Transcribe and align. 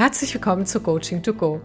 Herzlich 0.00 0.32
willkommen 0.32 0.64
zu 0.64 0.80
Coaching 0.80 1.22
to 1.22 1.34
Go. 1.34 1.60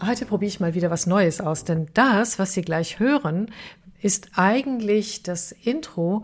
Heute 0.00 0.24
probiere 0.24 0.50
ich 0.50 0.60
mal 0.60 0.74
wieder 0.74 0.88
was 0.88 1.08
Neues 1.08 1.40
aus, 1.40 1.64
denn 1.64 1.88
das, 1.92 2.38
was 2.38 2.52
Sie 2.52 2.62
gleich 2.62 3.00
hören, 3.00 3.50
ist 4.00 4.30
eigentlich 4.36 5.24
das 5.24 5.50
Intro 5.50 6.22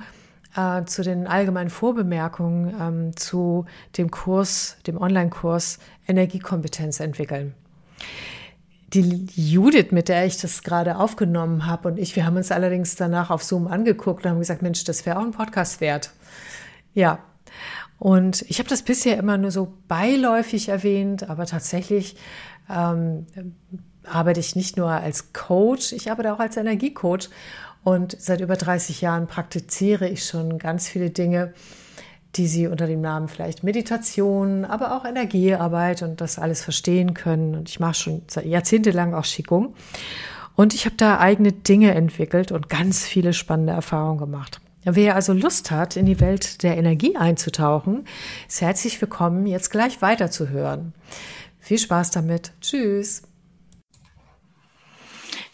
äh, 0.55 0.85
zu 0.85 1.03
den 1.03 1.27
allgemeinen 1.27 1.71
Vorbemerkungen 1.71 2.77
ähm, 2.81 3.17
zu 3.17 3.67
dem 3.99 4.13
Kurs, 4.13 4.77
dem 4.87 4.97
Online-Kurs 4.97 5.81
Energiekompetenz 6.07 7.01
entwickeln. 7.01 7.55
Die 8.93 9.27
Judith, 9.35 9.91
mit 9.91 10.09
der 10.09 10.27
ich 10.27 10.41
das 10.41 10.63
gerade 10.63 10.99
aufgenommen 10.99 11.67
habe 11.67 11.89
und 11.89 11.99
ich, 11.99 12.15
wir 12.15 12.25
haben 12.25 12.37
uns 12.37 12.53
allerdings 12.53 12.95
danach 12.95 13.31
auf 13.31 13.43
Zoom 13.43 13.67
angeguckt 13.67 14.25
und 14.25 14.31
haben 14.31 14.39
gesagt, 14.39 14.63
Mensch, 14.63 14.85
das 14.85 15.05
wäre 15.05 15.19
auch 15.19 15.25
ein 15.25 15.33
Podcast 15.33 15.81
wert. 15.81 16.13
Ja, 16.95 17.19
und 17.99 18.43
ich 18.49 18.59
habe 18.59 18.69
das 18.69 18.83
bisher 18.83 19.17
immer 19.19 19.39
nur 19.39 19.51
so 19.51 19.73
beiläufig 19.89 20.69
erwähnt, 20.69 21.29
aber 21.29 21.47
tatsächlich 21.47 22.17
ähm, 22.69 23.27
arbeite 24.05 24.41
ich 24.41 24.57
nicht 24.57 24.77
nur 24.77 24.91
als 24.91 25.33
Coach, 25.33 25.93
ich 25.93 26.11
arbeite 26.11 26.33
auch 26.33 26.41
als 26.41 26.57
Energiecoach. 26.57 27.31
Und 27.83 28.17
seit 28.19 28.41
über 28.41 28.57
30 28.57 29.03
Jahren 29.03 29.27
praktiziere 29.27 30.09
ich 30.09 30.25
schon 30.25 30.59
ganz 30.59 30.89
viele 30.89 31.11
Dinge, 31.11 31.53
die 32.35 32.47
Sie 32.47 32.67
unter 32.67 32.87
dem 32.87 33.03
Namen 33.03 33.29
vielleicht 33.29 33.63
Meditation, 33.63 34.65
aber 34.65 34.97
auch 34.97 35.05
Energiearbeit 35.05 36.03
und 36.03 36.21
das 36.21 36.39
alles 36.39 36.63
verstehen 36.63 37.13
können. 37.13 37.55
Und 37.55 37.69
ich 37.69 37.81
mache 37.81 37.95
schon 37.95 38.23
jahrzehntelang 38.43 39.15
auch 39.15 39.25
Qigong. 39.25 39.75
Und 40.57 40.73
ich 40.73 40.87
habe 40.87 40.97
da 40.97 41.19
eigene 41.19 41.53
Dinge 41.53 41.95
entwickelt 41.95 42.53
und 42.53 42.69
ganz 42.69 43.05
viele 43.05 43.35
spannende 43.35 43.75
Erfahrungen 43.75 44.19
gemacht. 44.19 44.61
Wer 44.85 45.15
also 45.15 45.33
Lust 45.33 45.71
hat, 45.71 45.97
in 45.97 46.05
die 46.05 46.21
Welt 46.21 46.63
der 46.63 46.77
Energie 46.77 47.17
einzutauchen, 47.17 48.07
ist 48.47 48.61
herzlich 48.61 49.01
willkommen, 49.01 49.47
jetzt 49.47 49.71
gleich 49.71 50.03
weiterzuhören. 50.03 50.93
Viel 51.59 51.79
Spaß 51.79 52.11
damit. 52.11 52.53
Tschüss. 52.61 53.23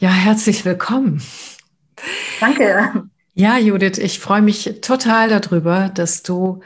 Ja, 0.00 0.10
herzlich 0.10 0.64
willkommen. 0.64 1.22
Danke. 2.40 3.04
Ja, 3.34 3.56
Judith, 3.56 3.98
ich 3.98 4.18
freue 4.18 4.42
mich 4.42 4.80
total 4.82 5.28
darüber, 5.28 5.88
dass 5.88 6.24
du 6.24 6.60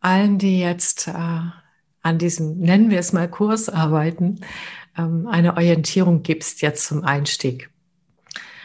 allen, 0.00 0.38
die 0.38 0.58
jetzt 0.58 1.08
äh, 1.08 1.12
an 2.02 2.18
diesem, 2.18 2.58
nennen 2.58 2.90
wir 2.90 2.98
es 2.98 3.12
mal, 3.12 3.28
Kurs 3.28 3.68
arbeiten, 3.68 4.40
ähm, 4.96 5.26
eine 5.26 5.54
Orientierung 5.54 6.22
gibst 6.22 6.62
jetzt 6.62 6.86
zum 6.86 7.04
Einstieg. 7.04 7.70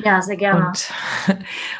Ja, 0.04 0.22
sehr 0.22 0.38
gerne. 0.38 0.68
Und, 0.68 0.94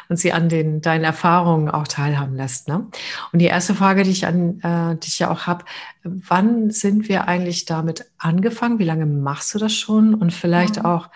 und 0.08 0.16
sie 0.16 0.32
an 0.32 0.48
den, 0.48 0.80
deinen 0.80 1.04
Erfahrungen 1.04 1.70
auch 1.70 1.88
teilhaben 1.88 2.36
lässt. 2.36 2.68
Ne? 2.68 2.86
Und 3.32 3.38
die 3.38 3.46
erste 3.46 3.74
Frage, 3.74 4.02
die 4.02 4.10
ich 4.10 4.26
an 4.26 4.60
äh, 4.60 4.96
dich 4.96 5.18
ja 5.18 5.30
auch 5.30 5.46
habe, 5.46 5.64
wann 6.02 6.70
sind 6.70 7.08
wir 7.08 7.28
eigentlich 7.28 7.64
damit 7.64 8.06
angefangen? 8.18 8.78
Wie 8.78 8.84
lange 8.84 9.06
machst 9.06 9.54
du 9.54 9.58
das 9.58 9.74
schon? 9.74 10.14
Und 10.14 10.32
vielleicht 10.32 10.76
mhm. 10.76 10.86
auch 10.86 11.08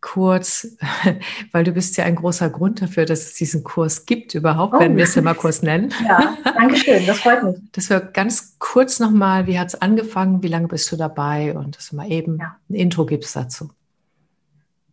kurz, 0.00 0.76
weil 1.52 1.64
du 1.64 1.72
bist 1.72 1.96
ja 1.96 2.04
ein 2.04 2.16
großer 2.16 2.50
Grund 2.50 2.82
dafür, 2.82 3.04
dass 3.04 3.20
es 3.20 3.34
diesen 3.34 3.64
Kurs 3.64 4.06
gibt 4.06 4.34
überhaupt, 4.34 4.74
oh. 4.74 4.80
wenn 4.80 4.96
wir 4.96 5.04
es 5.04 5.14
ja 5.14 5.22
mal 5.22 5.34
Kurs 5.34 5.62
nennen. 5.62 5.92
Ja, 6.06 6.36
danke 6.44 6.76
schön, 6.76 7.06
das 7.06 7.20
freut 7.20 7.42
mich. 7.42 7.56
Das 7.72 7.90
wir 7.90 8.00
ganz 8.00 8.56
kurz 8.58 8.98
nochmal, 8.98 9.46
wie 9.46 9.58
hat 9.58 9.68
es 9.68 9.80
angefangen, 9.80 10.42
wie 10.42 10.48
lange 10.48 10.68
bist 10.68 10.90
du 10.90 10.96
dabei 10.96 11.54
und 11.56 11.76
dass 11.76 11.90
du 11.90 11.96
mal 11.96 12.10
eben 12.10 12.38
ja. 12.38 12.56
ein 12.68 12.74
Intro 12.74 13.06
gibst 13.06 13.36
dazu. 13.36 13.70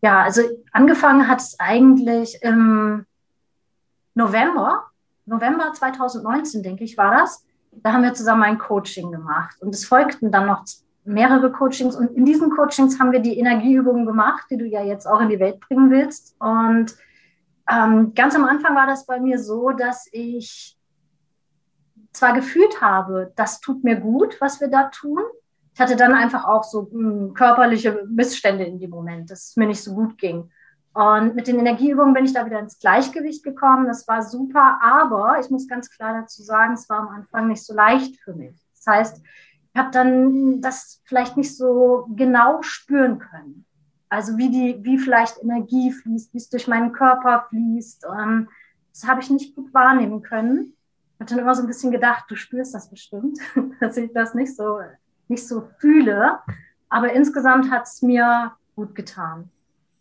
Ja, 0.01 0.23
also 0.23 0.41
angefangen 0.71 1.27
hat 1.27 1.39
es 1.39 1.59
eigentlich 1.59 2.39
im 2.41 3.05
November, 4.13 4.85
November 5.25 5.73
2019, 5.73 6.63
denke 6.63 6.83
ich, 6.83 6.97
war 6.97 7.11
das. 7.11 7.45
Da 7.71 7.93
haben 7.93 8.03
wir 8.03 8.13
zusammen 8.13 8.43
ein 8.43 8.57
Coaching 8.57 9.11
gemacht 9.11 9.57
und 9.61 9.73
es 9.73 9.85
folgten 9.85 10.31
dann 10.31 10.47
noch 10.47 10.63
mehrere 11.03 11.51
Coachings 11.51 11.95
und 11.95 12.15
in 12.15 12.25
diesen 12.25 12.49
Coachings 12.49 12.99
haben 12.99 13.11
wir 13.11 13.19
die 13.19 13.39
Energieübungen 13.39 14.05
gemacht, 14.05 14.45
die 14.49 14.57
du 14.57 14.65
ja 14.65 14.83
jetzt 14.83 15.05
auch 15.05 15.21
in 15.21 15.29
die 15.29 15.39
Welt 15.39 15.59
bringen 15.61 15.89
willst. 15.89 16.35
Und 16.39 16.95
ähm, 17.69 18.13
ganz 18.13 18.35
am 18.35 18.43
Anfang 18.45 18.75
war 18.75 18.87
das 18.87 19.05
bei 19.05 19.19
mir 19.19 19.39
so, 19.39 19.71
dass 19.71 20.07
ich 20.11 20.77
zwar 22.11 22.33
gefühlt 22.33 22.81
habe, 22.81 23.31
das 23.35 23.61
tut 23.61 23.83
mir 23.83 23.95
gut, 23.95 24.37
was 24.41 24.59
wir 24.59 24.67
da 24.67 24.89
tun, 24.89 25.21
ich 25.77 25.81
hatte 25.81 25.95
dann 25.95 26.15
einfach 26.15 26.45
auch 26.45 26.63
so 26.63 26.89
mh, 26.91 26.91
hm, 26.91 27.33
körperliche 27.35 28.03
Missstände 28.09 28.63
in 28.63 28.79
dem 28.79 28.89
Moment, 28.89 29.29
dass 29.29 29.49
es 29.49 29.57
mir 29.57 29.67
nicht 29.67 29.83
so 29.83 29.93
gut 29.93 30.17
ging. 30.17 30.49
Und 30.95 31.35
mit 31.35 31.45
den 31.45 31.59
Energieübungen 31.59 32.15
bin 32.15 32.25
ich 32.25 32.33
da 32.33 32.47
wieder 32.47 32.57
ins 32.57 32.79
Gleichgewicht 32.79 33.43
gekommen. 33.43 33.85
Das 33.85 34.07
war 34.07 34.23
super, 34.23 34.79
aber 34.81 35.39
ich 35.39 35.51
muss 35.51 35.67
ganz 35.67 35.91
klar 35.91 36.19
dazu 36.19 36.41
sagen, 36.41 36.73
es 36.73 36.89
war 36.89 37.01
am 37.01 37.09
Anfang 37.09 37.47
nicht 37.47 37.63
so 37.63 37.75
leicht 37.75 38.19
für 38.21 38.33
mich. 38.33 38.55
Das 38.73 38.87
heißt, 38.87 39.21
ich 39.71 39.79
habe 39.79 39.91
dann 39.91 40.61
das 40.61 40.99
vielleicht 41.05 41.37
nicht 41.37 41.55
so 41.55 42.07
genau 42.15 42.63
spüren 42.63 43.19
können. 43.19 43.63
Also 44.09 44.35
wie 44.39 44.49
die, 44.49 44.83
wie 44.83 44.97
vielleicht 44.97 45.43
Energie 45.43 45.91
fließt, 45.91 46.33
wie 46.33 46.39
es 46.39 46.49
durch 46.49 46.67
meinen 46.67 46.91
Körper 46.91 47.45
fließt. 47.49 48.07
Ähm, 48.19 48.49
das 48.91 49.07
habe 49.07 49.21
ich 49.21 49.29
nicht 49.29 49.53
gut 49.53 49.71
wahrnehmen 49.75 50.23
können. 50.23 50.73
Ich 51.13 51.19
habe 51.19 51.29
dann 51.29 51.37
immer 51.37 51.53
so 51.53 51.61
ein 51.61 51.67
bisschen 51.67 51.91
gedacht, 51.91 52.25
du 52.29 52.35
spürst 52.35 52.73
das 52.73 52.89
bestimmt, 52.89 53.37
dass 53.79 53.95
ich 53.95 54.11
das 54.11 54.33
nicht 54.33 54.55
so 54.55 54.79
nicht 55.27 55.47
so 55.47 55.67
fühle. 55.79 56.39
Aber 56.89 57.11
insgesamt 57.11 57.71
hat 57.71 57.83
es 57.83 58.01
mir 58.01 58.53
gut 58.75 58.95
getan. 58.95 59.49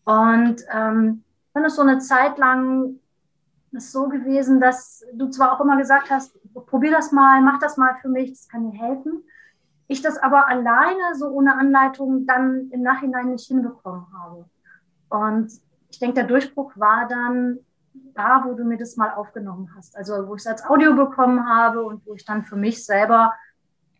Und 0.04 0.62
ähm, 0.72 1.24
dann 1.54 1.64
ist 1.64 1.76
so 1.76 1.82
eine 1.82 1.98
Zeit 1.98 2.38
lang 2.38 3.00
ist 3.72 3.92
so 3.92 4.08
gewesen, 4.08 4.60
dass 4.60 5.04
du 5.12 5.28
zwar 5.28 5.52
auch 5.52 5.60
immer 5.60 5.76
gesagt 5.76 6.10
hast, 6.10 6.36
probier 6.66 6.92
das 6.92 7.12
mal, 7.12 7.42
mach 7.42 7.58
das 7.58 7.76
mal 7.76 7.96
für 8.00 8.08
mich, 8.08 8.30
das 8.30 8.48
kann 8.48 8.70
dir 8.70 8.78
helfen. 8.78 9.22
Ich 9.88 10.02
das 10.02 10.18
aber 10.18 10.48
alleine 10.48 11.14
so 11.14 11.28
ohne 11.28 11.54
Anleitung 11.54 12.26
dann 12.26 12.70
im 12.70 12.82
Nachhinein 12.82 13.30
nicht 13.30 13.46
hinbekommen 13.46 14.06
habe. 14.12 14.46
Und 15.08 15.52
ich 15.90 15.98
denke, 15.98 16.14
der 16.14 16.24
Durchbruch 16.24 16.72
war 16.76 17.06
dann 17.06 17.58
da, 18.14 18.42
wo 18.44 18.54
du 18.54 18.64
mir 18.64 18.78
das 18.78 18.96
mal 18.96 19.10
aufgenommen 19.10 19.70
hast. 19.76 19.96
Also 19.96 20.26
wo 20.26 20.34
ich 20.34 20.40
es 20.40 20.46
als 20.46 20.64
Audio 20.64 20.94
bekommen 20.94 21.46
habe 21.48 21.84
und 21.84 22.04
wo 22.06 22.14
ich 22.14 22.24
dann 22.24 22.44
für 22.44 22.56
mich 22.56 22.84
selber 22.84 23.32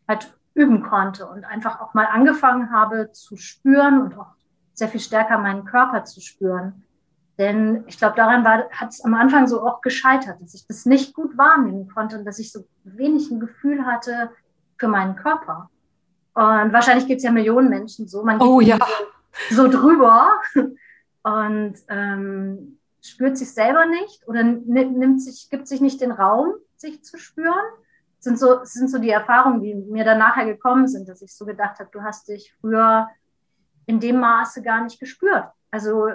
halt 0.09 0.36
üben 0.57 0.83
konnte 0.83 1.27
und 1.27 1.45
einfach 1.45 1.81
auch 1.81 1.93
mal 1.95 2.07
angefangen 2.07 2.73
habe 2.73 3.13
zu 3.13 3.37
spüren 3.37 4.01
und 4.01 4.19
auch 4.19 4.33
sehr 4.73 4.89
viel 4.89 5.01
stärker 5.01 5.39
meinen 5.39 5.67
Körper 5.67 6.05
zu 6.05 6.21
spüren. 6.21 6.83
Denn 7.39 7.85
ich 7.87 7.99
glaube, 7.99 8.17
daran 8.17 8.45
hat 8.47 8.89
es 8.89 9.05
am 9.05 9.13
Anfang 9.13 9.47
so 9.47 9.63
auch 9.67 9.83
gescheitert, 9.83 10.41
dass 10.41 10.55
ich 10.55 10.67
das 10.67 10.87
nicht 10.87 11.15
gut 11.15 11.37
wahrnehmen 11.37 11.89
konnte 11.89 12.19
und 12.19 12.25
dass 12.25 12.39
ich 12.39 12.51
so 12.51 12.67
wenig 12.85 13.31
ein 13.31 13.39
Gefühl 13.39 13.85
hatte 13.85 14.31
für 14.79 14.89
meinen 14.89 15.17
Körper. 15.17 15.71
Und 16.33 16.73
wahrscheinlich 16.73 17.07
geht 17.07 17.19
es 17.19 17.25
ja 17.25 17.31
Millionen 17.31 17.69
Menschen 17.69 18.09
so. 18.09 18.25
Man 18.25 18.39
geht 18.39 18.49
oh, 18.49 18.61
ja. 18.61 18.79
so, 19.51 19.65
so 19.65 19.69
drüber 19.69 20.41
und 21.23 21.75
ähm, 21.89 22.79
spürt 23.03 23.37
sich 23.37 23.53
selber 23.53 23.85
nicht 23.85 24.27
oder 24.27 24.43
nimmt 24.43 25.21
sich, 25.21 25.51
gibt 25.51 25.69
sich 25.69 25.83
nicht 25.83 26.01
den 26.01 26.13
Raum, 26.13 26.55
sich 26.77 27.05
zu 27.05 27.19
spüren 27.19 27.65
sind 28.19 28.39
so, 28.39 28.65
sind 28.65 28.91
so 28.91 28.99
die 28.99 29.11
Erfahrungen, 29.11 29.61
die 29.61 29.75
mir 29.75 30.05
dann 30.05 30.19
nachher 30.19 30.47
gekommen 30.47 30.89
sind, 30.89 31.09
dass 31.09 31.23
ich 31.23 31.35
so 31.35 31.45
gedacht 31.45 31.79
habe, 31.79 31.91
du 31.93 32.03
hast 32.03 32.29
dich 32.29 32.55
früher 32.61 33.09
in 33.87 34.01
dem 34.01 34.19
Maße 34.19 34.63
gar 34.63 34.83
nicht 34.83 34.99
gespürt. 34.99 35.47
Also 35.71 36.09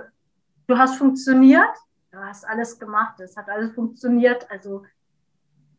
du 0.68 0.78
hast 0.78 0.96
funktioniert, 0.96 1.70
du 2.12 2.20
hast 2.20 2.48
alles 2.48 2.80
gemacht, 2.80 3.20
es 3.20 3.38
hat 3.38 3.50
alles 3.50 3.74
funktioniert, 3.74 4.50
also 4.50 4.84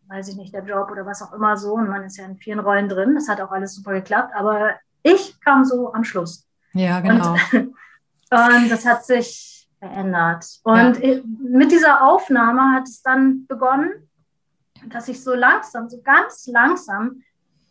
weiß 0.08 0.28
ich 0.28 0.36
nicht, 0.36 0.54
der 0.54 0.64
Job 0.64 0.90
oder 0.90 1.06
was 1.06 1.22
auch 1.22 1.32
immer 1.32 1.56
so, 1.56 1.74
und 1.74 1.88
man 1.88 2.04
ist 2.04 2.18
ja 2.18 2.24
in 2.24 2.36
vielen 2.36 2.60
Rollen 2.60 2.88
drin, 2.88 3.14
das 3.14 3.28
hat 3.28 3.40
auch 3.40 3.50
alles 3.50 3.74
super 3.74 3.92
geklappt, 3.92 4.34
aber 4.34 4.74
ich 5.02 5.40
kam 5.40 5.64
so 5.64 5.92
am 5.92 6.04
Schluss. 6.04 6.46
Ja, 6.74 7.00
genau. 7.00 7.32
Und, 7.32 7.54
und 8.30 8.70
das 8.70 8.86
hat 8.86 9.04
sich 9.04 9.68
verändert. 9.78 10.46
Und 10.62 11.02
ja. 11.02 11.20
mit 11.40 11.72
dieser 11.72 12.02
Aufnahme 12.02 12.74
hat 12.74 12.84
es 12.84 13.02
dann 13.02 13.46
begonnen, 13.46 14.08
dass 14.88 15.08
ich 15.08 15.22
so 15.22 15.34
langsam, 15.34 15.88
so 15.88 16.00
ganz 16.02 16.46
langsam 16.46 17.22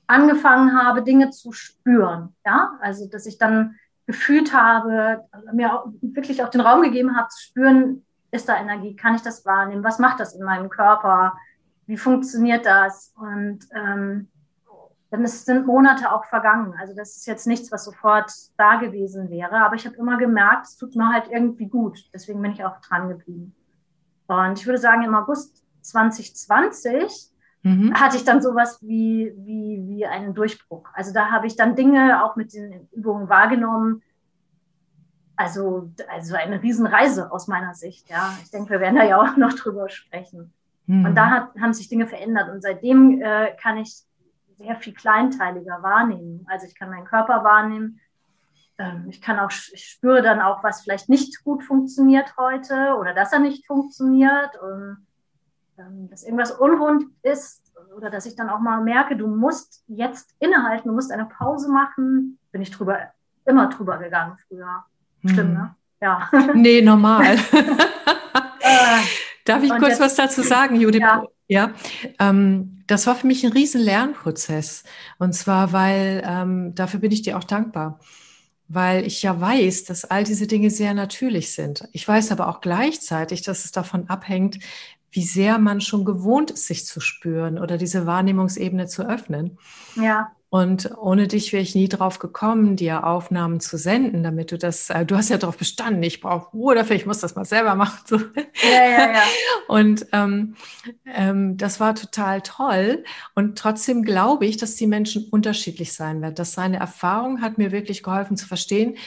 angefangen 0.08 0.78
habe, 0.78 1.04
Dinge 1.04 1.30
zu 1.30 1.52
spüren. 1.52 2.36
Ja, 2.46 2.78
also 2.82 3.08
dass 3.08 3.26
ich 3.26 3.38
dann 3.38 3.76
gefühlt 4.06 4.54
habe, 4.54 5.24
mir 5.54 5.74
auch 5.74 5.88
wirklich 6.02 6.44
auch 6.44 6.50
den 6.50 6.62
Raum 6.62 6.82
gegeben 6.82 7.16
habe, 7.16 7.30
zu 7.30 7.42
spüren, 7.42 8.06
ist 8.32 8.50
da 8.50 8.58
Energie, 8.58 8.96
kann 8.96 9.16
ich 9.16 9.22
das 9.22 9.46
wahrnehmen, 9.46 9.84
was 9.84 10.00
macht 10.00 10.20
das 10.20 10.34
in 10.34 10.44
meinem 10.44 10.70
Körper, 10.70 11.38
wie 11.86 11.98
funktioniert 11.98 12.66
das? 12.66 13.14
Und 13.18 13.60
ähm, 13.74 14.30
dann 15.10 15.24
ist, 15.26 15.46
sind 15.46 15.68
Monate 15.68 16.12
auch 16.12 16.26
vergangen. 16.26 16.74
Also 16.80 16.96
das 16.96 17.18
ist 17.18 17.28
jetzt 17.28 17.46
nichts, 17.46 17.72
was 17.72 17.84
sofort 17.84 18.32
da 18.58 18.76
gewesen 18.76 19.30
wäre, 19.30 19.58
aber 19.58 19.76
ich 19.76 19.86
habe 19.86 19.98
immer 19.98 20.18
gemerkt, 20.18 20.68
es 20.68 20.78
tut 20.78 20.96
mir 20.96 21.12
halt 21.12 21.28
irgendwie 21.30 21.68
gut. 21.68 22.00
Deswegen 22.14 22.42
bin 22.42 22.54
ich 22.54 22.64
auch 22.64 22.80
dran 22.82 23.10
geblieben. 23.10 23.54
Und 24.28 24.58
ich 24.58 24.66
würde 24.66 24.80
sagen, 24.80 25.04
im 25.04 25.14
August 25.14 25.61
2020 25.82 27.32
mhm. 27.64 27.94
hatte 27.94 28.18
ich 28.18 28.24
dann 28.24 28.42
sowas 28.42 28.80
wie, 28.82 29.34
wie, 29.38 29.84
wie 29.88 30.06
einen 30.06 30.34
Durchbruch. 30.34 30.88
Also 30.94 31.14
da 31.14 31.32
habe 31.32 31.48
ich 31.48 31.56
dann 31.56 31.76
Dinge 31.76 32.24
auch 32.24 32.36
mit 32.36 32.54
den 32.54 32.88
Übungen 32.92 33.30
wahrgenommen. 33.30 34.02
Also, 35.36 35.92
also 36.10 36.36
eine 36.36 36.62
Riesenreise 36.62 37.32
aus 37.32 37.48
meiner 37.48 37.74
Sicht. 37.74 38.10
Ja, 38.10 38.38
ich 38.44 38.52
denke, 38.52 38.72
wir 38.72 38.80
werden 38.80 38.98
da 38.98 39.04
ja 39.04 39.20
auch 39.20 39.38
noch 39.38 39.54
drüber 39.54 39.90
sprechen. 39.90 40.54
Mhm. 40.86 41.06
Und 41.06 41.16
da 41.16 41.30
hat, 41.30 41.50
haben 41.60 41.74
sich 41.74 41.90
Dinge 41.90 42.08
verändert. 42.08 42.50
Und 42.50 42.62
seitdem 42.62 43.22
äh, 43.22 43.56
kann 43.60 43.78
ich 43.78 44.04
sehr 44.58 44.76
viel 44.76 44.94
kleinteiliger 44.94 45.82
wahrnehmen. 45.82 46.46
Also 46.48 46.68
ich 46.68 46.76
kann 46.76 46.90
meinen 46.90 47.06
Körper 47.06 47.44
wahrnehmen. 47.44 48.00
Ähm, 48.78 49.06
ich 49.10 49.22
kann 49.22 49.40
auch, 49.40 49.52
ich 49.52 49.86
spüre 49.86 50.22
dann 50.22 50.42
auch, 50.42 50.64
was 50.64 50.82
vielleicht 50.82 51.10
nicht 51.10 51.44
gut 51.44 51.64
funktioniert 51.64 52.36
heute 52.38 52.96
oder 53.00 53.14
dass 53.14 53.34
er 53.34 53.40
nicht 53.40 53.66
funktioniert 53.66 54.60
und 54.62 55.08
dass 56.10 56.24
irgendwas 56.24 56.52
unrund 56.52 57.06
ist 57.24 57.62
oder 57.96 58.10
dass 58.10 58.26
ich 58.26 58.36
dann 58.36 58.50
auch 58.50 58.60
mal 58.60 58.82
merke, 58.84 59.16
du 59.16 59.28
musst 59.28 59.84
jetzt 59.88 60.36
innehalten, 60.40 60.90
du 60.90 60.94
musst 60.94 61.12
eine 61.12 61.26
Pause 61.26 61.72
machen. 61.72 62.38
Bin 62.52 62.62
ich 62.62 62.72
drüber, 62.72 63.00
immer 63.46 63.70
drüber 63.70 63.98
gegangen 63.98 64.38
früher. 64.48 64.84
Stimmt, 65.26 65.40
hm. 65.40 65.54
ne? 65.54 65.76
Ja. 66.02 66.30
Nee, 66.54 66.82
normal. 66.82 67.38
Darf 69.46 69.64
ich 69.64 69.70
kurz 69.70 69.90
jetzt, 69.90 70.00
was 70.00 70.16
dazu 70.16 70.42
sagen, 70.42 70.76
Judith? 70.80 71.02
Ja. 71.02 71.24
ja 71.48 71.74
ähm, 72.20 72.84
das 72.88 73.08
war 73.08 73.16
für 73.16 73.28
mich 73.28 73.44
ein 73.46 73.52
riesen 73.52 73.82
Lernprozess. 73.82 74.84
Und 75.18 75.34
zwar, 75.34 75.74
weil 75.74 76.24
ähm, 76.26 76.76
dafür 76.76 77.00
bin 77.00 77.12
ich 77.12 77.22
dir 77.22 77.38
auch 77.38 77.44
dankbar. 77.44 78.00
Weil 78.68 79.06
ich 79.06 79.22
ja 79.22 79.40
weiß, 79.40 79.84
dass 79.84 80.06
all 80.06 80.24
diese 80.24 80.48
Dinge 80.48 80.70
sehr 80.70 80.94
natürlich 80.94 81.52
sind. 81.52 81.88
Ich 81.92 82.08
weiß 82.08 82.32
aber 82.32 82.48
auch 82.48 82.62
gleichzeitig, 82.62 83.42
dass 83.42 83.66
es 83.66 83.72
davon 83.72 84.10
abhängt, 84.10 84.60
wie 85.12 85.24
sehr 85.24 85.58
man 85.60 85.82
schon 85.82 86.06
gewohnt 86.06 86.52
ist, 86.52 86.68
sich 86.68 86.86
zu 86.86 87.00
spüren 87.00 87.60
oder 87.60 87.78
diese 87.78 88.06
Wahrnehmungsebene 88.06 88.88
zu 88.88 89.08
öffnen. 89.08 89.58
Ja. 89.96 90.32
Und 90.54 90.92
ohne 90.98 91.30
dich 91.30 91.54
wäre 91.54 91.64
ich 91.64 91.76
nie 91.76 91.88
drauf 91.88 92.20
gekommen, 92.20 92.76
dir 92.76 93.08
Aufnahmen 93.08 93.62
zu 93.62 93.78
senden, 93.78 94.22
damit 94.22 94.52
du 94.52 94.58
das, 94.58 94.90
äh, 94.90 95.06
du 95.06 95.16
hast 95.16 95.30
ja 95.30 95.38
darauf 95.38 95.56
bestanden, 95.56 96.04
ich 96.04 96.20
brauche 96.20 96.52
Ruhe 96.52 96.76
dafür, 96.76 96.98
ich 96.98 97.06
muss 97.06 97.20
das 97.20 97.36
mal 97.36 97.46
selber 97.46 97.74
machen. 97.76 98.00
So. 98.06 98.18
Ja, 98.18 98.84
ja, 98.84 99.14
ja. 99.14 99.24
Und 99.70 100.08
ähm, 100.12 100.56
ähm, 101.06 101.56
das 101.56 101.80
war 101.80 101.96
total 101.96 102.42
toll. 102.42 103.06
Und 103.34 103.58
trotzdem 103.58 104.04
glaube 104.04 104.46
ich, 104.46 104.58
dass 104.58 104.76
die 104.76 104.88
Menschen 104.88 105.30
unterschiedlich 105.32 105.94
sein 105.94 106.22
werden. 106.22 106.36
Dass 106.36 106.52
seine 106.52 106.80
Erfahrung 106.80 107.42
hat 107.42 107.58
mir 107.58 107.72
wirklich 107.72 108.04
geholfen 108.04 108.36
zu 108.36 108.46
verstehen, 108.46 108.98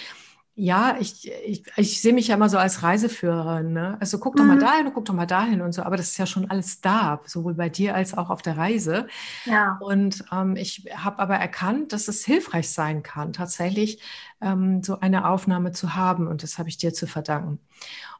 ja, 0.56 0.97
ich, 1.01 1.29
ich, 1.45 1.65
ich 1.77 2.01
sehe 2.01 2.12
mich 2.12 2.29
ja 2.29 2.37
immer 2.37 2.49
so 2.49 2.59
als 2.59 2.85
Reiseführerin. 2.85 3.73
Ne? 3.73 3.97
Also 3.99 4.19
guck 4.19 4.37
doch 4.37 4.45
mal 4.45 4.55
mhm. 4.55 4.61
dahin 4.61 4.87
und 4.87 4.95
guck 4.95 5.05
doch 5.05 5.15
mal 5.15 5.27
dahin 5.27 5.61
und 5.61 5.73
so. 5.73 5.83
Aber 5.83 5.97
das 5.97 6.09
ist 6.09 6.19
ja 6.19 6.27
schon 6.27 6.49
alles 6.49 6.81
da, 6.81 7.21
sowohl 7.27 7.55
bei 7.55 7.69
dir 7.69 7.97
als 7.97 8.17
auch 8.17 8.31
auf 8.31 8.41
der 8.41 8.56
Reise. 8.56 9.09
Ja. 9.47 9.79
Und 9.81 10.25
ähm, 10.31 10.55
ich 10.55 10.87
habe 10.95 11.19
aber 11.19 11.35
erkannt, 11.35 11.93
dass 11.93 12.06
es 12.06 12.25
hilfreich 12.25 12.71
sein 12.71 13.03
kann, 13.03 13.33
tatsächlich 13.33 14.01
ähm, 14.41 14.81
so 14.85 15.01
eine 15.01 15.29
Aufnahme 15.29 15.73
zu 15.73 15.97
haben. 15.97 16.29
Und 16.29 16.45
das 16.45 16.57
habe 16.59 16.69
ich 16.69 16.79
dir 16.79 16.95
zu 16.95 17.09
verdanken. 17.09 17.59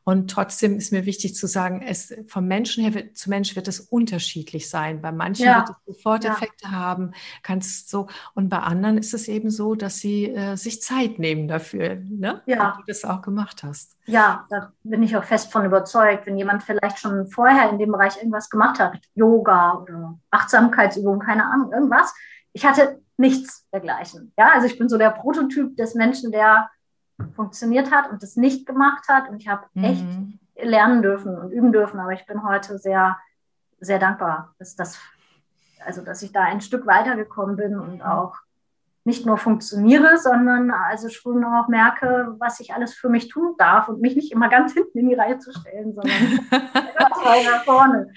Und 0.05 0.31
trotzdem 0.31 0.77
ist 0.77 0.93
mir 0.93 1.07
wichtig 1.07 1.35
zu 1.35 1.47
sagen, 1.47 1.83
es 1.83 2.15
vom 2.29 2.47
Menschen 2.47 2.85
her 2.85 2.93
wird, 2.93 3.17
zu 3.17 3.31
Mensch 3.31 3.57
wird 3.57 3.69
es 3.69 3.81
unterschiedlich 3.81 4.69
sein. 4.69 5.01
Bei 5.01 5.13
manchen 5.13 5.47
ja. 5.47 5.59
wird 5.59 5.71
es 5.71 5.95
sofort 5.97 6.25
Effekte 6.27 6.67
ja. 6.67 6.73
haben, 6.73 7.13
kannst 7.43 7.89
so. 7.89 8.09
Und 8.35 8.51
bei 8.51 8.59
anderen 8.59 8.99
ist 8.99 9.15
es 9.15 9.29
eben 9.29 9.51
so, 9.51 9.75
dass 9.75 9.97
sie 9.99 10.31
äh, 10.31 10.57
sich 10.57 10.83
Zeit 10.83 11.19
nehmen 11.19 11.49
dafür. 11.49 11.97
Ne? 11.97 12.43
Ja. 12.45 12.73
Und 12.73 12.81
du 12.81 12.83
das 12.87 13.05
auch 13.05 13.23
gemacht 13.23 13.63
hast. 13.63 13.97
Ja, 14.05 14.47
da 14.51 14.73
bin 14.83 15.03
ich 15.03 15.17
auch 15.17 15.25
fest 15.25 15.51
von 15.51 15.65
überzeugt. 15.65 16.27
Wenn 16.27 16.37
jemand 16.37 16.63
vielleicht 16.63 16.99
schon 16.99 17.27
vorher 17.29 17.71
in 17.71 17.79
dem 17.79 17.91
Bereich 17.91 18.19
irgendwas 18.19 18.51
gemacht 18.51 18.79
hat, 18.79 18.99
Yoga 19.15 19.79
oder 19.79 20.19
Achtsamkeitsübungen, 20.31 21.21
keine 21.21 21.45
Ahnung, 21.47 21.73
irgendwas. 21.73 22.13
Ich 22.53 22.67
hatte 22.67 23.01
nichts 23.17 23.67
dergleichen. 23.73 24.33
Ja, 24.37 24.51
also 24.53 24.67
ich 24.67 24.79
bin 24.79 24.89
so 24.89 24.99
der 24.99 25.11
Prototyp 25.11 25.77
des 25.77 25.95
Menschen, 25.95 26.31
der 26.31 26.69
funktioniert 27.35 27.91
hat 27.91 28.11
und 28.11 28.23
das 28.23 28.37
nicht 28.37 28.67
gemacht 28.67 29.09
hat. 29.09 29.29
Und 29.29 29.41
ich 29.41 29.49
habe 29.49 29.67
mhm. 29.75 29.85
echt 29.85 30.05
lernen 30.69 31.03
dürfen 31.03 31.37
und 31.39 31.51
üben 31.51 31.73
dürfen. 31.73 32.01
Aber 32.01 32.13
ich 32.13 32.27
bin 32.27 32.45
heute 32.45 32.79
sehr, 32.79 33.19
sehr 33.81 33.99
dankbar, 33.99 34.55
dass 34.59 34.77
das, 34.77 34.99
also 35.85 36.03
dass 36.03 36.23
ich 36.23 36.33
da 36.33 36.43
ein 36.43 36.61
Stück 36.61 36.87
weitergekommen 36.87 37.57
bin 37.57 37.79
und 37.79 38.03
auch 38.03 38.37
nicht 39.05 39.27
nur 39.27 39.37
funktioniere, 39.37 40.17
sondern 40.19 40.71
also 40.71 41.11
schon 41.11 41.45
auch 41.45 41.69
merke, 41.69 42.35
was 42.39 42.59
ich 42.61 42.73
alles 42.73 42.95
für 42.95 43.11
mich 43.11 43.29
tun 43.29 43.55
darf 43.59 43.89
und 43.89 44.01
mich 44.01 44.17
nicht 44.17 44.33
immer 44.33 44.49
ganz 44.49 44.73
hinten 44.73 44.99
in 44.99 45.09
die 45.11 45.15
Reihe 45.15 45.39
zu 45.39 45.53
stellen, 45.53 45.95
sondern 45.95 46.41
nach 46.51 47.65
vorne. 47.65 48.09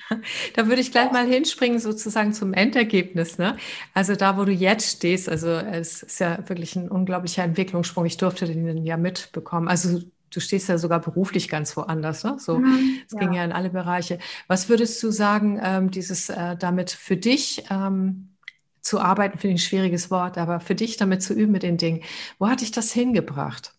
Da 0.55 0.67
würde 0.67 0.81
ich 0.81 0.91
gleich 0.91 1.11
mal 1.11 1.25
hinspringen, 1.25 1.79
sozusagen 1.79 2.31
zum 2.31 2.53
Endergebnis. 2.53 3.37
Ne? 3.37 3.57
Also 3.93 4.15
da, 4.15 4.37
wo 4.37 4.45
du 4.45 4.51
jetzt 4.51 4.89
stehst, 4.89 5.27
also 5.27 5.49
es 5.49 6.03
ist 6.03 6.19
ja 6.19 6.37
wirklich 6.47 6.75
ein 6.77 6.89
unglaublicher 6.89 7.43
Entwicklungssprung. 7.43 8.05
Ich 8.05 8.17
durfte 8.17 8.45
den 8.45 8.85
ja 8.85 8.95
mitbekommen. 8.95 9.67
Also 9.67 9.99
du 10.31 10.39
stehst 10.39 10.69
ja 10.69 10.77
sogar 10.77 10.99
beruflich 10.99 11.49
ganz 11.49 11.75
woanders, 11.75 12.23
ne? 12.23 12.37
So, 12.39 12.59
mhm, 12.59 13.01
es 13.05 13.13
ja. 13.13 13.19
ging 13.19 13.33
ja 13.33 13.43
in 13.43 13.51
alle 13.51 13.69
Bereiche. 13.69 14.19
Was 14.47 14.69
würdest 14.69 15.01
du 15.03 15.11
sagen, 15.11 15.59
ähm, 15.61 15.91
dieses 15.91 16.29
äh, 16.29 16.55
damit 16.57 16.91
für 16.91 17.17
dich 17.17 17.65
ähm, 17.69 18.29
zu 18.87 19.01
arbeiten, 19.01 19.37
finde 19.37 19.55
ich 19.55 19.61
ein 19.61 19.67
schwieriges 19.67 20.09
Wort, 20.09 20.37
aber 20.37 20.59
für 20.59 20.75
dich 20.75 20.95
damit 20.97 21.21
zu 21.21 21.33
üben 21.33 21.51
mit 21.51 21.63
den 21.63 21.77
Dingen, 21.77 22.03
wo 22.39 22.47
hat 22.47 22.61
dich 22.61 22.71
das 22.71 22.91
hingebracht? 22.91 23.73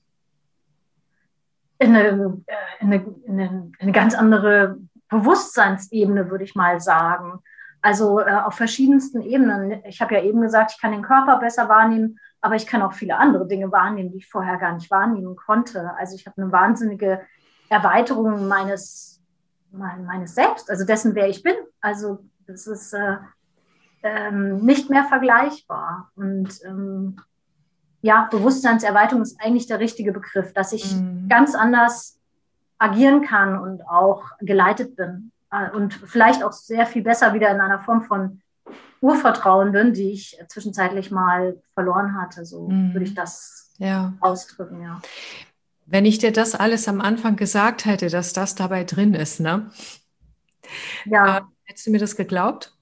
In 1.79 1.97
eine, 1.97 2.09
äh, 2.47 2.55
in 2.81 2.93
eine, 2.93 3.05
in 3.25 3.41
eine, 3.41 3.73
eine 3.79 3.93
ganz 3.93 4.15
andere 4.15 4.77
Bewusstseinsebene, 5.09 6.31
würde 6.31 6.45
ich 6.45 6.55
mal 6.55 6.81
sagen. 6.81 7.39
Also 7.81 8.21
äh, 8.21 8.33
auf 8.33 8.55
verschiedensten 8.55 9.23
Ebenen. 9.23 9.83
Ich 9.87 10.03
habe 10.03 10.15
ja 10.15 10.23
eben 10.23 10.41
gesagt, 10.43 10.73
ich 10.73 10.81
kann 10.81 10.93
den 10.93 11.03
Körper 11.03 11.39
besser 11.39 11.69
wahrnehmen, 11.69 12.19
aber 12.41 12.57
ich 12.57 12.67
kann 12.67 12.83
auch 12.83 12.93
viele 12.93 13.17
andere 13.17 13.47
Dinge 13.47 13.73
wahrnehmen, 13.73 14.11
die 14.11 14.19
ich 14.19 14.29
vorher 14.29 14.59
gar 14.59 14.75
nicht 14.75 14.91
wahrnehmen 14.91 15.37
konnte. 15.37 15.95
Also 15.97 16.17
ich 16.17 16.27
habe 16.27 16.43
eine 16.43 16.53
wahnsinnige 16.53 17.23
Erweiterung 17.71 18.47
meines, 18.47 19.23
meines 19.71 20.35
Selbst, 20.35 20.71
also 20.71 20.85
dessen, 20.85 21.15
wer 21.15 21.29
ich 21.29 21.43
bin. 21.43 21.55
Also 21.81 22.19
das 22.47 22.67
ist 22.67 22.93
äh, 22.93 23.17
ähm, 24.03 24.65
nicht 24.65 24.91
mehr 24.91 25.05
vergleichbar. 25.05 26.11
Und 26.17 26.49
ähm, 26.65 27.21
ja, 28.01 28.29
Bewusstseinserweiterung 28.31 29.23
ist 29.23 29.41
eigentlich 29.41 29.67
der 29.67 29.81
richtige 29.81 30.13
Begriff, 30.13 30.53
dass 30.53 30.73
ich 30.73 30.95
mhm. 30.95 31.29
ganz 31.29 31.55
anders 31.55 32.19
agieren 32.79 33.23
kann 33.23 33.59
und 33.59 33.83
auch 33.89 34.25
geleitet 34.41 34.97
bin. 34.97 35.33
Äh, 35.51 35.71
und 35.71 35.95
vielleicht 35.95 36.43
auch 36.43 36.53
sehr 36.53 36.87
viel 36.87 37.03
besser 37.03 37.35
wieder 37.35 37.51
in 37.51 37.61
einer 37.61 37.81
Form 37.81 38.03
von 38.03 38.41
Urvertrauen 39.01 39.73
bin, 39.73 39.93
die 39.95 40.11
ich 40.11 40.39
zwischenzeitlich 40.49 41.11
mal 41.11 41.61
verloren 41.75 42.21
hatte. 42.21 42.45
So 42.45 42.69
mhm. 42.69 42.93
würde 42.95 43.05
ich 43.05 43.15
das 43.15 43.75
ja. 43.79 44.13
ausdrücken, 44.21 44.83
ja. 44.83 45.01
Wenn 45.87 46.05
ich 46.05 46.19
dir 46.19 46.33
das 46.33 46.55
alles 46.55 46.87
am 46.87 47.01
Anfang 47.01 47.37
gesagt 47.37 47.87
hätte, 47.87 48.11
dass 48.11 48.33
das 48.33 48.55
dabei 48.55 48.85
drin 48.85 49.15
ist, 49.15 49.41
ne? 49.41 49.71
Ja. 51.07 51.39
Äh, 51.39 51.41
hättest 51.65 51.87
du 51.87 51.91
mir 51.91 51.99
das 51.99 52.15
geglaubt? 52.15 52.77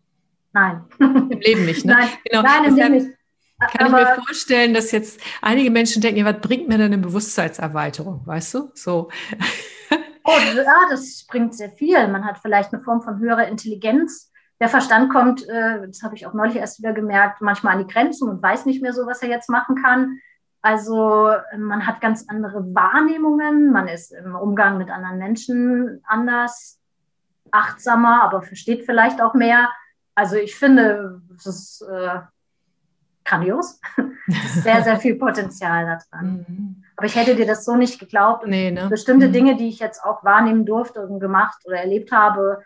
Nein. 0.57 0.85
Im 0.99 1.41
Leben 1.41 1.67
nicht, 1.67 1.85
ne? 1.85 1.93
Nein, 1.93 2.09
genau. 2.25 2.43
Nein 2.43 2.65
im 2.65 2.77
Leben 2.77 2.93
nicht. 2.93 3.09
Kann 3.77 3.93
Aber, 3.93 4.03
ich 4.03 4.09
mir 4.09 4.23
vorstellen, 4.25 4.73
dass 4.73 4.91
jetzt 4.91 5.21
einige 5.43 5.71
Menschen 5.71 6.01
denken, 6.01 6.21
ja, 6.21 6.25
was 6.25 6.41
bringt 6.41 6.67
mir 6.67 6.79
denn 6.79 6.93
eine 6.93 6.99
Bewusstseinserweiterung, 6.99 8.27
weißt 8.27 8.55
du? 8.55 8.71
So. 8.75 9.11
Oh, 10.25 10.33
ja, 10.57 10.65
das 10.91 11.27
bringt 11.29 11.55
sehr 11.55 11.71
viel. 11.71 12.09
Man 12.09 12.25
hat 12.25 12.39
vielleicht 12.39 12.73
eine 12.73 12.83
Form 12.83 13.03
von 13.03 13.19
höherer 13.19 13.49
Intelligenz. 13.49 14.33
Der 14.61 14.69
Verstand 14.69 15.13
kommt, 15.13 15.47
äh, 15.49 15.87
das 15.87 16.03
habe 16.03 16.17
ich 16.17 16.27
auch 16.27 16.33
neulich 16.33 16.57
erst 16.57 16.79
wieder 16.79 16.95
gemerkt, 16.95 17.43
manchmal 17.43 17.75
an 17.75 17.87
die 17.87 17.93
Grenzen 17.93 18.29
und 18.29 18.43
weiß 18.43 18.65
nicht 18.65 18.83
mehr 18.83 18.95
so, 18.95 19.07
was 19.07 19.23
er 19.23 19.29
jetzt 19.29 19.51
machen 19.51 19.81
kann. 19.83 20.19
Also 20.63 21.33
man 21.57 21.87
hat 21.87 22.01
ganz 22.01 22.25
andere 22.29 22.75
Wahrnehmungen, 22.75 23.71
man 23.71 23.89
ist 23.89 24.13
im 24.13 24.35
Umgang 24.35 24.79
mit 24.79 24.91
anderen 24.91 25.19
Menschen 25.19 26.03
anders, 26.07 26.81
achtsamer, 27.53 28.23
aber 28.23 28.43
versteht 28.43 28.85
vielleicht 28.87 29.21
auch 29.23 29.35
mehr. 29.35 29.69
Also 30.17 30.37
ich 30.37 30.57
finde, 30.57 31.23
es 31.37 31.47
ist 31.47 31.83
äh, 31.83 32.21
grandios. 33.25 33.81
es 34.27 34.57
ist 34.57 34.63
sehr, 34.65 34.83
sehr 34.83 34.99
viel 34.99 35.15
Potenzial 35.17 35.87
da 35.87 35.99
dran. 36.11 36.47
Mhm. 36.49 36.83
Aber 36.99 37.07
ich 37.07 37.15
hätte 37.15 37.37
dir 37.37 37.47
das 37.47 37.67
so 37.67 37.77
nicht 37.77 38.01
geglaubt. 38.01 38.43
Und 38.43 38.51
nee, 38.51 38.71
ne? 38.71 38.89
bestimmte 38.89 39.29
mhm. 39.29 39.33
Dinge, 39.33 39.57
die 39.57 39.69
ich 39.69 39.81
jetzt 39.81 40.03
auch 40.03 40.25
wahrnehmen 40.25 40.65
durfte 40.65 41.07
und 41.07 41.21
gemacht 41.21 41.59
oder 41.67 41.77
erlebt 41.77 42.11
habe, 42.11 42.63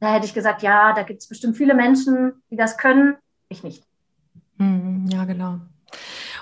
da 0.00 0.14
hätte 0.14 0.24
ich 0.24 0.32
gesagt, 0.32 0.62
ja, 0.62 0.94
da 0.94 1.02
gibt 1.02 1.20
es 1.20 1.28
bestimmt 1.28 1.56
viele 1.56 1.74
Menschen, 1.74 2.32
die 2.50 2.56
das 2.56 2.78
können, 2.78 3.16
ich 3.50 3.62
nicht. 3.62 3.84
Mhm, 4.56 5.06
ja, 5.10 5.26
genau. 5.26 5.58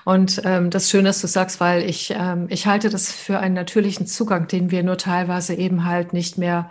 Und 0.05 0.41
ähm, 0.45 0.71
das 0.71 0.85
ist 0.85 0.91
schön, 0.91 1.05
dass 1.05 1.21
du 1.21 1.27
sagst, 1.27 1.59
weil 1.59 1.83
ich, 1.83 2.15
ähm, 2.17 2.47
ich 2.49 2.67
halte 2.67 2.91
das 2.91 3.11
für 3.11 3.41
einen 3.41 3.55
natürlichen 3.55 4.07
Zugang, 4.07 4.47
den 4.47 4.71
wir 4.71 4.85
nur 4.85 4.99
teilweise 4.99 5.55
eben 5.55 5.85
halt 5.85 6.13
nicht 6.13 6.39
mehr 6.39 6.71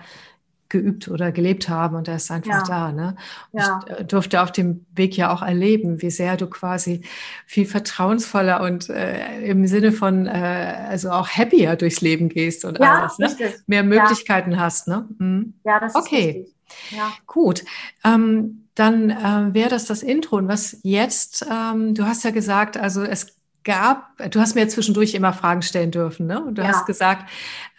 geübt 0.75 1.07
oder 1.07 1.31
gelebt 1.31 1.69
haben 1.69 1.95
und 1.95 2.07
er 2.07 2.17
ist 2.17 2.29
einfach 2.29 2.51
ja. 2.51 2.63
da. 2.63 2.91
Ne? 2.91 3.15
Ja. 3.53 3.79
Ich 3.87 3.99
äh, 3.99 4.03
durfte 4.03 4.41
auf 4.41 4.51
dem 4.51 4.85
Weg 4.93 5.15
ja 5.15 5.33
auch 5.33 5.41
erleben, 5.41 6.01
wie 6.01 6.09
sehr 6.09 6.35
du 6.35 6.47
quasi 6.47 7.01
viel 7.45 7.65
vertrauensvoller 7.65 8.61
und 8.61 8.89
äh, 8.89 9.41
im 9.45 9.65
Sinne 9.67 9.93
von 9.93 10.27
äh, 10.27 10.75
also 10.89 11.11
auch 11.11 11.29
happier 11.29 11.77
durchs 11.77 12.01
Leben 12.01 12.27
gehst 12.27 12.65
und 12.65 12.79
ja, 12.79 13.07
alles, 13.17 13.17
ne? 13.17 13.53
mehr 13.67 13.83
Möglichkeiten 13.83 14.51
ja. 14.51 14.57
hast. 14.57 14.87
Ne? 14.87 15.07
Mhm. 15.17 15.53
Ja, 15.63 15.79
das 15.79 15.95
okay. 15.95 16.15
ist 16.15 16.35
richtig. 16.35 16.55
Ja. 16.91 17.11
Gut. 17.25 17.63
Ähm, 18.03 18.67
dann 18.75 19.09
äh, 19.09 19.53
wäre 19.53 19.69
das 19.69 19.85
das 19.85 20.03
Intro. 20.03 20.35
Und 20.35 20.49
was 20.49 20.77
jetzt, 20.83 21.45
ähm, 21.49 21.93
du 21.93 22.05
hast 22.05 22.25
ja 22.25 22.31
gesagt, 22.31 22.75
also 22.75 23.03
es 23.03 23.34
gab, 23.65 24.15
du 24.31 24.39
hast 24.39 24.55
mir 24.55 24.67
zwischendurch 24.69 25.15
immer 25.15 25.33
Fragen 25.33 25.63
stellen 25.63 25.91
dürfen, 25.91 26.27
ne? 26.27 26.41
Und 26.41 26.57
du 26.57 26.61
ja. 26.61 26.69
hast 26.69 26.85
gesagt, 26.85 27.29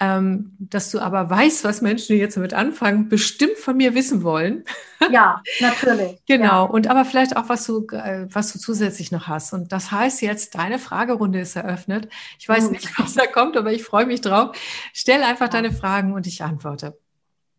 ähm, 0.00 0.54
dass 0.58 0.90
du 0.90 0.98
aber 0.98 1.30
weißt, 1.30 1.64
was 1.64 1.80
Menschen, 1.80 2.14
die 2.14 2.20
jetzt 2.20 2.36
damit 2.36 2.52
anfangen, 2.52 3.08
bestimmt 3.08 3.56
von 3.56 3.76
mir 3.76 3.94
wissen 3.94 4.22
wollen. 4.22 4.64
Ja, 5.10 5.42
natürlich. 5.60 6.24
genau. 6.26 6.44
Ja. 6.46 6.60
Und 6.62 6.88
aber 6.88 7.04
vielleicht 7.04 7.36
auch, 7.36 7.50
was 7.50 7.66
du, 7.66 7.86
äh, 7.92 8.26
was 8.32 8.54
du 8.54 8.58
zusätzlich 8.58 9.12
noch 9.12 9.28
hast. 9.28 9.52
Und 9.52 9.70
das 9.70 9.92
heißt 9.92 10.22
jetzt, 10.22 10.54
deine 10.54 10.78
Fragerunde 10.78 11.38
ist 11.38 11.54
eröffnet. 11.54 12.08
Ich 12.38 12.48
weiß 12.48 12.64
mhm. 12.64 12.70
nicht, 12.72 12.98
was 12.98 13.12
da 13.12 13.26
kommt, 13.26 13.58
aber 13.58 13.72
ich 13.72 13.84
freue 13.84 14.06
mich 14.06 14.22
drauf. 14.22 14.56
Stell 14.94 15.22
einfach 15.22 15.46
ja. 15.46 15.52
deine 15.52 15.70
Fragen 15.70 16.14
und 16.14 16.26
ich 16.26 16.42
antworte. 16.42 16.98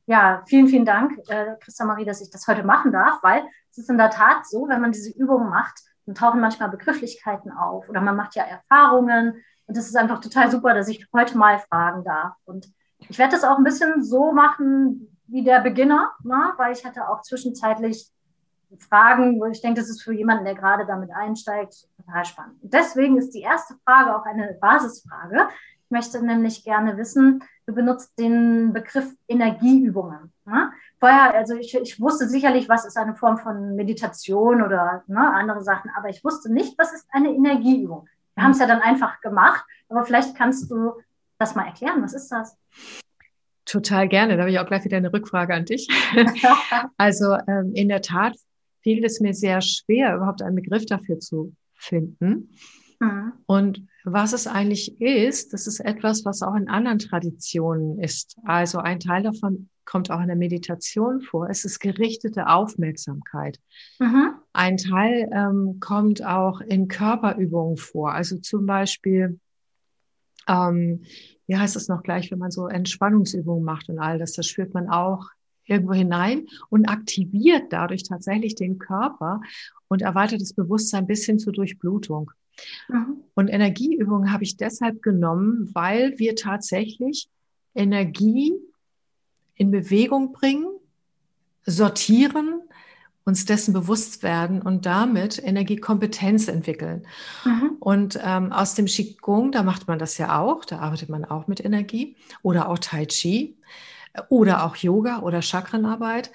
Ja, 0.08 0.42
vielen, 0.48 0.68
vielen 0.68 0.86
Dank, 0.86 1.12
äh, 1.28 1.56
Christa 1.60 1.86
Marie, 1.86 2.06
dass 2.06 2.22
ich 2.22 2.32
das 2.32 2.48
heute 2.48 2.64
machen 2.64 2.92
darf, 2.92 3.22
weil 3.22 3.44
es 3.70 3.78
ist 3.78 3.90
in 3.90 4.00
der 4.00 4.10
Tat 4.10 4.48
so, 4.48 4.68
wenn 4.68 4.82
man 4.82 4.92
diese 4.92 5.12
Übungen 5.12 5.50
macht, 5.50 5.80
dann 6.08 6.16
tauchen 6.16 6.40
manchmal 6.40 6.70
Begrifflichkeiten 6.70 7.52
auf 7.52 7.88
oder 7.90 8.02
man 8.02 8.16
macht 8.16 8.36
ja 8.36 8.44
Erfahrungen. 8.44 9.44
Und 9.68 9.78
das 9.78 9.88
ist 9.88 9.98
einfach 9.98 10.22
total 10.22 10.50
super, 10.50 10.74
dass 10.74 10.88
ich 10.88 11.06
heute 11.14 11.38
mal 11.38 11.60
fragen 11.60 12.04
darf. 12.06 12.34
Und 12.46 12.72
ich 12.98 13.20
werde 13.20 13.34
das 13.34 13.44
auch 13.44 13.58
ein 13.58 13.64
bisschen 13.64 14.04
so 14.04 14.32
machen 14.32 15.14
wie 15.28 15.44
der 15.44 15.60
Beginner, 15.60 16.14
ne? 16.24 16.54
weil 16.56 16.72
ich 16.72 16.86
hatte 16.86 17.10
auch 17.10 17.22
zwischenzeitlich 17.22 18.10
Fragen, 18.80 19.40
wo 19.40 19.46
ich 19.46 19.62
denke, 19.62 19.80
das 19.80 19.90
ist 19.90 20.02
für 20.02 20.14
jemanden, 20.14 20.46
der 20.46 20.56
gerade 20.56 20.86
damit 20.86 21.12
einsteigt, 21.12 21.88
total 21.98 22.26
spannend. 22.26 22.64
Und 22.64 22.74
deswegen 22.74 23.18
ist 23.18 23.32
die 23.32 23.42
erste 23.42 23.76
Frage 23.86 24.16
auch 24.16 24.26
eine 24.26 24.58
Basisfrage. 24.60 25.48
Ich 25.86 25.92
möchte 25.92 26.26
nämlich 26.26 26.64
gerne 26.64 26.98
wissen, 26.98 27.44
du 27.66 27.74
benutzt 27.74 28.18
den 28.20 28.74
Begriff 28.74 29.14
Energieübungen. 29.28 30.34
Ne? 30.48 30.72
vorher, 31.00 31.36
also 31.36 31.56
ich, 31.56 31.76
ich 31.76 32.00
wusste 32.00 32.28
sicherlich, 32.28 32.70
was 32.70 32.86
ist 32.86 32.98
eine 32.98 33.16
Form 33.16 33.38
von 33.38 33.76
Meditation 33.76 34.62
oder 34.62 35.04
ne, 35.08 35.34
andere 35.34 35.62
Sachen, 35.62 35.92
aber 35.96 36.10
ich 36.10 36.24
wusste 36.24 36.52
nicht, 36.52 36.78
was 36.78 36.94
ist 36.94 37.08
eine 37.12 37.30
Energieübung. 37.30 38.08
Wir 38.36 38.44
haben 38.44 38.52
es 38.52 38.60
ja 38.60 38.68
dann 38.68 38.82
einfach 38.82 39.20
gemacht, 39.22 39.66
aber 39.90 40.06
vielleicht 40.06 40.36
kannst 40.36 40.70
du 40.72 40.94
das 41.38 41.56
mal 41.56 41.66
erklären. 41.66 42.04
Was 42.04 42.14
ist 42.14 42.30
das? 42.30 42.58
Total 43.66 44.08
gerne. 44.08 44.36
Da 44.36 44.44
habe 44.44 44.52
ich 44.52 44.60
auch 44.60 44.66
gleich 44.66 44.86
wieder 44.86 44.98
eine 44.98 45.12
Rückfrage 45.12 45.54
an 45.54 45.66
dich. 45.66 45.88
also 46.98 47.36
ähm, 47.48 47.74
in 47.74 47.90
der 47.90 48.02
Tat 48.02 48.36
fiel 48.82 49.04
es 49.04 49.20
mir 49.20 49.34
sehr 49.34 49.62
schwer, 49.62 50.16
überhaupt 50.16 50.42
einen 50.42 50.56
Begriff 50.56 50.86
dafür 50.86 51.20
zu 51.20 51.54
finden. 51.76 52.50
Mhm. 53.00 53.34
Und 53.46 53.88
was 54.04 54.34
es 54.34 54.48
eigentlich 54.48 55.00
ist, 55.02 55.54
das 55.54 55.68
ist 55.68 55.80
etwas, 55.80 56.26
was 56.26 56.42
auch 56.42 56.56
in 56.56 56.70
anderen 56.70 57.00
Traditionen 57.00 58.00
ist. 58.00 58.38
Also 58.44 58.80
ein 58.80 59.00
Teil 59.00 59.24
davon 59.24 59.70
kommt 59.86 60.12
auch 60.12 60.22
in 60.22 60.28
der 60.28 60.36
Meditation 60.36 61.22
vor. 61.22 61.50
Es 61.50 61.66
ist 61.66 61.80
gerichtete 61.80 62.48
Aufmerksamkeit. 62.48 63.60
Mhm. 64.00 64.32
Ein 64.54 64.78
Teil 64.78 65.30
ähm, 65.34 65.80
kommt 65.80 66.24
auch 66.26 66.62
in 66.62 66.88
Körperübungen 66.88 67.78
vor. 67.78 68.14
Also 68.14 68.38
zum 68.38 68.66
Beispiel, 68.66 69.40
ähm, 70.48 71.04
wie 71.48 71.56
heißt 71.56 71.76
es 71.76 71.88
noch 71.88 72.04
gleich, 72.04 72.32
wenn 72.32 72.40
man 72.40 72.52
so 72.52 72.68
Entspannungsübungen 72.68 73.64
macht 73.64 73.90
und 73.90 74.00
all 74.00 74.20
das, 74.20 74.34
das 74.34 74.48
spürt 74.48 74.74
man 74.74 74.90
auch 74.90 75.30
irgendwo 75.66 75.94
hinein 75.94 76.48
und 76.70 76.88
aktiviert 76.88 77.72
dadurch 77.72 78.04
tatsächlich 78.04 78.56
den 78.56 78.80
Körper 78.80 79.42
und 79.88 80.02
erweitert 80.02 80.42
das 80.42 80.54
Bewusstsein 80.54 81.08
bis 81.08 81.26
hin 81.26 81.40
zur 81.40 81.54
Durchblutung. 81.54 82.32
Mhm. 82.88 83.24
Und 83.34 83.48
Energieübungen 83.48 84.32
habe 84.32 84.44
ich 84.44 84.58
deshalb 84.58 85.02
genommen, 85.02 85.70
weil 85.74 86.18
wir 86.18 86.36
tatsächlich 86.36 87.30
Energie 87.76 88.54
in 89.56 89.72
Bewegung 89.72 90.34
bringen, 90.34 90.68
sortieren, 91.66 92.62
uns 93.28 93.44
dessen 93.44 93.74
bewusst 93.74 94.24
werden 94.24 94.62
und 94.62 94.86
damit 94.86 95.44
Energiekompetenz 95.44 96.48
entwickeln. 96.48 97.06
Mhm. 97.44 97.76
Und 97.80 98.20
ähm, 98.24 98.54
aus 98.54 98.74
dem 98.76 98.86
Qigong, 98.86 99.52
da 99.52 99.64
macht 99.64 99.88
man 99.88 100.00
das 100.00 100.18
ja 100.18 100.40
auch, 100.40 100.64
da 100.64 100.80
arbeitet 100.80 101.10
man 101.10 101.26
auch 101.26 101.48
mit 101.48 101.64
Energie 101.64 102.16
oder 102.42 102.70
auch 102.70 102.80
Tai 102.80 103.06
Chi 103.06 103.58
oder 104.30 104.66
auch 104.66 104.78
Yoga 104.78 105.20
oder 105.20 105.42
Chakrenarbeit. 105.42 106.32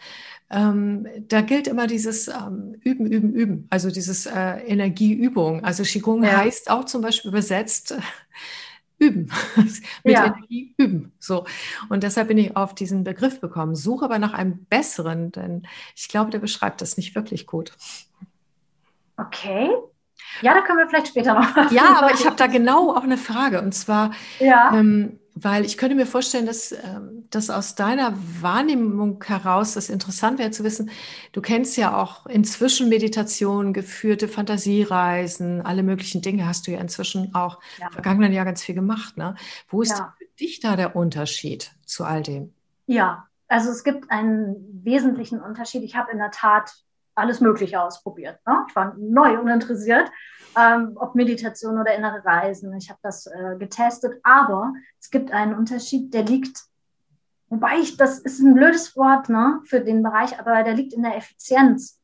Ähm, 0.53 1.07
da 1.29 1.41
gilt 1.41 1.67
immer 1.67 1.87
dieses 1.87 2.29
ähm, 2.29 2.77
Üben, 2.85 3.07
Üben, 3.07 3.33
Üben, 3.33 3.67
also 3.71 3.91
dieses 3.91 4.27
äh, 4.27 4.59
Energieübung. 4.67 5.65
Also 5.65 5.83
Qigong 5.83 6.25
ja. 6.25 6.37
heißt 6.37 6.71
auch 6.71 6.85
zum 6.85 7.01
Beispiel 7.01 7.31
übersetzt 7.31 7.95
üben, 8.99 9.33
mit 10.05 10.15
ja. 10.15 10.27
Energie 10.27 10.75
üben. 10.77 11.13
So. 11.19 11.47
Und 11.89 12.03
deshalb 12.03 12.29
bin 12.29 12.39
ich 12.39 12.57
auf 12.57 12.75
diesen 12.75 13.03
Begriff 13.03 13.41
gekommen, 13.41 13.75
suche 13.75 14.05
aber 14.05 14.19
nach 14.19 14.35
einem 14.35 14.67
besseren, 14.67 15.33
denn 15.33 15.67
ich 15.97 16.09
glaube, 16.09 16.31
der 16.31 16.39
beschreibt 16.39 16.81
das 16.81 16.97
nicht 16.97 17.15
wirklich 17.15 17.47
gut. 17.47 17.73
Okay. 19.17 19.71
Ja, 20.41 20.55
da 20.55 20.61
können 20.63 20.79
wir 20.79 20.89
vielleicht 20.89 21.09
später 21.09 21.35
noch. 21.35 21.71
Ja, 21.71 21.97
aber 21.97 22.13
ich 22.13 22.27
habe 22.27 22.37
da 22.37 22.47
genau 22.47 22.91
auch 22.95 23.03
eine 23.03 23.19
Frage. 23.19 23.61
Und 23.61 23.73
zwar, 23.73 24.13
ja. 24.39 24.73
ähm, 24.75 25.19
weil 25.35 25.65
ich 25.65 25.79
könnte 25.79 25.95
mir 25.95 26.07
vorstellen, 26.07 26.47
dass 26.47 26.73
ähm, 26.73 27.27
das 27.31 27.49
aus 27.51 27.75
deiner 27.75 28.15
Wahrnehmung 28.41 29.23
heraus 29.25 29.75
das 29.75 29.89
interessant 29.89 30.39
wäre 30.39 30.51
zu 30.51 30.65
wissen. 30.65 30.91
Du 31.33 31.41
kennst 31.41 31.77
ja 31.77 31.97
auch 31.97 32.27
inzwischen 32.27 32.89
Meditationen, 32.89 33.73
geführte 33.73 34.29
Fantasiereisen, 34.29 35.63
alle 35.63 35.83
möglichen 35.83 36.23
Dinge 36.23 36.47
hast 36.47 36.67
du 36.67 36.73
ja 36.73 36.81
inzwischen 36.81 37.35
auch 37.35 37.61
ja. 37.79 37.87
im 37.87 37.93
vergangenen 37.93 38.33
Jahr 38.33 38.45
ganz 38.45 38.63
viel 38.63 38.75
gemacht. 38.75 39.17
Ne? 39.17 39.35
Wo 39.69 39.83
ist 39.83 39.99
ja. 39.99 40.15
für 40.19 40.25
dich 40.39 40.61
da 40.61 40.77
der 40.77 40.97
Unterschied 40.97 41.73
zu 41.87 42.05
all 42.05 42.23
dem? 42.23 42.53
Ja, 42.87 43.27
also 43.49 43.71
es 43.71 43.85
gibt 43.85 44.11
einen 44.11 44.83
wesentlichen 44.85 45.41
Unterschied. 45.41 45.83
Ich 45.83 45.97
habe 45.97 46.11
in 46.11 46.19
der 46.19 46.31
Tat 46.31 46.73
alles 47.15 47.41
Mögliche 47.41 47.81
ausprobiert. 47.81 48.41
Ne? 48.47 48.65
Ich 48.69 48.77
war 48.77 48.95
neu 48.99 49.39
und 49.39 49.49
interessiert 49.49 50.11
ähm, 50.57 50.93
ob 50.97 51.15
Meditation 51.15 51.79
oder 51.79 51.95
innere 51.95 52.25
Reisen. 52.25 52.75
Ich 52.77 52.91
habe 52.91 53.01
das 53.03 53.27
äh, 53.27 53.57
getestet, 53.59 54.21
aber 54.23 54.73
es 55.01 55.11
gibt 55.11 55.33
einen 55.33 55.55
Unterschied, 55.55 56.13
der 56.15 56.25
liegt, 56.25 56.65
wobei 57.49 57.79
ich, 57.79 57.97
das 57.97 58.19
ist 58.19 58.41
ein 58.41 58.55
blödes 58.55 58.97
Wort 58.97 59.29
ne, 59.29 59.61
für 59.65 59.81
den 59.81 60.03
Bereich, 60.03 60.39
aber 60.39 60.63
der 60.63 60.75
liegt 60.75 60.93
in 60.93 61.03
der 61.03 61.17
Effizienz. 61.17 62.01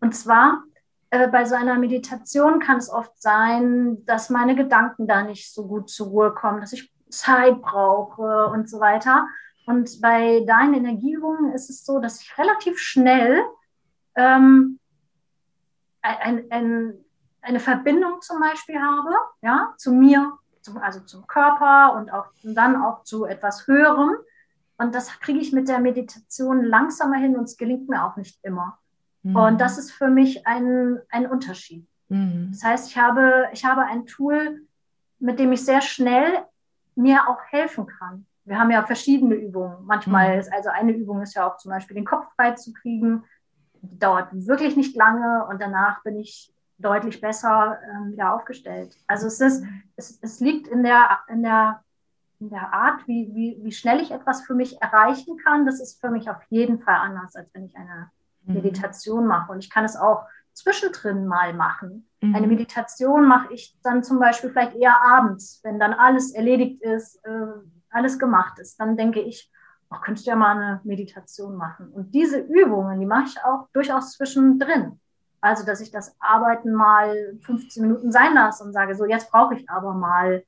Und 0.00 0.14
zwar 0.14 0.62
äh, 1.10 1.28
bei 1.28 1.44
so 1.44 1.54
einer 1.54 1.78
Meditation 1.78 2.60
kann 2.60 2.78
es 2.78 2.90
oft 2.90 3.20
sein, 3.20 4.04
dass 4.04 4.30
meine 4.30 4.54
Gedanken 4.54 5.06
da 5.06 5.22
nicht 5.22 5.52
so 5.52 5.66
gut 5.66 5.90
zur 5.90 6.08
Ruhe 6.08 6.34
kommen, 6.34 6.60
dass 6.60 6.72
ich 6.72 6.92
Zeit 7.10 7.60
brauche 7.60 8.46
und 8.46 8.68
so 8.68 8.80
weiter. 8.80 9.26
Und 9.66 10.00
bei 10.02 10.44
deinen 10.46 10.74
Energieübungen 10.74 11.52
ist 11.52 11.70
es 11.70 11.84
so, 11.84 11.98
dass 11.98 12.20
ich 12.20 12.36
relativ 12.36 12.78
schnell 12.78 13.42
ähm, 14.16 14.78
ein, 16.02 16.44
ein, 16.50 16.94
eine 17.40 17.60
Verbindung 17.60 18.20
zum 18.20 18.40
Beispiel 18.40 18.80
habe, 18.80 19.14
ja, 19.42 19.74
zu 19.76 19.92
mir, 19.92 20.32
zum, 20.60 20.78
also 20.78 21.00
zum 21.00 21.26
Körper 21.26 21.94
und 21.96 22.12
auch 22.12 22.26
und 22.42 22.54
dann 22.54 22.82
auch 22.82 23.04
zu 23.04 23.24
etwas 23.24 23.66
Höherem. 23.66 24.16
Und 24.76 24.94
das 24.94 25.20
kriege 25.20 25.38
ich 25.38 25.52
mit 25.52 25.68
der 25.68 25.78
Meditation 25.78 26.64
langsamer 26.64 27.16
hin 27.16 27.36
und 27.36 27.44
es 27.44 27.56
gelingt 27.56 27.88
mir 27.88 28.04
auch 28.04 28.16
nicht 28.16 28.38
immer. 28.42 28.78
Mhm. 29.22 29.36
Und 29.36 29.60
das 29.60 29.78
ist 29.78 29.92
für 29.92 30.08
mich 30.08 30.46
ein, 30.46 31.00
ein 31.10 31.26
Unterschied. 31.26 31.86
Mhm. 32.08 32.48
Das 32.52 32.64
heißt, 32.64 32.90
ich 32.90 32.98
habe, 32.98 33.48
ich 33.52 33.64
habe 33.64 33.82
ein 33.82 34.06
Tool, 34.06 34.62
mit 35.18 35.38
dem 35.38 35.52
ich 35.52 35.64
sehr 35.64 35.80
schnell 35.80 36.44
mir 36.94 37.28
auch 37.28 37.40
helfen 37.50 37.86
kann. 37.86 38.26
Wir 38.44 38.58
haben 38.58 38.70
ja 38.70 38.84
verschiedene 38.84 39.34
Übungen. 39.34 39.84
Manchmal 39.84 40.34
mhm. 40.34 40.40
ist 40.40 40.52
also 40.52 40.68
eine 40.68 40.92
Übung 40.92 41.22
ist 41.22 41.34
ja 41.34 41.48
auch 41.48 41.56
zum 41.56 41.70
Beispiel 41.70 41.94
den 41.94 42.04
Kopf 42.04 42.26
frei 42.36 42.52
zu 42.52 42.72
kriegen. 42.72 43.24
Die 43.24 43.24
dauert 43.92 44.28
wirklich 44.32 44.76
nicht 44.76 44.96
lange 44.96 45.46
und 45.48 45.60
danach 45.60 46.02
bin 46.02 46.18
ich 46.18 46.52
deutlich 46.78 47.20
besser 47.20 47.78
ähm, 47.90 48.12
wieder 48.12 48.34
aufgestellt. 48.34 48.96
Also 49.06 49.26
es 49.26 49.40
ist, 49.40 49.64
es, 49.96 50.18
es 50.22 50.40
liegt 50.40 50.66
in 50.66 50.82
der, 50.82 51.18
in 51.28 51.42
der, 51.42 51.82
in 52.40 52.50
der 52.50 52.72
Art, 52.72 53.06
wie, 53.06 53.30
wie, 53.34 53.58
wie 53.62 53.72
schnell 53.72 54.00
ich 54.00 54.10
etwas 54.10 54.44
für 54.44 54.54
mich 54.54 54.80
erreichen 54.82 55.36
kann. 55.38 55.66
Das 55.66 55.80
ist 55.80 56.00
für 56.00 56.10
mich 56.10 56.28
auf 56.28 56.42
jeden 56.50 56.80
Fall 56.80 56.96
anders, 56.96 57.36
als 57.36 57.48
wenn 57.54 57.66
ich 57.66 57.76
eine 57.76 58.10
mhm. 58.44 58.54
Meditation 58.54 59.26
mache. 59.26 59.52
Und 59.52 59.60
ich 59.60 59.70
kann 59.70 59.84
es 59.84 59.96
auch 59.96 60.26
zwischendrin 60.52 61.26
mal 61.26 61.54
machen. 61.54 62.08
Mhm. 62.20 62.34
Eine 62.34 62.46
Meditation 62.46 63.26
mache 63.26 63.52
ich 63.52 63.76
dann 63.82 64.02
zum 64.02 64.18
Beispiel 64.18 64.50
vielleicht 64.50 64.76
eher 64.76 65.00
abends, 65.02 65.60
wenn 65.62 65.78
dann 65.78 65.92
alles 65.92 66.32
erledigt 66.32 66.82
ist, 66.82 67.24
äh, 67.24 67.46
alles 67.90 68.18
gemacht 68.18 68.58
ist. 68.58 68.80
Dann 68.80 68.96
denke 68.96 69.20
ich, 69.20 69.50
ach, 69.94 70.02
könntest 70.02 70.26
du 70.26 70.30
ja 70.30 70.36
mal 70.36 70.56
eine 70.56 70.80
Meditation 70.84 71.56
machen. 71.56 71.88
Und 71.88 72.14
diese 72.14 72.38
Übungen, 72.38 73.00
die 73.00 73.06
mache 73.06 73.26
ich 73.28 73.44
auch 73.44 73.68
durchaus 73.72 74.12
zwischendrin. 74.12 75.00
Also, 75.40 75.64
dass 75.64 75.80
ich 75.80 75.90
das 75.90 76.16
Arbeiten 76.20 76.72
mal 76.72 77.36
15 77.42 77.82
Minuten 77.82 78.10
sein 78.10 78.34
lasse 78.34 78.64
und 78.64 78.72
sage, 78.72 78.94
so, 78.94 79.04
jetzt 79.04 79.30
brauche 79.30 79.54
ich 79.54 79.68
aber 79.68 79.92
mal 79.92 80.42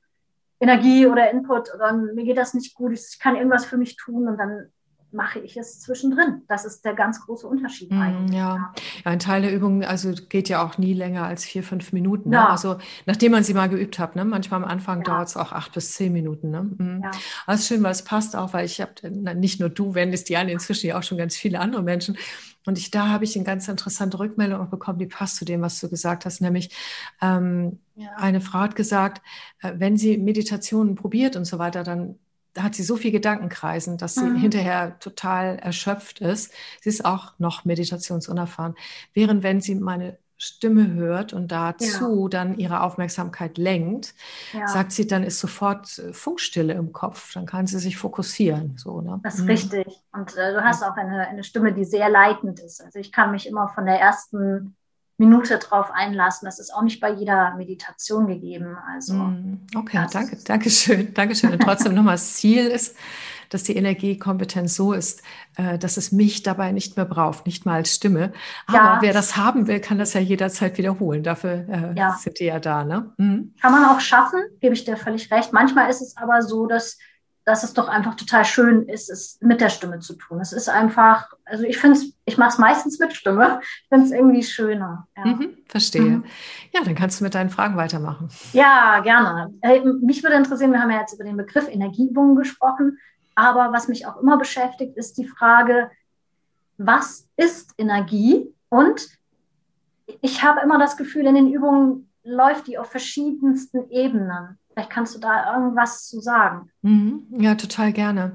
Energie 0.59 1.05
oder 1.05 1.29
Input 1.29 1.73
oder 1.73 1.93
mir 1.93 2.23
geht 2.23 2.37
das 2.37 2.53
nicht 2.53 2.73
gut, 2.73 2.93
ich 2.93 3.19
kann 3.19 3.35
irgendwas 3.35 3.65
für 3.65 3.77
mich 3.77 3.95
tun 3.95 4.27
und 4.27 4.37
dann 4.37 4.71
mache 5.11 5.39
ich 5.39 5.55
es 5.57 5.79
zwischendrin. 5.79 6.41
Das 6.47 6.65
ist 6.65 6.83
der 6.83 6.93
ganz 6.93 7.21
große 7.25 7.47
Unterschied 7.47 7.91
mm, 7.91 8.01
eigentlich. 8.01 8.37
Ja. 8.37 8.55
ja. 8.55 8.73
ein 9.05 9.19
Teil 9.19 9.41
der 9.41 9.53
Übung 9.53 9.83
also 9.83 10.11
geht 10.29 10.49
ja 10.49 10.65
auch 10.65 10.77
nie 10.77 10.93
länger 10.93 11.25
als 11.25 11.45
vier, 11.45 11.63
fünf 11.63 11.93
Minuten. 11.93 12.29
Ne? 12.29 12.49
Also 12.49 12.77
nachdem 13.05 13.31
man 13.31 13.43
sie 13.43 13.53
mal 13.53 13.69
geübt 13.69 13.99
hat, 13.99 14.15
ne? 14.15 14.25
manchmal 14.25 14.63
am 14.63 14.69
Anfang 14.69 14.99
ja. 14.99 15.03
dauert 15.05 15.29
es 15.29 15.37
auch 15.37 15.51
acht 15.51 15.73
bis 15.73 15.93
zehn 15.93 16.13
Minuten. 16.13 16.51
Ne? 16.51 16.69
Mhm. 16.77 17.01
Ja. 17.03 17.11
Das 17.45 17.61
ist 17.61 17.67
schön, 17.67 17.83
weil 17.83 17.91
es 17.91 18.03
passt 18.03 18.35
auch, 18.35 18.53
weil 18.53 18.65
ich 18.65 18.81
habe, 18.81 18.91
nicht 19.35 19.59
nur 19.59 19.69
du 19.69 19.95
wendest 19.95 20.29
die 20.29 20.37
an, 20.37 20.49
inzwischen 20.49 20.87
ja 20.87 20.97
auch 20.97 21.03
schon 21.03 21.17
ganz 21.17 21.35
viele 21.35 21.59
andere 21.59 21.83
Menschen. 21.83 22.17
Und 22.65 22.77
ich, 22.77 22.91
da 22.91 23.07
habe 23.07 23.23
ich 23.23 23.35
eine 23.35 23.45
ganz 23.45 23.69
interessante 23.69 24.19
Rückmeldung 24.19 24.69
bekommen, 24.69 24.99
die 24.99 25.05
passt 25.05 25.37
zu 25.37 25.45
dem, 25.45 25.61
was 25.61 25.79
du 25.79 25.89
gesagt 25.89 26.25
hast, 26.25 26.41
nämlich 26.41 26.69
ähm, 27.21 27.79
ja. 27.95 28.09
eine 28.17 28.41
Frau 28.41 28.59
hat 28.59 28.75
gesagt, 28.75 29.21
äh, 29.61 29.73
wenn 29.77 29.95
sie 29.95 30.17
Meditationen 30.17 30.95
probiert 30.95 31.37
und 31.37 31.45
so 31.45 31.59
weiter, 31.59 31.83
dann 31.83 32.19
hat 32.57 32.75
sie 32.75 32.83
so 32.83 32.95
viel 32.95 33.11
Gedankenkreisen, 33.11 33.97
dass 33.97 34.15
sie 34.15 34.25
mhm. 34.25 34.37
hinterher 34.37 34.99
total 34.99 35.57
erschöpft 35.57 36.19
ist. 36.19 36.53
Sie 36.81 36.89
ist 36.89 37.05
auch 37.05 37.33
noch 37.39 37.65
meditationsunerfahren. 37.65 38.75
Während 39.13 39.43
wenn 39.43 39.61
sie 39.61 39.75
meine 39.75 40.17
Stimme 40.39 40.93
hört 40.93 41.33
und 41.33 41.51
dazu 41.51 42.23
ja. 42.23 42.29
dann 42.29 42.57
ihre 42.59 42.81
Aufmerksamkeit 42.81 43.57
lenkt, 43.57 44.13
ja. 44.53 44.67
sagt 44.67 44.91
sie, 44.91 45.07
dann 45.07 45.23
ist 45.23 45.39
sofort 45.39 45.97
äh, 45.97 46.13
Funkstille 46.13 46.73
im 46.73 46.93
Kopf. 46.93 47.33
Dann 47.33 47.47
kann 47.47 47.65
sie 47.65 47.79
sich 47.79 47.97
fokussieren. 47.97 48.77
So, 48.77 49.01
ne? 49.01 49.19
Das 49.23 49.35
ist 49.35 49.41
mhm. 49.41 49.49
richtig. 49.49 49.87
Und 50.13 50.37
äh, 50.37 50.53
du 50.53 50.63
hast 50.63 50.83
auch 50.83 50.95
eine, 50.95 51.27
eine 51.27 51.43
Stimme, 51.43 51.73
die 51.73 51.85
sehr 51.85 52.09
leitend 52.09 52.59
ist. 52.59 52.83
Also 52.83 52.99
ich 52.99 53.11
kann 53.11 53.31
mich 53.31 53.47
immer 53.47 53.67
von 53.69 53.85
der 53.85 53.99
ersten 53.99 54.76
Minute 55.17 55.57
drauf 55.57 55.89
einlassen. 55.91 56.45
Das 56.45 56.59
ist 56.59 56.73
auch 56.73 56.83
nicht 56.83 56.99
bei 56.99 57.11
jeder 57.11 57.55
Meditation 57.55 58.27
gegeben. 58.27 58.77
Also, 58.93 59.13
mhm. 59.13 59.61
okay, 59.75 60.05
danke, 60.11 60.37
danke 60.45 60.69
schön, 60.69 61.13
danke 61.13 61.35
schön. 61.35 61.51
Und 61.51 61.61
trotzdem 61.61 61.93
nochmal, 61.95 62.15
das 62.15 62.35
Ziel 62.35 62.67
ist, 62.67 62.95
dass 63.49 63.63
die 63.63 63.75
Energiekompetenz 63.75 64.75
so 64.75 64.93
ist, 64.93 65.23
äh, 65.55 65.79
dass 65.79 65.97
es 65.97 66.11
mich 66.11 66.43
dabei 66.43 66.71
nicht 66.71 66.97
mehr 66.97 67.05
braucht, 67.05 67.45
nicht 67.45 67.65
mal 67.65 67.75
als 67.75 67.95
Stimme. 67.95 68.33
Aber 68.67 68.77
ja. 68.77 68.97
wer 69.01 69.13
das 69.13 69.37
haben 69.37 69.67
will, 69.67 69.79
kann 69.79 69.97
das 69.97 70.13
ja 70.13 70.21
jederzeit 70.21 70.77
wiederholen. 70.77 71.23
Dafür 71.23 71.65
äh, 71.69 71.97
ja. 71.97 72.13
sind 72.13 72.39
die 72.39 72.45
ja 72.45 72.59
da. 72.59 72.83
Ne? 72.83 73.13
Mhm. 73.17 73.53
Kann 73.61 73.71
man 73.71 73.85
auch 73.85 73.99
schaffen, 73.99 74.41
gebe 74.59 74.73
ich 74.73 74.85
dir 74.85 74.97
völlig 74.97 75.31
recht. 75.31 75.53
Manchmal 75.53 75.89
ist 75.89 76.01
es 76.01 76.15
aber 76.17 76.41
so, 76.41 76.67
dass 76.67 76.97
dass 77.47 77.63
es 77.63 77.73
doch 77.73 77.87
einfach 77.87 78.15
total 78.15 78.43
schön 78.43 78.89
ist, 78.89 79.09
es 79.09 79.37
mit 79.39 79.61
der 79.61 79.69
Stimme 79.69 79.99
zu 79.99 80.15
tun. 80.15 80.41
Es 80.41 80.51
ist 80.51 80.67
einfach, 80.67 81.31
also 81.45 81.63
ich 81.63 81.77
finde 81.77 81.97
es, 81.97 82.13
ich 82.25 82.37
mache 82.37 82.49
es 82.49 82.57
meistens 82.57 82.99
mit 82.99 83.13
Stimme. 83.13 83.61
Ich 83.83 83.87
finde 83.87 84.05
es 84.05 84.11
irgendwie 84.11 84.43
schöner. 84.43 85.07
Ja. 85.15 85.25
Mhm, 85.27 85.57
verstehe. 85.65 86.01
Mhm. 86.01 86.25
Ja, 86.73 86.81
dann 86.83 86.93
kannst 86.93 87.21
du 87.21 87.23
mit 87.23 87.35
deinen 87.35 87.49
Fragen 87.49 87.77
weitermachen. 87.77 88.27
Ja, 88.51 88.99
gerne. 88.99 89.53
Mich 90.01 90.23
würde 90.23 90.35
interessieren, 90.35 90.73
wir 90.73 90.81
haben 90.81 90.91
ja 90.91 90.99
jetzt 90.99 91.13
über 91.13 91.23
den 91.23 91.37
Begriff 91.37 91.69
Energieübungen 91.69 92.35
gesprochen. 92.35 92.99
Aber 93.33 93.71
was 93.71 93.87
mich 93.87 94.05
auch 94.05 94.17
immer 94.17 94.37
beschäftigt, 94.37 94.97
ist 94.97 95.17
die 95.17 95.25
Frage, 95.25 95.89
was 96.77 97.29
ist 97.37 97.73
Energie? 97.77 98.53
Und 98.67 99.07
ich 100.19 100.43
habe 100.43 100.59
immer 100.59 100.79
das 100.79 100.97
Gefühl, 100.97 101.25
in 101.25 101.35
den 101.35 101.53
Übungen 101.53 102.09
läuft 102.25 102.67
die 102.67 102.77
auf 102.77 102.91
verschiedensten 102.91 103.89
Ebenen. 103.89 104.59
Vielleicht 104.77 104.91
kannst 104.91 105.15
du 105.15 105.19
da 105.19 105.55
irgendwas 105.55 106.07
zu 106.07 106.21
sagen. 106.21 106.69
Mhm. 106.83 107.23
Ja, 107.39 107.55
total 107.55 107.91
gerne. 107.91 108.33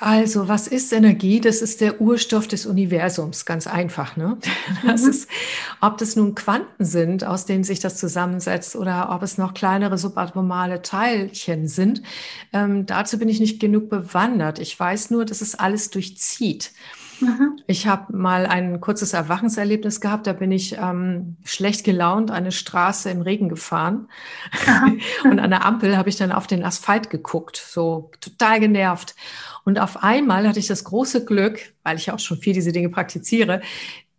Also, 0.00 0.48
was 0.48 0.66
ist 0.66 0.92
Energie? 0.92 1.40
Das 1.40 1.62
ist 1.62 1.80
der 1.80 2.00
Urstoff 2.00 2.48
des 2.48 2.66
Universums, 2.66 3.46
ganz 3.46 3.68
einfach. 3.68 4.16
Ne? 4.16 4.36
Das 4.84 5.02
mhm. 5.02 5.10
ist, 5.10 5.30
ob 5.80 5.96
das 5.98 6.16
nun 6.16 6.34
Quanten 6.34 6.84
sind, 6.84 7.22
aus 7.22 7.46
denen 7.46 7.62
sich 7.62 7.78
das 7.78 7.98
zusammensetzt, 7.98 8.74
oder 8.74 9.10
ob 9.12 9.22
es 9.22 9.38
noch 9.38 9.54
kleinere 9.54 9.96
subatomale 9.96 10.82
Teilchen 10.82 11.68
sind. 11.68 12.02
Ähm, 12.52 12.84
dazu 12.86 13.16
bin 13.16 13.28
ich 13.28 13.38
nicht 13.38 13.60
genug 13.60 13.88
bewandert. 13.88 14.58
Ich 14.58 14.78
weiß 14.78 15.10
nur, 15.10 15.24
dass 15.24 15.40
es 15.40 15.54
alles 15.54 15.88
durchzieht. 15.90 16.72
Mhm. 17.20 17.58
Ich 17.66 17.86
habe 17.86 18.16
mal 18.16 18.46
ein 18.46 18.80
kurzes 18.80 19.12
Erwachenserlebnis 19.12 20.00
gehabt. 20.00 20.26
Da 20.26 20.32
bin 20.32 20.52
ich 20.52 20.76
ähm, 20.78 21.36
schlecht 21.44 21.84
gelaunt 21.84 22.30
eine 22.30 22.52
Straße 22.52 23.10
im 23.10 23.20
Regen 23.20 23.48
gefahren. 23.48 24.08
Und 25.24 25.38
an 25.38 25.50
der 25.50 25.64
Ampel 25.64 25.96
habe 25.96 26.08
ich 26.08 26.16
dann 26.16 26.32
auf 26.32 26.46
den 26.46 26.64
Asphalt 26.64 27.10
geguckt, 27.10 27.56
so 27.56 28.10
total 28.20 28.60
genervt. 28.60 29.14
Und 29.64 29.78
auf 29.78 30.02
einmal 30.02 30.46
hatte 30.46 30.60
ich 30.60 30.68
das 30.68 30.84
große 30.84 31.24
Glück, 31.24 31.74
weil 31.82 31.96
ich 31.96 32.10
auch 32.10 32.20
schon 32.20 32.38
viel 32.38 32.54
diese 32.54 32.72
Dinge 32.72 32.88
praktiziere, 32.88 33.60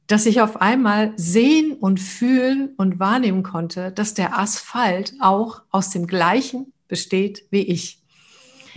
dass 0.07 0.25
ich 0.25 0.41
auf 0.41 0.61
einmal 0.61 1.13
sehen 1.17 1.73
und 1.73 1.99
fühlen 1.99 2.73
und 2.77 2.99
wahrnehmen 2.99 3.43
konnte, 3.43 3.91
dass 3.91 4.13
der 4.13 4.37
Asphalt 4.39 5.13
auch 5.19 5.61
aus 5.69 5.89
dem 5.89 6.07
gleichen 6.07 6.73
besteht 6.87 7.45
wie 7.51 7.61
ich. 7.61 8.01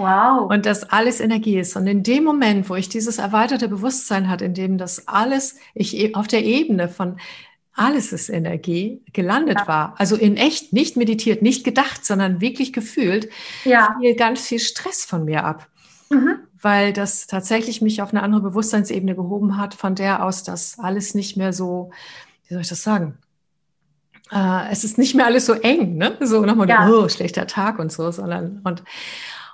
Wow. 0.01 0.51
Und 0.51 0.67
dass 0.67 0.85
alles 0.91 1.21
Energie 1.21 1.59
ist. 1.59 1.77
Und 1.77 1.87
in 1.87 2.03
dem 2.03 2.25
Moment, 2.25 2.69
wo 2.69 2.75
ich 2.75 2.89
dieses 2.89 3.19
erweiterte 3.19 3.69
Bewusstsein 3.69 4.29
hatte, 4.29 4.45
in 4.45 4.55
dem 4.55 4.79
das 4.79 5.09
alles, 5.09 5.57
ich 5.75 5.97
e, 5.97 6.15
auf 6.15 6.27
der 6.27 6.45
Ebene 6.45 6.89
von 6.89 7.19
alles 7.73 8.13
ist 8.13 8.29
Energie 8.29 9.03
gelandet 9.13 9.59
ja. 9.61 9.69
war, 9.69 9.95
also 9.97 10.17
in 10.17 10.37
echt, 10.37 10.73
nicht 10.73 10.97
meditiert, 10.97 11.41
nicht 11.41 11.65
gedacht, 11.65 12.05
sondern 12.05 12.41
wirklich 12.41 12.73
gefühlt, 12.73 13.31
ja. 13.65 13.97
fiel 14.01 14.17
ganz 14.17 14.41
viel 14.41 14.59
Stress 14.59 15.05
von 15.05 15.25
mir 15.25 15.45
ab. 15.45 15.69
Mhm 16.11 16.41
weil 16.63 16.93
das 16.93 17.27
tatsächlich 17.27 17.81
mich 17.81 18.03
auf 18.03 18.11
eine 18.11 18.23
andere 18.23 18.43
Bewusstseinsebene 18.43 19.15
gehoben 19.15 19.57
hat, 19.57 19.75
von 19.75 19.95
der 19.95 20.25
aus 20.25 20.43
das 20.43 20.79
alles 20.79 21.15
nicht 21.15 21.37
mehr 21.37 21.53
so, 21.53 21.91
wie 22.47 22.55
soll 22.55 22.63
ich 22.63 22.69
das 22.69 22.83
sagen? 22.83 23.19
Äh, 24.31 24.71
es 24.71 24.85
ist 24.85 24.99
nicht 24.99 25.15
mehr 25.15 25.27
alles 25.27 25.47
so 25.47 25.55
eng, 25.55 25.97
ne? 25.97 26.17
So 26.21 26.45
nochmal, 26.45 26.69
ja. 26.69 26.89
oh, 26.89 27.09
schlechter 27.09 27.47
Tag 27.47 27.79
und 27.79 27.91
so, 27.91 28.11
sondern 28.11 28.61
und 28.65 28.83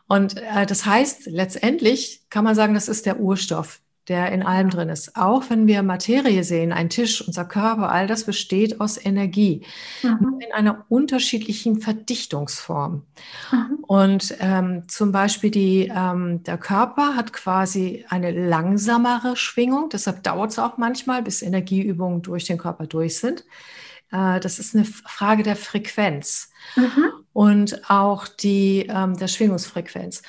und 0.09 0.37
äh, 0.37 0.66
das 0.66 0.87
heißt, 0.87 1.27
letztendlich 1.27 2.23
kann 2.31 2.45
man 2.45 2.55
sagen, 2.55 2.75
das 2.75 2.88
ist 2.88 3.07
der 3.07 3.21
Urstoff 3.21 3.81
der 4.09 4.31
in 4.31 4.42
allem 4.42 4.71
drin 4.71 4.88
ist. 4.88 5.16
Auch 5.16 5.51
wenn 5.51 5.66
wir 5.66 5.83
Materie 5.83 6.45
sehen, 6.45 6.73
ein 6.73 6.90
Tisch, 6.90 7.27
unser 7.27 7.45
Körper, 7.45 7.90
all 7.90 8.07
das 8.07 8.25
besteht 8.25 8.81
aus 8.81 9.05
Energie 9.05 9.62
mhm. 10.03 10.40
in 10.40 10.53
einer 10.53 10.85
unterschiedlichen 10.88 11.81
Verdichtungsform. 11.81 13.03
Mhm. 13.51 13.79
Und 13.87 14.37
ähm, 14.38 14.85
zum 14.88 15.11
Beispiel 15.11 15.51
die, 15.51 15.92
ähm, 15.95 16.42
der 16.45 16.59
Körper 16.59 17.16
hat 17.16 17.33
quasi 17.33 18.05
eine 18.09 18.31
langsamere 18.31 19.37
Schwingung, 19.37 19.88
deshalb 19.90 20.23
dauert 20.23 20.53
es 20.53 20.59
auch 20.59 20.77
manchmal, 20.77 21.23
bis 21.23 21.42
Energieübungen 21.42 22.23
durch 22.23 22.45
den 22.45 22.59
Körper 22.59 22.87
durch 22.87 23.19
sind. 23.19 23.45
Äh, 24.11 24.40
das 24.40 24.59
ist 24.59 24.75
eine 24.75 24.85
Frage 24.85 25.42
der 25.42 25.57
Frequenz 25.57 26.51
mhm. 26.77 27.11
und 27.33 27.90
auch 27.90 28.29
die, 28.29 28.87
ähm, 28.88 29.16
der 29.16 29.29
Schwingungsfrequenz. 29.29 30.23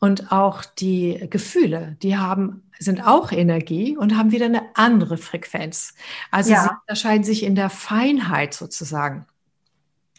Und 0.00 0.30
auch 0.30 0.64
die 0.64 1.26
Gefühle, 1.28 1.96
die 2.02 2.16
haben, 2.16 2.62
sind 2.78 3.04
auch 3.04 3.32
Energie 3.32 3.96
und 3.96 4.16
haben 4.16 4.30
wieder 4.30 4.46
eine 4.46 4.62
andere 4.74 5.16
Frequenz. 5.16 5.94
Also 6.30 6.52
ja. 6.52 6.62
sie 6.62 6.70
unterscheiden 6.82 7.24
sich 7.24 7.42
in 7.42 7.56
der 7.56 7.68
Feinheit 7.68 8.54
sozusagen. 8.54 9.26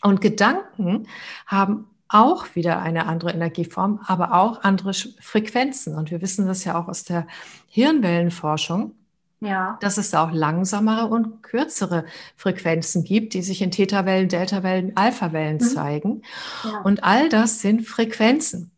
Und 0.02 0.20
Gedanken 0.20 1.08
haben 1.48 1.88
auch 2.10 2.56
wieder 2.56 2.82
eine 2.82 3.06
andere 3.06 3.32
Energieform, 3.32 4.02
aber 4.06 4.34
auch 4.34 4.64
andere 4.64 4.94
Frequenzen. 4.94 5.96
Und 5.96 6.12
wir 6.12 6.22
wissen 6.22 6.48
das 6.48 6.66
ja 6.66 6.78
auch 6.78 6.88
aus 6.88 7.04
der 7.04 7.28
Hirnwellenforschung, 7.68 8.96
ja. 9.42 9.78
dass 9.82 9.98
es 9.98 10.14
auch 10.14 10.32
langsamere 10.32 11.08
und 11.08 11.44
kürzere 11.44 12.06
Frequenzen 12.36 13.04
gibt, 13.04 13.34
die 13.34 13.42
sich 13.42 13.62
in 13.62 13.72
Theta-Wellen, 13.72 14.30
Delta-Wellen, 14.30 14.96
Alpha-Wellen 14.96 15.58
mhm. 15.58 15.62
zeigen. 15.62 16.22
Ja. 16.64 16.82
Und 16.82 17.04
all 17.04 17.30
das 17.30 17.62
sind 17.62 17.88
Frequenzen. 17.88 18.72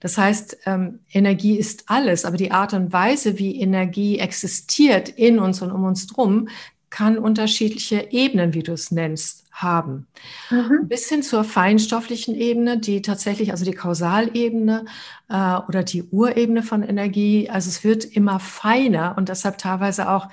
Das 0.00 0.18
heißt, 0.18 0.58
ähm, 0.66 1.00
Energie 1.12 1.56
ist 1.56 1.84
alles, 1.86 2.24
aber 2.24 2.36
die 2.36 2.50
Art 2.50 2.74
und 2.74 2.92
Weise, 2.92 3.38
wie 3.38 3.60
Energie 3.60 4.18
existiert 4.18 5.08
in 5.08 5.38
uns 5.38 5.62
und 5.62 5.70
um 5.70 5.84
uns 5.84 6.06
drum, 6.06 6.48
kann 6.90 7.18
unterschiedliche 7.18 8.08
Ebenen, 8.10 8.54
wie 8.54 8.62
du 8.62 8.72
es 8.72 8.90
nennst, 8.90 9.44
haben. 9.62 10.06
Mhm. 10.50 10.88
Bis 10.88 11.08
hin 11.08 11.22
zur 11.22 11.44
feinstofflichen 11.44 12.34
Ebene, 12.34 12.78
die 12.78 13.02
tatsächlich, 13.02 13.50
also 13.50 13.64
die 13.64 13.72
Kausalebene 13.72 14.84
äh, 15.28 15.56
oder 15.68 15.82
die 15.82 16.04
Urebene 16.04 16.62
von 16.62 16.82
Energie, 16.82 17.50
also 17.50 17.68
es 17.68 17.84
wird 17.84 18.04
immer 18.04 18.40
feiner 18.40 19.16
und 19.16 19.28
deshalb 19.28 19.58
teilweise 19.58 20.08
auch 20.08 20.28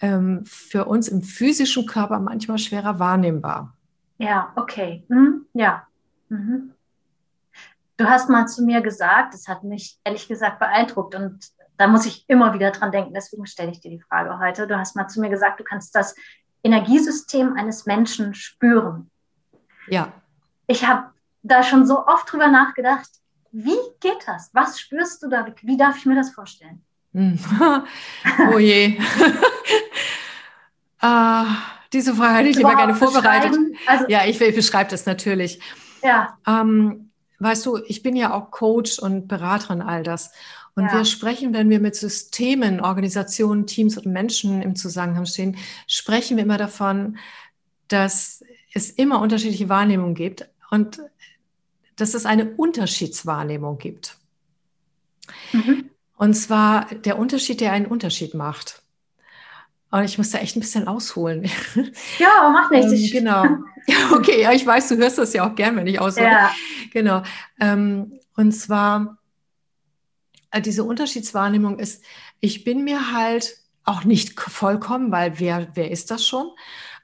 ähm, 0.00 0.42
für 0.44 0.86
uns 0.86 1.08
im 1.08 1.22
physischen 1.22 1.86
Körper 1.86 2.18
manchmal 2.20 2.58
schwerer 2.58 2.98
wahrnehmbar. 2.98 3.76
Ja, 4.18 4.52
okay. 4.56 5.04
Mhm. 5.08 5.46
Ja. 5.54 5.86
Mhm. 6.28 6.72
Du 7.96 8.06
hast 8.06 8.30
mal 8.30 8.46
zu 8.46 8.62
mir 8.64 8.80
gesagt, 8.80 9.34
das 9.34 9.46
hat 9.46 9.62
mich 9.62 9.98
ehrlich 10.04 10.26
gesagt 10.26 10.58
beeindruckt 10.58 11.14
und 11.14 11.38
da 11.76 11.86
muss 11.86 12.04
ich 12.04 12.26
immer 12.28 12.52
wieder 12.52 12.70
dran 12.70 12.92
denken, 12.92 13.14
deswegen 13.14 13.46
stelle 13.46 13.70
ich 13.70 13.80
dir 13.80 13.90
die 13.90 14.00
Frage 14.00 14.38
heute. 14.38 14.66
Du 14.66 14.78
hast 14.78 14.96
mal 14.96 15.08
zu 15.08 15.18
mir 15.18 15.30
gesagt, 15.30 15.60
du 15.60 15.64
kannst 15.64 15.94
das 15.94 16.14
Energiesystem 16.62 17.54
eines 17.54 17.86
Menschen 17.86 18.34
spüren. 18.34 19.10
Ja. 19.88 20.12
Ich 20.66 20.86
habe 20.86 21.10
da 21.42 21.62
schon 21.62 21.86
so 21.86 22.06
oft 22.06 22.30
drüber 22.30 22.48
nachgedacht, 22.48 23.08
wie 23.52 23.78
geht 24.00 24.26
das? 24.26 24.50
Was 24.52 24.78
spürst 24.78 25.22
du 25.22 25.28
da? 25.28 25.46
Wie 25.62 25.76
darf 25.76 25.96
ich 25.96 26.06
mir 26.06 26.14
das 26.14 26.30
vorstellen? 26.30 26.82
Hm. 27.12 27.38
oh 28.52 28.58
je. 28.58 28.98
uh, 31.02 31.44
diese 31.92 32.14
Frage 32.14 32.34
hätte 32.34 32.48
ich 32.50 32.56
lieber 32.56 32.76
gerne 32.76 32.94
vorbereitet. 32.94 33.56
Also, 33.86 34.04
ja, 34.08 34.24
ich, 34.26 34.40
ich 34.40 34.54
beschreibe 34.54 34.90
das 34.90 35.06
natürlich. 35.06 35.60
Ja. 36.02 36.38
Ähm, 36.46 37.10
weißt 37.40 37.66
du, 37.66 37.78
ich 37.86 38.02
bin 38.02 38.14
ja 38.14 38.32
auch 38.32 38.50
Coach 38.50 38.98
und 39.00 39.26
Beraterin 39.26 39.82
all 39.82 40.02
das. 40.04 40.32
Und 40.74 40.84
ja. 40.84 40.98
wir 40.98 41.04
sprechen, 41.04 41.52
wenn 41.52 41.68
wir 41.68 41.80
mit 41.80 41.96
Systemen, 41.96 42.80
Organisationen, 42.80 43.66
Teams 43.66 43.96
und 43.98 44.06
Menschen 44.06 44.62
im 44.62 44.76
Zusammenhang 44.76 45.26
stehen, 45.26 45.56
sprechen 45.86 46.36
wir 46.36 46.44
immer 46.44 46.58
davon, 46.58 47.18
dass 47.88 48.44
es 48.72 48.90
immer 48.90 49.20
unterschiedliche 49.20 49.68
Wahrnehmungen 49.68 50.14
gibt 50.14 50.48
und 50.70 51.00
dass 51.96 52.14
es 52.14 52.24
eine 52.24 52.50
Unterschiedswahrnehmung 52.54 53.78
gibt. 53.78 54.16
Mhm. 55.52 55.90
Und 56.16 56.34
zwar 56.34 56.86
der 56.86 57.18
Unterschied, 57.18 57.60
der 57.60 57.72
einen 57.72 57.86
Unterschied 57.86 58.34
macht. 58.34 58.82
Und 59.90 60.04
ich 60.04 60.18
muss 60.18 60.30
da 60.30 60.38
echt 60.38 60.56
ein 60.56 60.60
bisschen 60.60 60.86
ausholen. 60.86 61.50
Ja, 62.18 62.48
macht 62.50 62.70
nichts. 62.70 62.92
ähm, 62.92 63.10
genau. 63.10 63.44
Okay, 64.12 64.42
ja, 64.42 64.52
ich 64.52 64.64
weiß, 64.64 64.88
du 64.88 64.98
hörst 64.98 65.18
das 65.18 65.32
ja 65.32 65.48
auch 65.48 65.54
gern, 65.56 65.74
wenn 65.74 65.86
ich 65.86 65.98
aushole. 65.98 66.26
Ja. 66.26 66.50
Genau. 66.92 67.22
Ähm, 67.58 68.20
und 68.36 68.52
zwar, 68.52 69.18
diese 70.58 70.84
Unterschiedswahrnehmung 70.84 71.78
ist, 71.78 72.02
ich 72.40 72.64
bin 72.64 72.82
mir 72.82 73.12
halt 73.12 73.56
auch 73.84 74.04
nicht 74.04 74.38
vollkommen, 74.40 75.12
weil 75.12 75.38
wer, 75.38 75.68
wer 75.74 75.90
ist 75.90 76.10
das 76.10 76.26
schon? 76.26 76.50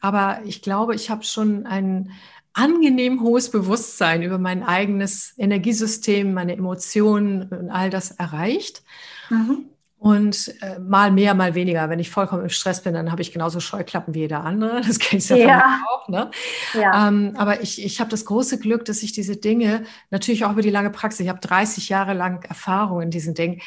Aber 0.01 0.41
ich 0.45 0.63
glaube, 0.63 0.95
ich 0.95 1.11
habe 1.11 1.25
schon 1.25 1.67
ein 1.67 2.13
angenehm 2.53 3.21
hohes 3.23 3.51
Bewusstsein 3.51 4.23
über 4.23 4.39
mein 4.39 4.63
eigenes 4.63 5.35
Energiesystem, 5.37 6.33
meine 6.33 6.55
Emotionen 6.55 7.49
und 7.51 7.71
all 7.71 7.91
das 7.91 8.13
erreicht. 8.13 8.83
Mhm. 9.31 9.67
Und 9.99 10.55
äh, 10.61 10.79
mal 10.79 11.11
mehr, 11.11 11.35
mal 11.35 11.55
weniger. 11.55 11.89
Wenn 11.89 11.99
ich 11.99 12.11
vollkommen 12.11 12.43
im 12.43 12.49
Stress 12.51 12.83
bin, 12.83 12.93
dann 12.93 13.11
habe 13.11 13.23
ich 13.23 13.33
genauso 13.33 13.61
Scheuklappen 13.61 14.15
wie 14.15 14.21
jeder 14.21 14.45
andere. 14.45 14.83
Das 14.87 14.99
kennst 14.99 15.31
du 15.31 15.39
ja, 15.39 15.47
ja. 15.47 15.83
auch. 15.91 16.09
Ne? 16.09 16.31
Ja. 16.75 17.09
Ähm, 17.09 17.33
aber 17.37 17.63
ich, 17.63 17.83
ich 17.83 17.99
habe 17.99 18.11
das 18.11 18.27
große 18.27 18.59
Glück, 18.59 18.85
dass 18.85 19.03
ich 19.03 19.13
diese 19.13 19.37
Dinge, 19.37 19.85
natürlich 20.11 20.45
auch 20.45 20.53
über 20.53 20.63
die 20.63 20.71
lange 20.71 20.91
Praxis, 20.91 21.21
ich 21.21 21.29
habe 21.29 21.41
30 21.41 21.89
Jahre 21.89 22.13
lang 22.13 22.45
Erfahrung 22.45 23.01
in 23.01 23.11
diesen 23.11 23.35
Dingen, 23.35 23.63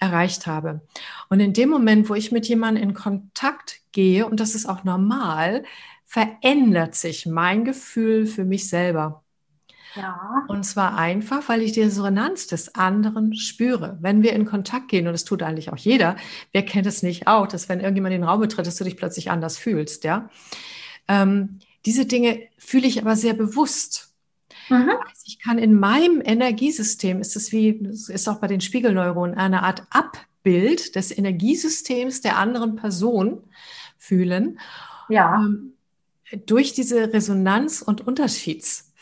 erreicht 0.00 0.46
habe. 0.46 0.80
Und 1.28 1.40
in 1.40 1.52
dem 1.52 1.70
Moment, 1.70 2.08
wo 2.08 2.14
ich 2.14 2.32
mit 2.32 2.46
jemandem 2.46 2.82
in 2.82 2.94
Kontakt 2.94 3.80
gehe, 3.92 4.26
und 4.26 4.40
das 4.40 4.54
ist 4.54 4.66
auch 4.66 4.84
normal, 4.84 5.64
verändert 6.06 6.94
sich 6.94 7.26
mein 7.26 7.64
Gefühl 7.64 8.26
für 8.26 8.44
mich 8.44 8.68
selber. 8.68 9.24
Ja. 9.98 10.44
Und 10.46 10.64
zwar 10.64 10.96
einfach, 10.96 11.48
weil 11.48 11.62
ich 11.62 11.72
die 11.72 11.82
Resonanz 11.82 12.46
des 12.46 12.74
anderen 12.74 13.34
spüre. 13.34 13.98
Wenn 14.00 14.22
wir 14.22 14.32
in 14.32 14.44
Kontakt 14.44 14.88
gehen, 14.88 15.06
und 15.06 15.12
das 15.12 15.24
tut 15.24 15.42
eigentlich 15.42 15.72
auch 15.72 15.76
jeder, 15.76 16.16
wer 16.52 16.64
kennt 16.64 16.86
es 16.86 17.02
nicht 17.02 17.26
auch, 17.26 17.48
dass 17.48 17.68
wenn 17.68 17.80
irgendjemand 17.80 18.14
in 18.14 18.20
den 18.20 18.28
Raum 18.28 18.40
betritt, 18.40 18.66
dass 18.66 18.76
du 18.76 18.84
dich 18.84 18.96
plötzlich 18.96 19.30
anders 19.30 19.58
fühlst, 19.58 20.04
ja. 20.04 20.30
Ähm, 21.08 21.58
diese 21.84 22.06
Dinge 22.06 22.40
fühle 22.58 22.86
ich 22.86 23.00
aber 23.00 23.16
sehr 23.16 23.34
bewusst. 23.34 24.14
Mhm. 24.68 24.90
Ich 25.24 25.38
kann 25.38 25.58
in 25.58 25.74
meinem 25.74 26.20
Energiesystem, 26.24 27.20
ist 27.20 27.34
es 27.34 27.50
wie, 27.52 27.68
ist 27.68 28.28
auch 28.28 28.40
bei 28.40 28.46
den 28.46 28.60
Spiegelneuronen, 28.60 29.36
eine 29.36 29.62
Art 29.62 29.82
Abbild 29.90 30.94
des 30.94 31.16
Energiesystems 31.16 32.20
der 32.20 32.36
anderen 32.36 32.76
Person 32.76 33.42
fühlen. 33.96 34.60
Ja. 35.08 35.36
Ähm, 35.36 35.72
durch 36.46 36.74
diese 36.74 37.12
Resonanz- 37.12 37.82
und 37.82 38.06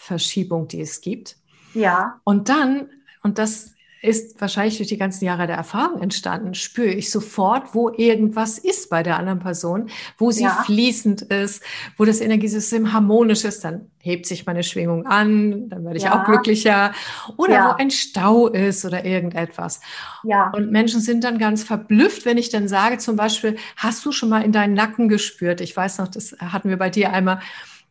Unterschiedsverschiebung, 0.06 0.68
die 0.68 0.80
es 0.80 1.00
gibt. 1.00 1.36
Ja. 1.74 2.20
Und 2.24 2.48
dann, 2.48 2.88
und 3.22 3.38
das 3.38 3.72
ist 4.02 4.40
wahrscheinlich 4.40 4.76
durch 4.76 4.88
die 4.88 4.98
ganzen 4.98 5.24
Jahre 5.24 5.48
der 5.48 5.56
Erfahrung 5.56 6.00
entstanden, 6.00 6.54
spüre 6.54 6.92
ich 6.92 7.10
sofort, 7.10 7.74
wo 7.74 7.90
irgendwas 7.90 8.58
ist 8.58 8.88
bei 8.88 9.02
der 9.02 9.18
anderen 9.18 9.40
Person, 9.40 9.88
wo 10.16 10.30
sie 10.30 10.44
ja. 10.44 10.62
fließend 10.64 11.22
ist, 11.22 11.62
wo 11.96 12.04
das 12.04 12.20
Energiesystem 12.20 12.92
harmonisch 12.92 13.44
ist, 13.44 13.64
dann 13.64 13.90
hebt 13.98 14.26
sich 14.26 14.46
meine 14.46 14.62
Schwingung 14.62 15.06
an, 15.06 15.68
dann 15.70 15.84
werde 15.84 15.96
ich 15.96 16.04
ja. 16.04 16.20
auch 16.20 16.24
glücklicher. 16.24 16.92
Oder 17.36 17.54
ja. 17.54 17.68
wo 17.68 17.82
ein 17.82 17.90
Stau 17.90 18.46
ist 18.46 18.84
oder 18.84 19.04
irgendetwas. 19.04 19.80
Ja. 20.22 20.50
Und 20.50 20.70
Menschen 20.70 21.00
sind 21.00 21.24
dann 21.24 21.38
ganz 21.38 21.64
verblüfft, 21.64 22.26
wenn 22.26 22.38
ich 22.38 22.50
dann 22.50 22.68
sage, 22.68 22.98
zum 22.98 23.16
Beispiel, 23.16 23.56
hast 23.76 24.04
du 24.04 24.12
schon 24.12 24.28
mal 24.28 24.44
in 24.44 24.52
deinen 24.52 24.74
Nacken 24.74 25.08
gespürt? 25.08 25.60
Ich 25.60 25.76
weiß 25.76 25.98
noch, 25.98 26.08
das 26.08 26.36
hatten 26.38 26.68
wir 26.68 26.76
bei 26.76 26.90
dir 26.90 27.12
einmal. 27.12 27.40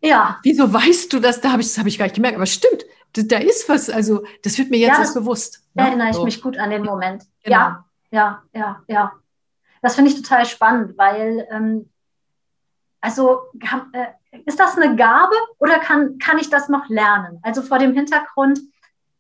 Ja. 0.06 0.40
Wieso 0.44 0.72
weißt 0.72 1.12
du 1.14 1.20
das? 1.20 1.42
Da 1.42 1.52
habe 1.52 1.62
ich, 1.62 1.70
das 1.70 1.78
habe 1.78 1.90
ich 1.90 1.98
gar 1.98 2.06
nicht 2.06 2.16
gemerkt. 2.16 2.36
Aber 2.36 2.46
stimmt, 2.46 2.86
da 3.14 3.38
ist 3.38 3.68
was, 3.70 3.90
also 3.90 4.24
das 4.44 4.58
wird 4.58 4.70
mir 4.70 4.78
jetzt 4.78 4.94
ja, 4.94 5.00
erst 5.00 5.16
bewusst. 5.16 5.64
Da 5.74 5.84
ne? 5.84 5.90
erinnere 5.90 6.10
ich 6.10 6.16
so. 6.16 6.24
mich 6.24 6.42
gut 6.42 6.58
an 6.58 6.70
den 6.70 6.84
Moment. 6.84 7.24
Genau. 7.44 7.58
Ja, 7.58 7.86
ja, 8.12 8.44
ja, 8.54 8.84
ja. 8.88 9.14
Das 9.82 9.96
finde 9.96 10.12
ich 10.12 10.22
total 10.22 10.46
spannend, 10.46 10.98
weil, 10.98 11.48
ähm, 11.52 11.90
also 13.02 13.44
äh, 13.94 14.40
ist 14.46 14.60
das 14.60 14.78
eine 14.78 14.96
Gabe 14.96 15.36
oder 15.60 15.80
kann, 15.80 16.18
kann 16.18 16.40
ich 16.40 16.50
das 16.50 16.70
noch 16.70 16.90
lernen? 16.90 17.40
Also 17.44 17.62
vor 17.62 17.78
dem 17.78 17.94
Hintergrund, 17.94 18.60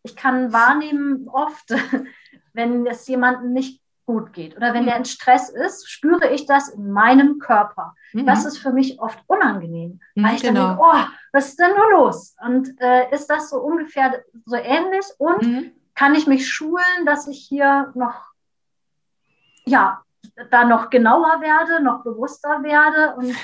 ich 0.03 0.15
kann 0.15 0.51
wahrnehmen 0.51 1.27
oft, 1.29 1.73
wenn 2.53 2.87
es 2.87 3.07
jemandem 3.07 3.53
nicht 3.53 3.81
gut 4.05 4.33
geht 4.33 4.55
oder 4.55 4.73
wenn 4.73 4.83
mhm. 4.83 4.87
der 4.87 4.97
in 4.97 5.05
Stress 5.05 5.49
ist, 5.49 5.89
spüre 5.89 6.29
ich 6.29 6.45
das 6.45 6.69
in 6.69 6.91
meinem 6.91 7.39
Körper. 7.39 7.95
Mhm. 8.13 8.25
Das 8.25 8.45
ist 8.45 8.57
für 8.57 8.71
mich 8.71 8.99
oft 8.99 9.19
unangenehm, 9.27 9.99
mhm, 10.15 10.23
weil 10.23 10.35
ich 10.35 10.41
genau. 10.41 10.59
dann 10.59 10.77
denke, 10.77 10.83
oh, 10.83 11.15
was 11.33 11.49
ist 11.49 11.59
denn 11.59 11.75
nur 11.75 11.91
los? 11.91 12.35
Und 12.45 12.79
äh, 12.79 13.13
ist 13.13 13.27
das 13.27 13.49
so 13.49 13.57
ungefähr 13.57 14.23
so 14.45 14.55
ähnlich? 14.55 15.05
Und 15.17 15.41
mhm. 15.41 15.71
kann 15.95 16.15
ich 16.15 16.27
mich 16.27 16.47
schulen, 16.47 17.05
dass 17.05 17.27
ich 17.27 17.45
hier 17.47 17.91
noch, 17.95 18.31
ja, 19.65 20.01
da 20.51 20.65
noch 20.65 20.89
genauer 20.89 21.41
werde, 21.41 21.83
noch 21.83 22.03
bewusster 22.03 22.63
werde 22.63 23.15
und 23.15 23.35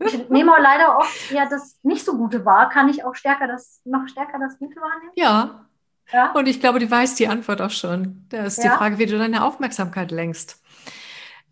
ich 0.00 0.28
nehme 0.30 0.52
auch 0.52 0.58
leider 0.58 0.96
oft 0.98 1.30
eher 1.30 1.48
das 1.48 1.78
nicht 1.82 2.04
so 2.04 2.16
Gute 2.16 2.44
wahr. 2.44 2.68
Kann 2.68 2.88
ich 2.88 3.04
auch 3.04 3.14
stärker 3.14 3.46
das, 3.46 3.80
noch 3.84 4.08
stärker 4.08 4.38
das 4.38 4.58
Gute 4.58 4.80
wahrnehmen? 4.80 5.12
Ja, 5.14 5.66
ja? 6.12 6.32
Und 6.32 6.46
ich 6.46 6.60
glaube, 6.60 6.78
du 6.78 6.90
weißt 6.90 7.18
die 7.18 7.28
Antwort 7.28 7.60
auch 7.60 7.70
schon. 7.70 8.24
Das 8.28 8.58
ist 8.58 8.64
ja? 8.64 8.72
die 8.72 8.76
Frage, 8.78 8.98
wie 8.98 9.06
du 9.06 9.18
deine 9.18 9.44
Aufmerksamkeit 9.44 10.10
lenkst. 10.10 10.60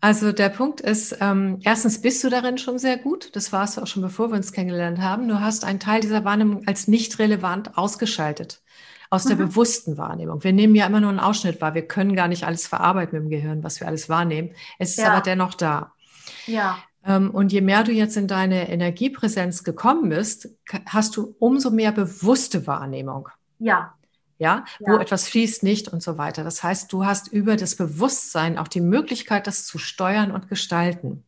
Also 0.01 0.31
der 0.31 0.49
Punkt 0.49 0.79
ist, 0.79 1.17
ähm, 1.19 1.59
erstens 1.63 2.01
bist 2.01 2.23
du 2.23 2.29
darin 2.29 2.57
schon 2.57 2.79
sehr 2.79 2.97
gut. 2.97 3.35
Das 3.35 3.51
warst 3.51 3.75
du 3.75 3.81
auch 3.81 3.87
schon, 3.87 4.01
bevor 4.01 4.29
wir 4.29 4.37
uns 4.37 4.53
kennengelernt 4.53 4.99
haben. 4.99 5.27
Du 5.27 5.41
hast 5.41 5.65
einen 5.65 5.79
Teil 5.79 5.99
dieser 5.99 6.23
Wahrnehmung 6.23 6.65
als 6.67 6.87
nicht 6.87 7.19
relevant 7.19 7.77
ausgeschaltet. 7.77 8.61
Aus 9.11 9.23
der 9.23 9.35
mhm. 9.35 9.47
bewussten 9.47 9.97
Wahrnehmung. 9.97 10.43
Wir 10.43 10.53
nehmen 10.53 10.75
ja 10.75 10.85
immer 10.85 11.01
nur 11.01 11.09
einen 11.09 11.19
Ausschnitt 11.19 11.61
wahr. 11.61 11.73
Wir 11.73 11.87
können 11.87 12.15
gar 12.15 12.27
nicht 12.27 12.45
alles 12.45 12.67
verarbeiten 12.67 13.17
mit 13.17 13.23
dem 13.23 13.29
Gehirn, 13.31 13.63
was 13.63 13.79
wir 13.79 13.87
alles 13.87 14.07
wahrnehmen. 14.07 14.51
Es 14.77 14.91
ist 14.91 14.99
ja. 14.99 15.11
aber 15.11 15.21
dennoch 15.21 15.55
da. 15.55 15.93
Ja. 16.45 16.77
Ähm, 17.03 17.31
und 17.31 17.51
je 17.51 17.61
mehr 17.61 17.83
du 17.83 17.91
jetzt 17.91 18.17
in 18.17 18.27
deine 18.27 18.69
Energiepräsenz 18.69 19.63
gekommen 19.63 20.09
bist, 20.09 20.49
hast 20.85 21.17
du 21.17 21.35
umso 21.39 21.71
mehr 21.71 21.91
bewusste 21.91 22.67
Wahrnehmung. 22.67 23.29
Ja 23.57 23.95
ja, 24.39 24.65
ja, 24.79 24.93
wo 24.93 24.97
etwas 24.97 25.27
fließt 25.27 25.63
nicht 25.63 25.89
und 25.89 26.01
so 26.01 26.17
weiter. 26.17 26.43
Das 26.43 26.63
heißt, 26.63 26.91
du 26.91 27.05
hast 27.05 27.27
über 27.27 27.55
das 27.55 27.75
Bewusstsein 27.75 28.57
auch 28.57 28.67
die 28.67 28.81
Möglichkeit, 28.81 29.45
das 29.45 29.65
zu 29.65 29.77
steuern 29.77 30.31
und 30.31 30.49
gestalten. 30.49 31.23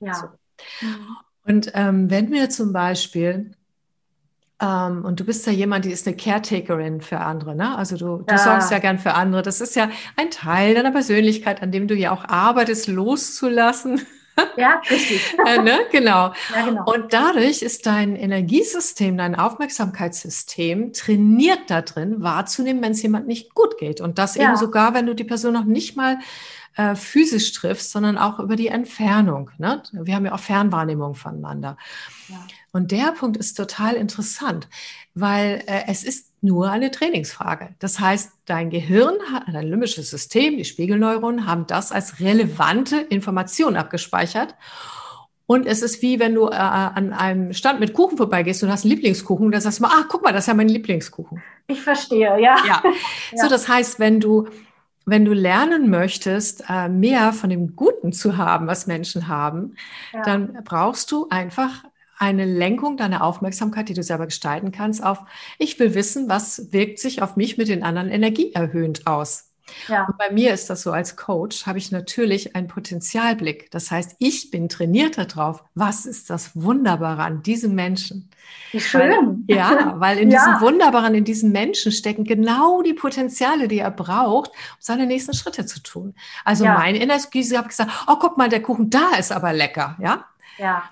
Ja. 0.00 0.14
So. 0.14 0.26
Mhm. 0.82 1.16
Und 1.44 1.70
ähm, 1.74 2.10
wenn 2.10 2.32
wir 2.32 2.50
zum 2.50 2.72
Beispiel 2.72 3.52
ähm, 4.60 5.04
und 5.04 5.20
du 5.20 5.24
bist 5.24 5.46
ja 5.46 5.52
jemand, 5.52 5.84
die 5.84 5.92
ist 5.92 6.06
eine 6.06 6.16
Caretakerin 6.16 7.00
für 7.00 7.20
andere, 7.20 7.54
ne? 7.54 7.76
Also 7.76 7.96
du, 7.96 8.24
du 8.24 8.34
ja. 8.34 8.38
sorgst 8.38 8.70
ja 8.70 8.78
gern 8.78 8.98
für 8.98 9.14
andere. 9.14 9.42
Das 9.42 9.60
ist 9.60 9.76
ja 9.76 9.90
ein 10.16 10.30
Teil 10.30 10.74
deiner 10.74 10.92
Persönlichkeit, 10.92 11.62
an 11.62 11.70
dem 11.70 11.88
du 11.88 11.94
ja 11.94 12.10
auch 12.10 12.24
arbeitest, 12.24 12.88
loszulassen. 12.88 14.04
Ja, 14.56 14.80
richtig. 14.90 15.34
äh, 15.46 15.62
ne? 15.62 15.80
genau. 15.90 16.32
Ja, 16.54 16.64
genau. 16.64 16.84
Und 16.84 17.12
dadurch 17.12 17.62
ist 17.62 17.86
dein 17.86 18.16
Energiesystem, 18.16 19.16
dein 19.16 19.34
Aufmerksamkeitssystem 19.34 20.92
trainiert 20.92 21.68
da 21.68 21.82
drin, 21.82 22.22
wahrzunehmen, 22.22 22.82
wenn 22.82 22.92
es 22.92 23.02
jemand 23.02 23.26
nicht 23.26 23.54
gut 23.54 23.78
geht. 23.78 24.00
Und 24.00 24.18
das 24.18 24.34
ja. 24.34 24.44
eben 24.44 24.56
sogar, 24.56 24.94
wenn 24.94 25.06
du 25.06 25.14
die 25.14 25.24
Person 25.24 25.52
noch 25.52 25.64
nicht 25.64 25.96
mal 25.96 26.18
äh, 26.76 26.94
physisch 26.94 27.52
triffst, 27.52 27.90
sondern 27.90 28.18
auch 28.18 28.38
über 28.38 28.56
die 28.56 28.68
Entfernung. 28.68 29.50
Ne? 29.58 29.82
Wir 29.92 30.14
haben 30.14 30.26
ja 30.26 30.32
auch 30.32 30.40
Fernwahrnehmung 30.40 31.14
voneinander. 31.14 31.76
Ja. 32.28 32.46
Und 32.72 32.92
der 32.92 33.12
Punkt 33.12 33.38
ist 33.38 33.54
total 33.54 33.94
interessant, 33.94 34.68
weil 35.16 35.62
äh, 35.66 35.84
es 35.88 36.04
ist 36.04 36.30
nur 36.42 36.70
eine 36.70 36.90
Trainingsfrage. 36.90 37.70
Das 37.78 37.98
heißt, 37.98 38.30
dein 38.44 38.70
Gehirn, 38.70 39.14
dein 39.50 39.66
limbisches 39.66 40.10
System, 40.10 40.58
die 40.58 40.64
Spiegelneuronen 40.64 41.46
haben 41.46 41.66
das 41.66 41.90
als 41.90 42.20
relevante 42.20 42.98
Information 42.98 43.76
abgespeichert. 43.76 44.54
Und 45.46 45.66
es 45.66 45.80
ist 45.80 46.02
wie 46.02 46.20
wenn 46.20 46.34
du 46.34 46.48
äh, 46.48 46.54
an 46.54 47.12
einem 47.12 47.52
Stand 47.54 47.80
mit 47.80 47.94
Kuchen 47.94 48.18
vorbeigehst 48.18 48.62
und 48.62 48.70
hast 48.70 48.84
einen 48.84 48.92
Lieblingskuchen, 48.94 49.50
da 49.50 49.60
sagst 49.60 49.78
du 49.78 49.84
mal, 49.84 49.92
ah, 49.92 50.04
guck 50.08 50.22
mal, 50.22 50.32
das 50.32 50.44
ist 50.44 50.48
ja 50.48 50.54
mein 50.54 50.68
Lieblingskuchen. 50.68 51.42
Ich 51.66 51.80
verstehe, 51.80 52.40
ja. 52.40 52.56
Ja. 52.66 52.82
So, 53.34 53.48
das 53.48 53.68
heißt, 53.68 53.98
wenn 53.98 54.20
du 54.20 54.48
wenn 55.08 55.24
du 55.24 55.32
lernen 55.32 55.88
möchtest, 55.88 56.64
äh, 56.68 56.88
mehr 56.88 57.32
von 57.32 57.48
dem 57.48 57.76
Guten 57.76 58.12
zu 58.12 58.36
haben, 58.36 58.66
was 58.66 58.88
Menschen 58.88 59.28
haben, 59.28 59.76
ja. 60.12 60.22
dann 60.22 60.58
brauchst 60.64 61.12
du 61.12 61.28
einfach 61.30 61.84
eine 62.18 62.44
Lenkung 62.44 62.96
deiner 62.96 63.22
Aufmerksamkeit, 63.22 63.88
die 63.88 63.94
du 63.94 64.02
selber 64.02 64.26
gestalten 64.26 64.72
kannst, 64.72 65.02
auf, 65.02 65.18
ich 65.58 65.78
will 65.78 65.94
wissen, 65.94 66.28
was 66.28 66.72
wirkt 66.72 66.98
sich 66.98 67.22
auf 67.22 67.36
mich 67.36 67.58
mit 67.58 67.68
den 67.68 67.82
anderen 67.82 68.10
energieerhöhend 68.10 69.06
aus. 69.06 69.46
Ja. 69.88 70.04
Und 70.04 70.16
bei 70.16 70.30
mir 70.30 70.52
ist 70.54 70.70
das 70.70 70.82
so, 70.82 70.92
als 70.92 71.16
Coach 71.16 71.66
habe 71.66 71.78
ich 71.78 71.90
natürlich 71.90 72.54
einen 72.54 72.68
Potenzialblick. 72.68 73.70
Das 73.70 73.90
heißt, 73.90 74.16
ich 74.18 74.50
bin 74.50 74.68
trainiert 74.68 75.18
darauf, 75.18 75.64
was 75.74 76.06
ist 76.06 76.30
das 76.30 76.52
Wunderbare 76.54 77.22
an 77.22 77.42
diesem 77.42 77.74
Menschen. 77.74 78.30
Wie 78.70 78.80
schön. 78.80 79.44
Weil, 79.48 79.56
ja, 79.56 79.94
weil 79.98 80.18
in 80.18 80.30
ja. 80.30 80.38
diesem 80.38 80.60
Wunderbaren, 80.60 81.14
in 81.14 81.24
diesem 81.24 81.50
Menschen 81.52 81.92
stecken 81.92 82.24
genau 82.24 82.82
die 82.82 82.94
Potenziale, 82.94 83.68
die 83.68 83.80
er 83.80 83.90
braucht, 83.90 84.50
um 84.50 84.56
seine 84.78 85.06
nächsten 85.06 85.34
Schritte 85.34 85.66
zu 85.66 85.82
tun. 85.82 86.14
Also 86.44 86.64
ja. 86.64 86.74
meine 86.74 87.00
Energie, 87.00 87.40
ich 87.40 87.56
habe 87.56 87.68
gesagt, 87.68 87.90
oh, 88.06 88.16
guck 88.20 88.38
mal, 88.38 88.48
der 88.48 88.62
Kuchen 88.62 88.90
da 88.90 89.16
ist 89.18 89.32
aber 89.32 89.52
lecker, 89.52 89.96
ja? 90.00 90.24
Ja. 90.58 90.84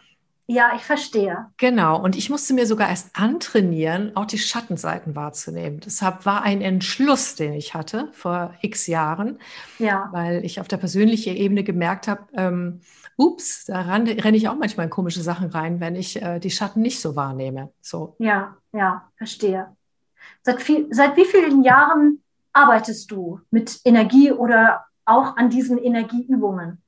Ja, 0.46 0.72
ich 0.76 0.82
verstehe. 0.82 1.46
Genau. 1.56 2.02
Und 2.02 2.16
ich 2.16 2.28
musste 2.28 2.52
mir 2.52 2.66
sogar 2.66 2.90
erst 2.90 3.18
antrainieren, 3.18 4.14
auch 4.14 4.26
die 4.26 4.38
Schattenseiten 4.38 5.16
wahrzunehmen. 5.16 5.80
Deshalb 5.80 6.26
war 6.26 6.42
ein 6.42 6.60
Entschluss, 6.60 7.34
den 7.34 7.54
ich 7.54 7.72
hatte 7.74 8.08
vor 8.12 8.54
x 8.60 8.86
Jahren, 8.86 9.38
ja. 9.78 10.08
weil 10.12 10.44
ich 10.44 10.60
auf 10.60 10.68
der 10.68 10.76
persönlichen 10.76 11.34
Ebene 11.34 11.64
gemerkt 11.64 12.08
habe, 12.08 12.24
ähm, 12.34 12.80
ups, 13.16 13.64
da 13.64 13.80
renne 13.80 14.36
ich 14.36 14.48
auch 14.48 14.56
manchmal 14.56 14.84
in 14.86 14.90
komische 14.90 15.22
Sachen 15.22 15.48
rein, 15.48 15.80
wenn 15.80 15.96
ich 15.96 16.20
äh, 16.20 16.40
die 16.40 16.50
Schatten 16.50 16.82
nicht 16.82 17.00
so 17.00 17.16
wahrnehme. 17.16 17.72
So. 17.80 18.16
Ja, 18.18 18.56
ja, 18.72 19.08
verstehe. 19.16 19.74
Seit, 20.42 20.60
viel, 20.60 20.88
seit 20.90 21.16
wie 21.16 21.24
vielen 21.24 21.62
Jahren 21.62 22.22
arbeitest 22.52 23.10
du 23.10 23.40
mit 23.50 23.80
Energie 23.84 24.30
oder 24.30 24.84
auch 25.06 25.36
an 25.36 25.48
diesen 25.48 25.78
Energieübungen? 25.78 26.82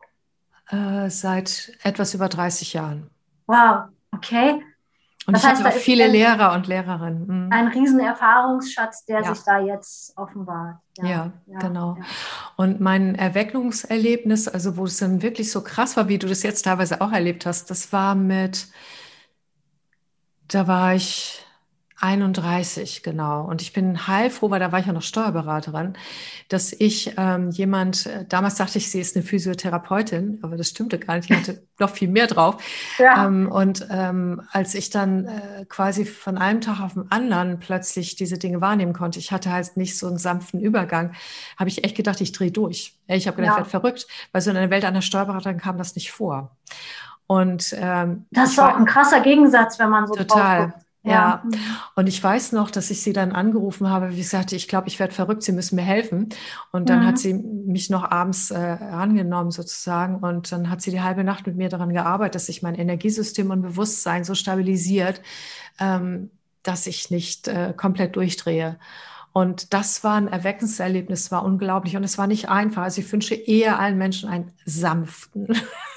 Äh, 0.68 1.08
seit 1.10 1.72
etwas 1.82 2.12
über 2.12 2.28
30 2.28 2.72
Jahren. 2.72 3.10
Wow, 3.46 3.88
okay. 4.12 4.62
Und 5.26 5.34
das 5.34 5.42
ich 5.42 5.48
heißt, 5.48 5.64
habe 5.64 5.74
auch 5.74 5.78
viele 5.78 6.06
Lehrer 6.06 6.52
und 6.52 6.68
Lehrerinnen. 6.68 7.46
Mhm. 7.46 7.52
Ein 7.52 7.68
riesen 7.68 7.98
Erfahrungsschatz, 7.98 9.04
der 9.06 9.22
ja. 9.22 9.34
sich 9.34 9.44
da 9.44 9.58
jetzt 9.58 10.16
offenbart. 10.16 10.76
Ja, 10.98 11.06
ja, 11.06 11.32
ja 11.46 11.58
genau. 11.58 11.96
Und 12.56 12.80
mein 12.80 13.16
Erweckungserlebnis, 13.16 14.46
also 14.46 14.76
wo 14.76 14.84
es 14.84 14.98
dann 14.98 15.22
wirklich 15.22 15.50
so 15.50 15.62
krass 15.62 15.96
war, 15.96 16.08
wie 16.08 16.18
du 16.18 16.28
das 16.28 16.44
jetzt 16.44 16.62
teilweise 16.62 17.00
auch 17.00 17.10
erlebt 17.10 17.44
hast, 17.44 17.70
das 17.70 17.92
war 17.92 18.14
mit, 18.14 18.68
da 20.46 20.68
war 20.68 20.94
ich 20.94 21.45
31, 21.98 23.02
genau. 23.02 23.44
Und 23.46 23.62
ich 23.62 23.72
bin 23.72 24.06
heilfroh, 24.06 24.50
weil 24.50 24.60
da 24.60 24.70
war 24.70 24.80
ich 24.80 24.86
ja 24.86 24.92
noch 24.92 25.02
Steuerberaterin, 25.02 25.94
dass 26.48 26.74
ich 26.74 27.14
ähm, 27.16 27.50
jemand, 27.50 28.04
äh, 28.04 28.26
damals 28.28 28.56
dachte 28.56 28.76
ich, 28.76 28.90
sie 28.90 29.00
ist 29.00 29.16
eine 29.16 29.24
Physiotherapeutin, 29.24 30.40
aber 30.42 30.58
das 30.58 30.68
stimmte 30.68 30.98
gar 30.98 31.16
nicht, 31.16 31.30
ich 31.30 31.36
hatte 31.36 31.62
noch 31.78 31.88
viel 31.88 32.08
mehr 32.08 32.26
drauf. 32.26 32.62
Ja. 32.98 33.26
Ähm, 33.26 33.50
und 33.50 33.86
ähm, 33.90 34.42
als 34.52 34.74
ich 34.74 34.90
dann 34.90 35.24
äh, 35.24 35.64
quasi 35.70 36.04
von 36.04 36.36
einem 36.36 36.60
Tag 36.60 36.80
auf 36.80 36.92
den 36.92 37.10
anderen 37.10 37.60
plötzlich 37.60 38.14
diese 38.14 38.36
Dinge 38.36 38.60
wahrnehmen 38.60 38.92
konnte, 38.92 39.18
ich 39.18 39.32
hatte 39.32 39.50
halt 39.50 39.78
nicht 39.78 39.96
so 39.96 40.06
einen 40.06 40.18
sanften 40.18 40.60
Übergang, 40.60 41.14
habe 41.58 41.70
ich 41.70 41.82
echt 41.82 41.96
gedacht, 41.96 42.20
ich 42.20 42.32
drehe 42.32 42.50
durch. 42.50 42.98
Ich 43.06 43.26
habe 43.26 43.36
gedacht, 43.36 43.56
ja. 43.56 43.64
ich 43.64 43.72
werde 43.72 43.82
verrückt, 43.82 44.06
weil 44.32 44.42
so 44.42 44.50
in 44.50 44.58
einer 44.58 44.70
Welt 44.70 44.84
einer 44.84 45.02
Steuerberaterin 45.02 45.56
kam 45.56 45.78
das 45.78 45.94
nicht 45.94 46.12
vor. 46.12 46.54
Und 47.26 47.74
ähm, 47.78 48.26
das 48.30 48.50
ist 48.50 48.60
auch 48.60 48.76
ein 48.76 48.84
krasser 48.84 49.20
Gegensatz, 49.20 49.78
wenn 49.78 49.88
man 49.88 50.06
so 50.06 50.14
total. 50.14 50.72
Drauf 50.72 50.85
ja. 51.06 51.42
Mhm. 51.44 51.52
Und 51.94 52.06
ich 52.08 52.22
weiß 52.22 52.52
noch, 52.52 52.70
dass 52.70 52.90
ich 52.90 53.02
sie 53.02 53.12
dann 53.12 53.32
angerufen 53.32 53.88
habe, 53.88 54.12
wie 54.12 54.18
gesagt, 54.18 54.52
ich 54.52 54.68
glaube, 54.68 54.88
ich 54.88 54.98
werde 54.98 55.14
verrückt, 55.14 55.42
sie 55.42 55.52
müssen 55.52 55.76
mir 55.76 55.82
helfen. 55.82 56.28
Und 56.72 56.88
dann 56.88 57.00
mhm. 57.00 57.06
hat 57.06 57.18
sie 57.18 57.34
mich 57.34 57.90
noch 57.90 58.10
abends 58.10 58.50
äh, 58.50 58.56
angenommen 58.56 59.50
sozusagen 59.50 60.16
und 60.16 60.50
dann 60.52 60.68
hat 60.70 60.82
sie 60.82 60.90
die 60.90 61.00
halbe 61.00 61.24
Nacht 61.24 61.46
mit 61.46 61.56
mir 61.56 61.68
daran 61.68 61.92
gearbeitet, 61.92 62.36
dass 62.36 62.46
sich 62.46 62.62
mein 62.62 62.74
Energiesystem 62.74 63.50
und 63.50 63.62
Bewusstsein 63.62 64.24
so 64.24 64.34
stabilisiert, 64.34 65.22
ähm, 65.78 66.30
dass 66.62 66.86
ich 66.86 67.10
nicht 67.10 67.48
äh, 67.48 67.72
komplett 67.76 68.16
durchdrehe. 68.16 68.78
Und 69.36 69.74
das 69.74 70.02
war 70.02 70.14
ein 70.14 70.28
Erweckenserlebnis, 70.28 71.30
war 71.30 71.44
unglaublich. 71.44 71.94
Und 71.94 72.04
es 72.04 72.16
war 72.16 72.26
nicht 72.26 72.48
einfach. 72.48 72.84
Also 72.84 73.02
ich 73.02 73.12
wünsche 73.12 73.34
eher 73.34 73.78
allen 73.78 73.98
Menschen 73.98 74.30
einen 74.30 74.52
sanften, 74.64 75.48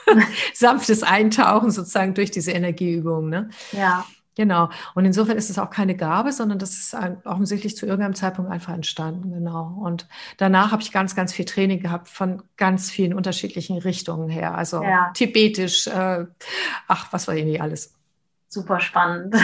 sanftes 0.54 1.04
Eintauchen 1.04 1.72
sozusagen 1.72 2.14
durch 2.14 2.32
diese 2.32 2.52
Energieübung. 2.52 3.30
Ne? 3.30 3.50
Ja. 3.72 4.06
Genau. 4.40 4.70
Und 4.96 5.04
insofern 5.04 5.36
ist 5.36 5.50
es 5.50 5.60
auch 5.60 5.70
keine 5.70 5.98
Gabe, 5.98 6.32
sondern 6.32 6.60
das 6.60 6.70
ist 6.70 6.96
offensichtlich 7.26 7.76
zu 7.76 7.86
irgendeinem 7.86 8.16
Zeitpunkt 8.16 8.50
einfach 8.50 8.74
entstanden. 8.74 9.34
Genau. 9.34 9.78
Und 9.84 10.08
danach 10.38 10.72
habe 10.72 10.82
ich 10.82 10.94
ganz, 10.94 11.14
ganz 11.14 11.34
viel 11.34 11.44
Training 11.44 11.82
gehabt 11.82 12.08
von 12.08 12.42
ganz 12.56 12.90
vielen 12.90 13.14
unterschiedlichen 13.14 13.78
Richtungen 13.80 14.30
her. 14.30 14.56
Also 14.56 14.82
ja. 14.82 15.12
tibetisch, 15.14 15.88
äh, 15.88 16.26
ach, 16.88 17.12
was 17.12 17.28
war 17.28 17.36
hier 17.36 17.44
nicht 17.44 17.62
alles. 17.62 17.94
Super 18.48 18.80
spannend. 18.80 19.36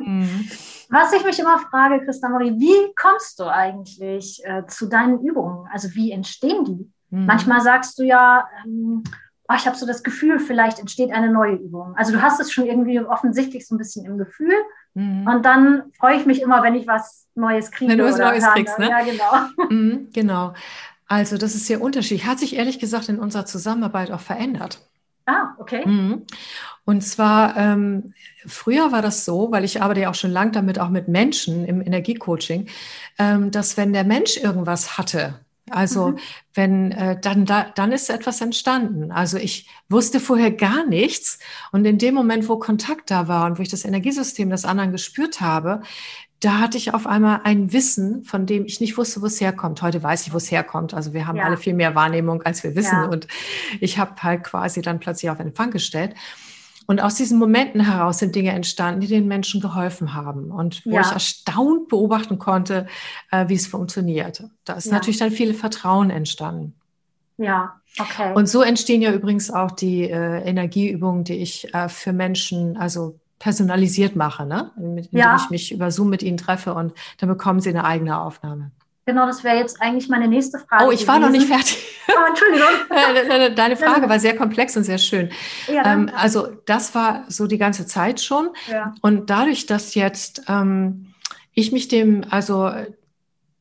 Mhm. 0.00 0.48
Was 0.88 1.12
ich 1.12 1.24
mich 1.24 1.40
immer 1.40 1.58
frage, 1.58 2.04
Christa 2.04 2.28
Marie, 2.28 2.52
wie 2.52 2.94
kommst 2.94 3.40
du 3.40 3.52
eigentlich 3.52 4.40
äh, 4.44 4.64
zu 4.68 4.86
deinen 4.86 5.18
Übungen? 5.18 5.66
Also 5.72 5.92
wie 5.94 6.12
entstehen 6.12 6.64
die? 6.64 6.92
Mhm. 7.10 7.26
Manchmal 7.26 7.60
sagst 7.60 7.98
du 7.98 8.04
ja, 8.04 8.46
ähm, 8.64 9.02
oh, 9.48 9.54
ich 9.56 9.66
habe 9.66 9.76
so 9.76 9.86
das 9.86 10.02
Gefühl, 10.02 10.38
vielleicht 10.38 10.78
entsteht 10.78 11.12
eine 11.12 11.30
neue 11.30 11.54
Übung. 11.54 11.94
Also 11.96 12.12
du 12.12 12.22
hast 12.22 12.40
es 12.40 12.52
schon 12.52 12.66
irgendwie 12.66 13.00
offensichtlich 13.00 13.66
so 13.66 13.74
ein 13.74 13.78
bisschen 13.78 14.04
im 14.06 14.18
Gefühl. 14.18 14.54
Mhm. 14.94 15.26
Und 15.26 15.44
dann 15.44 15.92
freue 15.98 16.16
ich 16.16 16.26
mich 16.26 16.40
immer, 16.40 16.62
wenn 16.62 16.74
ich 16.74 16.86
was 16.86 17.26
Neues 17.34 17.70
kriege. 17.70 17.92
Wenn 17.92 17.98
du 17.98 18.04
was 18.04 18.18
Neues 18.18 18.44
kann. 18.44 18.54
kriegst, 18.54 18.78
ne? 18.78 18.88
Ja, 18.88 19.00
genau. 19.00 19.68
Mhm, 19.70 20.08
genau. 20.12 20.54
Also 21.06 21.36
das 21.36 21.54
ist 21.54 21.66
sehr 21.66 21.82
unterschiedlich. 21.82 22.26
Hat 22.26 22.38
sich 22.38 22.56
ehrlich 22.56 22.78
gesagt 22.78 23.08
in 23.08 23.18
unserer 23.18 23.44
Zusammenarbeit 23.44 24.10
auch 24.10 24.20
verändert. 24.20 24.80
Ah, 25.26 25.54
okay. 25.58 25.86
Mhm. 25.86 26.26
Und 26.84 27.02
zwar, 27.02 27.56
ähm, 27.56 28.12
früher 28.46 28.92
war 28.92 29.00
das 29.00 29.24
so, 29.24 29.50
weil 29.50 29.64
ich 29.64 29.80
arbeite 29.80 30.00
ja 30.00 30.10
auch 30.10 30.14
schon 30.14 30.30
lang 30.30 30.52
damit, 30.52 30.78
auch 30.78 30.90
mit 30.90 31.08
Menschen 31.08 31.64
im 31.64 31.80
Energiecoaching, 31.80 32.68
ähm, 33.18 33.50
dass 33.50 33.76
wenn 33.76 33.92
der 33.92 34.04
Mensch 34.04 34.36
irgendwas 34.36 34.98
hatte, 34.98 35.40
also 35.70 36.08
mhm. 36.08 36.18
wenn 36.52 36.92
äh, 36.92 37.18
dann 37.20 37.46
da, 37.46 37.66
dann 37.74 37.92
ist 37.92 38.10
etwas 38.10 38.40
entstanden. 38.40 39.10
Also 39.10 39.38
ich 39.38 39.68
wusste 39.88 40.20
vorher 40.20 40.50
gar 40.50 40.86
nichts 40.86 41.38
und 41.72 41.84
in 41.84 41.98
dem 41.98 42.14
Moment, 42.14 42.48
wo 42.48 42.58
Kontakt 42.58 43.10
da 43.10 43.28
war 43.28 43.46
und 43.46 43.58
wo 43.58 43.62
ich 43.62 43.70
das 43.70 43.84
Energiesystem 43.84 44.50
des 44.50 44.64
anderen 44.64 44.92
gespürt 44.92 45.40
habe, 45.40 45.82
da 46.40 46.58
hatte 46.58 46.76
ich 46.76 46.92
auf 46.92 47.06
einmal 47.06 47.40
ein 47.44 47.72
Wissen, 47.72 48.22
von 48.24 48.44
dem 48.44 48.66
ich 48.66 48.78
nicht 48.78 48.98
wusste, 48.98 49.22
wo 49.22 49.26
es 49.26 49.40
herkommt. 49.40 49.80
Heute 49.80 50.02
weiß 50.02 50.26
ich, 50.26 50.32
wo 50.34 50.36
es 50.36 50.50
herkommt. 50.50 50.92
Also 50.92 51.14
wir 51.14 51.26
haben 51.26 51.36
ja. 51.36 51.44
alle 51.44 51.56
viel 51.56 51.72
mehr 51.72 51.94
Wahrnehmung, 51.94 52.42
als 52.42 52.62
wir 52.62 52.74
wissen. 52.74 52.96
Ja. 52.96 53.06
Und 53.06 53.26
ich 53.80 53.98
habe 53.98 54.22
halt 54.22 54.44
quasi 54.44 54.82
dann 54.82 55.00
plötzlich 55.00 55.30
auf 55.30 55.40
Empfang 55.40 55.70
gestellt. 55.70 56.14
Und 56.86 57.00
aus 57.00 57.14
diesen 57.14 57.38
Momenten 57.38 57.80
heraus 57.80 58.18
sind 58.18 58.34
Dinge 58.34 58.50
entstanden, 58.50 59.00
die 59.00 59.06
den 59.06 59.26
Menschen 59.26 59.60
geholfen 59.60 60.14
haben 60.14 60.50
und 60.50 60.84
wo 60.84 60.90
ja. 60.90 61.00
ich 61.00 61.12
erstaunt 61.12 61.88
beobachten 61.88 62.38
konnte, 62.38 62.86
äh, 63.30 63.48
wie 63.48 63.54
es 63.54 63.66
funktioniert. 63.66 64.44
Da 64.64 64.74
ist 64.74 64.86
ja. 64.86 64.92
natürlich 64.92 65.18
dann 65.18 65.30
viel 65.30 65.54
Vertrauen 65.54 66.10
entstanden. 66.10 66.74
Ja, 67.36 67.80
okay. 67.98 68.32
Und 68.34 68.48
so 68.48 68.62
entstehen 68.62 69.02
ja 69.02 69.12
übrigens 69.12 69.50
auch 69.50 69.70
die 69.70 70.02
äh, 70.02 70.42
Energieübungen, 70.42 71.24
die 71.24 71.34
ich 71.34 71.72
äh, 71.74 71.88
für 71.88 72.12
Menschen, 72.12 72.76
also 72.76 73.18
personalisiert 73.38 74.14
mache, 74.14 74.46
ne? 74.46 74.70
Mit, 74.76 75.06
indem 75.06 75.18
ja. 75.18 75.36
ich 75.36 75.50
mich 75.50 75.72
über 75.72 75.90
Zoom 75.90 76.10
mit 76.10 76.22
ihnen 76.22 76.36
treffe 76.36 76.74
und 76.74 76.92
dann 77.18 77.28
bekommen 77.28 77.60
sie 77.60 77.70
eine 77.70 77.84
eigene 77.84 78.20
Aufnahme. 78.20 78.70
Genau, 79.06 79.26
das 79.26 79.44
wäre 79.44 79.56
jetzt 79.56 79.82
eigentlich 79.82 80.08
meine 80.08 80.28
nächste 80.28 80.58
Frage. 80.58 80.86
Oh, 80.86 80.90
ich 80.90 81.06
war 81.06 81.18
gewesen. 81.18 81.32
noch 81.32 81.38
nicht 81.38 81.48
fertig. 81.48 81.78
Oh, 82.08 82.28
Entschuldigung. 82.28 82.68
Äh, 82.94 83.54
deine 83.54 83.76
Frage 83.76 84.08
war 84.08 84.18
sehr 84.18 84.36
komplex 84.36 84.76
und 84.76 84.84
sehr 84.84 84.98
schön. 84.98 85.30
Ja, 85.72 85.92
ähm, 85.92 86.10
also 86.14 86.48
das 86.66 86.94
war 86.94 87.24
so 87.28 87.46
die 87.46 87.58
ganze 87.58 87.86
Zeit 87.86 88.20
schon. 88.20 88.50
Ja. 88.70 88.94
Und 89.00 89.30
dadurch, 89.30 89.66
dass 89.66 89.94
jetzt 89.94 90.42
ähm, 90.48 91.14
ich 91.52 91.72
mich 91.72 91.88
dem, 91.88 92.24
also 92.28 92.70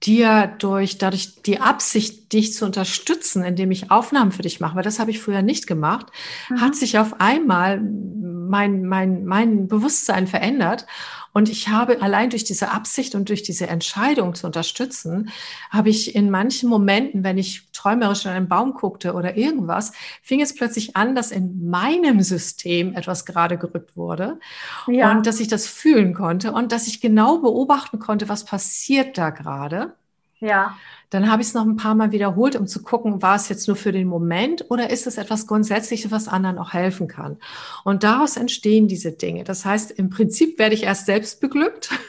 dir 0.05 0.53
durch, 0.59 0.97
dadurch 0.97 1.41
die 1.43 1.61
Absicht, 1.61 2.33
dich 2.33 2.53
zu 2.53 2.65
unterstützen, 2.65 3.43
indem 3.43 3.71
ich 3.71 3.91
Aufnahmen 3.91 4.31
für 4.31 4.41
dich 4.41 4.59
mache, 4.59 4.75
weil 4.75 4.83
das 4.83 4.99
habe 4.99 5.11
ich 5.11 5.19
früher 5.19 5.41
nicht 5.41 5.65
gemacht, 5.67 6.07
mhm. 6.49 6.61
hat 6.61 6.75
sich 6.75 6.97
auf 6.99 7.19
einmal 7.21 7.79
mein, 7.79 8.85
mein, 8.85 9.25
mein 9.25 9.67
Bewusstsein 9.67 10.27
verändert. 10.27 10.85
Und 11.33 11.49
ich 11.49 11.67
habe 11.69 12.01
allein 12.01 12.29
durch 12.29 12.43
diese 12.43 12.71
Absicht 12.71 13.15
und 13.15 13.29
durch 13.29 13.43
diese 13.43 13.67
Entscheidung 13.67 14.35
zu 14.35 14.45
unterstützen, 14.45 15.31
habe 15.71 15.89
ich 15.89 16.15
in 16.15 16.29
manchen 16.29 16.69
Momenten, 16.69 17.23
wenn 17.23 17.37
ich 17.37 17.71
träumerisch 17.73 18.25
in 18.25 18.31
einen 18.31 18.47
Baum 18.47 18.73
guckte 18.73 19.13
oder 19.13 19.35
irgendwas, 19.35 19.91
fing 20.21 20.41
es 20.41 20.53
plötzlich 20.55 20.95
an, 20.95 21.15
dass 21.15 21.31
in 21.31 21.69
meinem 21.69 22.21
System 22.21 22.93
etwas 22.93 23.25
gerade 23.25 23.57
gerückt 23.57 23.97
wurde 23.97 24.39
ja. 24.87 25.11
und 25.11 25.25
dass 25.25 25.39
ich 25.39 25.47
das 25.47 25.67
fühlen 25.67 26.13
konnte 26.13 26.51
und 26.51 26.71
dass 26.71 26.87
ich 26.87 27.01
genau 27.01 27.39
beobachten 27.39 27.99
konnte, 27.99 28.29
was 28.29 28.45
passiert 28.45 29.17
da 29.17 29.31
gerade. 29.31 29.93
Ja. 30.39 30.77
Dann 31.13 31.31
habe 31.31 31.43
ich 31.43 31.49
es 31.49 31.53
noch 31.53 31.65
ein 31.65 31.75
paar 31.75 31.93
Mal 31.93 32.11
wiederholt, 32.11 32.55
um 32.55 32.65
zu 32.65 32.81
gucken, 32.81 33.21
war 33.21 33.35
es 33.35 33.47
jetzt 33.47 33.67
nur 33.67 33.77
für 33.77 33.91
den 33.91 34.07
Moment 34.07 34.65
oder 34.69 34.89
ist 34.89 35.05
es 35.05 35.17
etwas 35.17 35.45
Grundsätzliches, 35.45 36.09
was 36.09 36.27
anderen 36.27 36.57
auch 36.57 36.73
helfen 36.73 37.07
kann. 37.07 37.37
Und 37.83 38.03
daraus 38.03 38.35
entstehen 38.35 38.87
diese 38.87 39.11
Dinge. 39.11 39.43
Das 39.43 39.63
heißt, 39.63 39.91
im 39.91 40.09
Prinzip 40.09 40.57
werde 40.57 40.73
ich 40.73 40.83
erst 40.83 41.05
selbst 41.05 41.39
beglückt. 41.39 41.91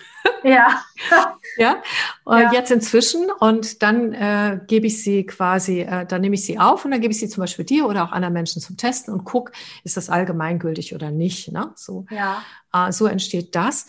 Ja. 0.43 0.83
ja, 1.59 1.83
äh, 2.27 2.43
ja. 2.43 2.53
jetzt 2.53 2.71
inzwischen 2.71 3.31
und 3.40 3.83
dann 3.83 4.12
äh, 4.14 4.61
gebe 4.67 4.87
ich 4.87 5.03
sie 5.03 5.25
quasi, 5.27 5.81
äh, 5.81 6.07
dann 6.07 6.23
nehme 6.23 6.35
ich 6.35 6.45
sie 6.45 6.59
auf 6.59 6.85
und 6.85 6.93
dann 6.93 7.01
gebe 7.01 7.12
ich 7.12 7.21
sie 7.21 7.29
zum 7.29 7.43
Beispiel 7.43 7.64
dir 7.64 7.87
oder 7.87 8.05
auch 8.05 8.12
anderen 8.12 8.33
Menschen 8.33 8.62
zum 8.62 8.77
Testen 8.77 9.12
und 9.12 9.25
gucke, 9.25 9.53
ist 9.85 9.99
das 9.99 10.09
allgemeingültig 10.09 10.95
oder 10.95 11.11
nicht. 11.11 11.53
Ne? 11.53 11.73
So, 11.77 12.07
ja. 12.11 12.43
äh, 12.73 12.90
so 12.90 13.07
entsteht 13.07 13.55
das. 13.55 13.87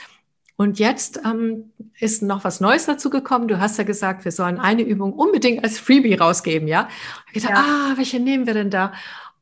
Und 0.57 0.79
jetzt 0.79 1.19
ähm, 1.25 1.71
ist 1.99 2.21
noch 2.21 2.43
was 2.43 2.61
Neues 2.61 2.85
dazu 2.85 3.09
gekommen. 3.09 3.47
Du 3.47 3.59
hast 3.59 3.77
ja 3.77 3.83
gesagt, 3.83 4.23
wir 4.23 4.31
sollen 4.31 4.57
eine 4.57 4.83
Übung 4.83 5.13
unbedingt 5.13 5.63
als 5.63 5.79
Freebie 5.79 6.15
rausgeben, 6.15 6.67
ja? 6.67 6.87
Ich 7.33 7.43
dachte, 7.43 7.55
ja. 7.55 7.91
ah, 7.91 7.97
welche 7.97 8.19
nehmen 8.19 8.47
wir 8.47 8.53
denn 8.53 8.69
da? 8.69 8.93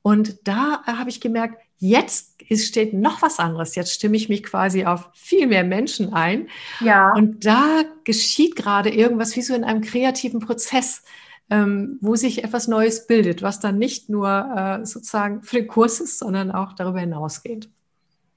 Und 0.01 0.47
da 0.47 0.83
habe 0.85 1.09
ich 1.09 1.21
gemerkt, 1.21 1.61
jetzt 1.77 2.41
ist, 2.49 2.67
steht 2.67 2.93
noch 2.93 3.21
was 3.21 3.39
anderes. 3.39 3.75
Jetzt 3.75 3.93
stimme 3.93 4.17
ich 4.17 4.29
mich 4.29 4.43
quasi 4.43 4.85
auf 4.85 5.09
viel 5.13 5.47
mehr 5.47 5.63
Menschen 5.63 6.13
ein. 6.13 6.47
Ja. 6.79 7.13
Und 7.13 7.45
da 7.45 7.83
geschieht 8.03 8.55
gerade 8.55 8.89
irgendwas 8.89 9.35
wie 9.35 9.41
so 9.41 9.53
in 9.53 9.63
einem 9.63 9.81
kreativen 9.81 10.39
Prozess, 10.39 11.03
ähm, 11.49 11.99
wo 12.01 12.15
sich 12.15 12.43
etwas 12.43 12.67
Neues 12.67 13.05
bildet, 13.05 13.41
was 13.41 13.59
dann 13.59 13.77
nicht 13.77 14.09
nur 14.09 14.29
äh, 14.29 14.85
sozusagen 14.85 15.43
für 15.43 15.57
den 15.57 15.67
Kurs 15.67 15.99
ist, 15.99 16.19
sondern 16.19 16.51
auch 16.51 16.73
darüber 16.73 16.99
hinausgeht. 16.99 17.69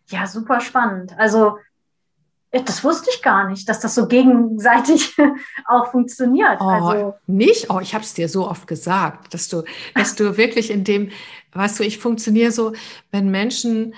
Ja, 0.08 0.26
super 0.26 0.60
spannend. 0.60 1.14
Also 1.18 1.58
das 2.64 2.85
wusste 2.85 3.11
ich 3.14 3.23
gar 3.23 3.49
nicht, 3.49 3.69
dass 3.69 3.81
das 3.81 3.95
so 3.95 4.07
gegenseitig 4.07 5.16
auch 5.66 5.90
funktioniert. 5.90 6.61
Oh, 6.61 6.64
also, 6.64 7.14
nicht? 7.27 7.71
Oh, 7.71 7.81
ich 7.81 7.95
habe 7.95 8.05
es 8.05 8.14
dir 8.14 8.29
so 8.29 8.49
oft 8.49 8.66
gesagt, 8.66 9.35
dass 9.35 9.49
du, 9.49 9.64
dass 9.95 10.14
du 10.14 10.37
wirklich 10.37 10.71
in 10.71 10.85
dem, 10.85 11.11
weißt 11.53 11.79
du, 11.79 11.85
ich 11.85 11.99
funktioniere 11.99 12.53
so, 12.53 12.73
wenn 13.11 13.31
Menschen 13.31 13.95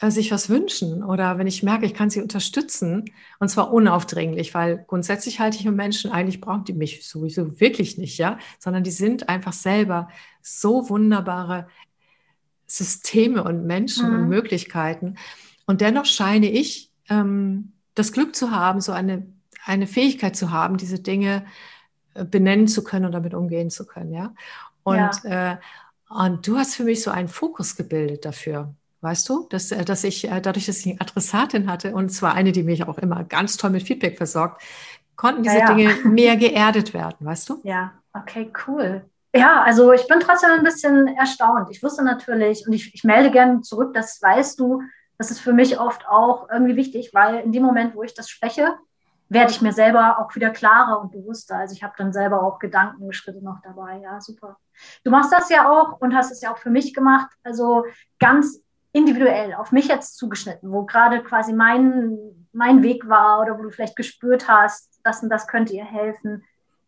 äh, 0.00 0.10
sich 0.10 0.32
was 0.32 0.48
wünschen 0.48 1.04
oder 1.04 1.38
wenn 1.38 1.46
ich 1.46 1.62
merke, 1.62 1.86
ich 1.86 1.94
kann 1.94 2.10
sie 2.10 2.20
unterstützen 2.20 3.04
und 3.38 3.48
zwar 3.48 3.72
unaufdringlich, 3.72 4.52
weil 4.52 4.84
grundsätzlich 4.88 5.38
halte 5.38 5.56
ich 5.56 5.64
mit 5.64 5.76
Menschen, 5.76 6.10
eigentlich 6.10 6.40
brauchen 6.40 6.64
die 6.64 6.72
mich 6.72 7.06
sowieso 7.06 7.60
wirklich 7.60 7.96
nicht, 7.96 8.18
ja, 8.18 8.38
sondern 8.58 8.82
die 8.82 8.90
sind 8.90 9.28
einfach 9.28 9.52
selber 9.52 10.08
so 10.42 10.88
wunderbare 10.88 11.68
Systeme 12.66 13.44
und 13.44 13.66
Menschen 13.66 14.08
mhm. 14.10 14.14
und 14.16 14.28
Möglichkeiten 14.28 15.16
und 15.66 15.80
dennoch 15.80 16.06
scheine 16.06 16.50
ich 16.50 16.90
ähm, 17.08 17.72
das 17.98 18.12
Glück 18.12 18.36
zu 18.36 18.50
haben, 18.50 18.80
so 18.80 18.92
eine, 18.92 19.26
eine 19.64 19.86
Fähigkeit 19.86 20.36
zu 20.36 20.50
haben, 20.50 20.76
diese 20.76 21.00
Dinge 21.00 21.44
äh, 22.14 22.24
benennen 22.24 22.68
zu 22.68 22.84
können 22.84 23.06
und 23.06 23.12
damit 23.12 23.34
umgehen 23.34 23.70
zu 23.70 23.86
können, 23.86 24.12
ja. 24.12 24.34
Und, 24.82 25.10
ja. 25.24 25.52
Äh, 25.52 25.56
und 26.08 26.46
du 26.46 26.56
hast 26.56 26.74
für 26.74 26.84
mich 26.84 27.02
so 27.02 27.10
einen 27.10 27.28
Fokus 27.28 27.76
gebildet 27.76 28.24
dafür. 28.24 28.74
Weißt 29.00 29.28
du, 29.28 29.46
dass, 29.50 29.70
äh, 29.70 29.84
dass 29.84 30.04
ich 30.04 30.30
äh, 30.30 30.40
dadurch, 30.40 30.66
dass 30.66 30.78
ich 30.78 30.86
eine 30.86 31.00
Adressatin 31.00 31.70
hatte 31.70 31.94
und 31.94 32.10
zwar 32.10 32.34
eine, 32.34 32.52
die 32.52 32.62
mich 32.62 32.84
auch 32.84 32.98
immer 32.98 33.24
ganz 33.24 33.56
toll 33.56 33.70
mit 33.70 33.82
Feedback 33.82 34.16
versorgt, 34.16 34.62
konnten 35.16 35.42
diese 35.42 35.58
ja, 35.58 35.68
ja. 35.68 35.74
Dinge 35.74 35.94
mehr 36.04 36.36
geerdet 36.36 36.94
werden, 36.94 37.16
weißt 37.20 37.48
du? 37.48 37.60
Ja, 37.64 37.92
okay, 38.12 38.50
cool. 38.66 39.04
Ja, 39.34 39.62
also 39.62 39.92
ich 39.92 40.06
bin 40.08 40.20
trotzdem 40.20 40.50
ein 40.50 40.64
bisschen 40.64 41.06
erstaunt. 41.08 41.68
Ich 41.70 41.82
wusste 41.82 42.02
natürlich 42.02 42.66
und 42.66 42.72
ich, 42.72 42.94
ich 42.94 43.04
melde 43.04 43.30
gerne 43.30 43.60
zurück, 43.60 43.92
das 43.92 44.20
weißt 44.22 44.58
du, 44.58 44.80
das 45.18 45.30
ist 45.30 45.40
für 45.40 45.52
mich 45.52 45.78
oft 45.78 46.08
auch 46.08 46.48
irgendwie 46.50 46.76
wichtig, 46.76 47.10
weil 47.12 47.40
in 47.40 47.52
dem 47.52 47.62
Moment, 47.62 47.94
wo 47.94 48.02
ich 48.02 48.14
das 48.14 48.30
spreche, 48.30 48.78
werde 49.28 49.50
ich 49.50 49.60
mir 49.60 49.72
selber 49.72 50.18
auch 50.18 50.34
wieder 50.34 50.50
klarer 50.50 51.00
und 51.00 51.12
bewusster. 51.12 51.56
Also 51.56 51.74
ich 51.74 51.82
habe 51.82 51.94
dann 51.98 52.12
selber 52.12 52.42
auch 52.42 52.58
Gedankenschritte 52.58 53.44
noch 53.44 53.60
dabei. 53.62 54.00
Ja, 54.02 54.20
super. 54.20 54.56
Du 55.04 55.10
machst 55.10 55.32
das 55.32 55.50
ja 55.50 55.68
auch 55.70 56.00
und 56.00 56.14
hast 56.14 56.30
es 56.30 56.40
ja 56.40 56.52
auch 56.52 56.58
für 56.58 56.70
mich 56.70 56.94
gemacht. 56.94 57.30
Also 57.42 57.84
ganz 58.18 58.62
individuell 58.92 59.54
auf 59.54 59.70
mich 59.70 59.88
jetzt 59.88 60.16
zugeschnitten, 60.16 60.72
wo 60.72 60.84
gerade 60.84 61.22
quasi 61.22 61.52
mein, 61.52 62.18
mein 62.52 62.82
Weg 62.82 63.08
war 63.08 63.40
oder 63.40 63.58
wo 63.58 63.62
du 63.62 63.70
vielleicht 63.70 63.96
gespürt 63.96 64.48
hast, 64.48 65.00
das 65.04 65.22
und 65.22 65.28
das 65.28 65.46
könnte 65.46 65.74
ihr 65.74 65.84
helfen. 65.84 66.42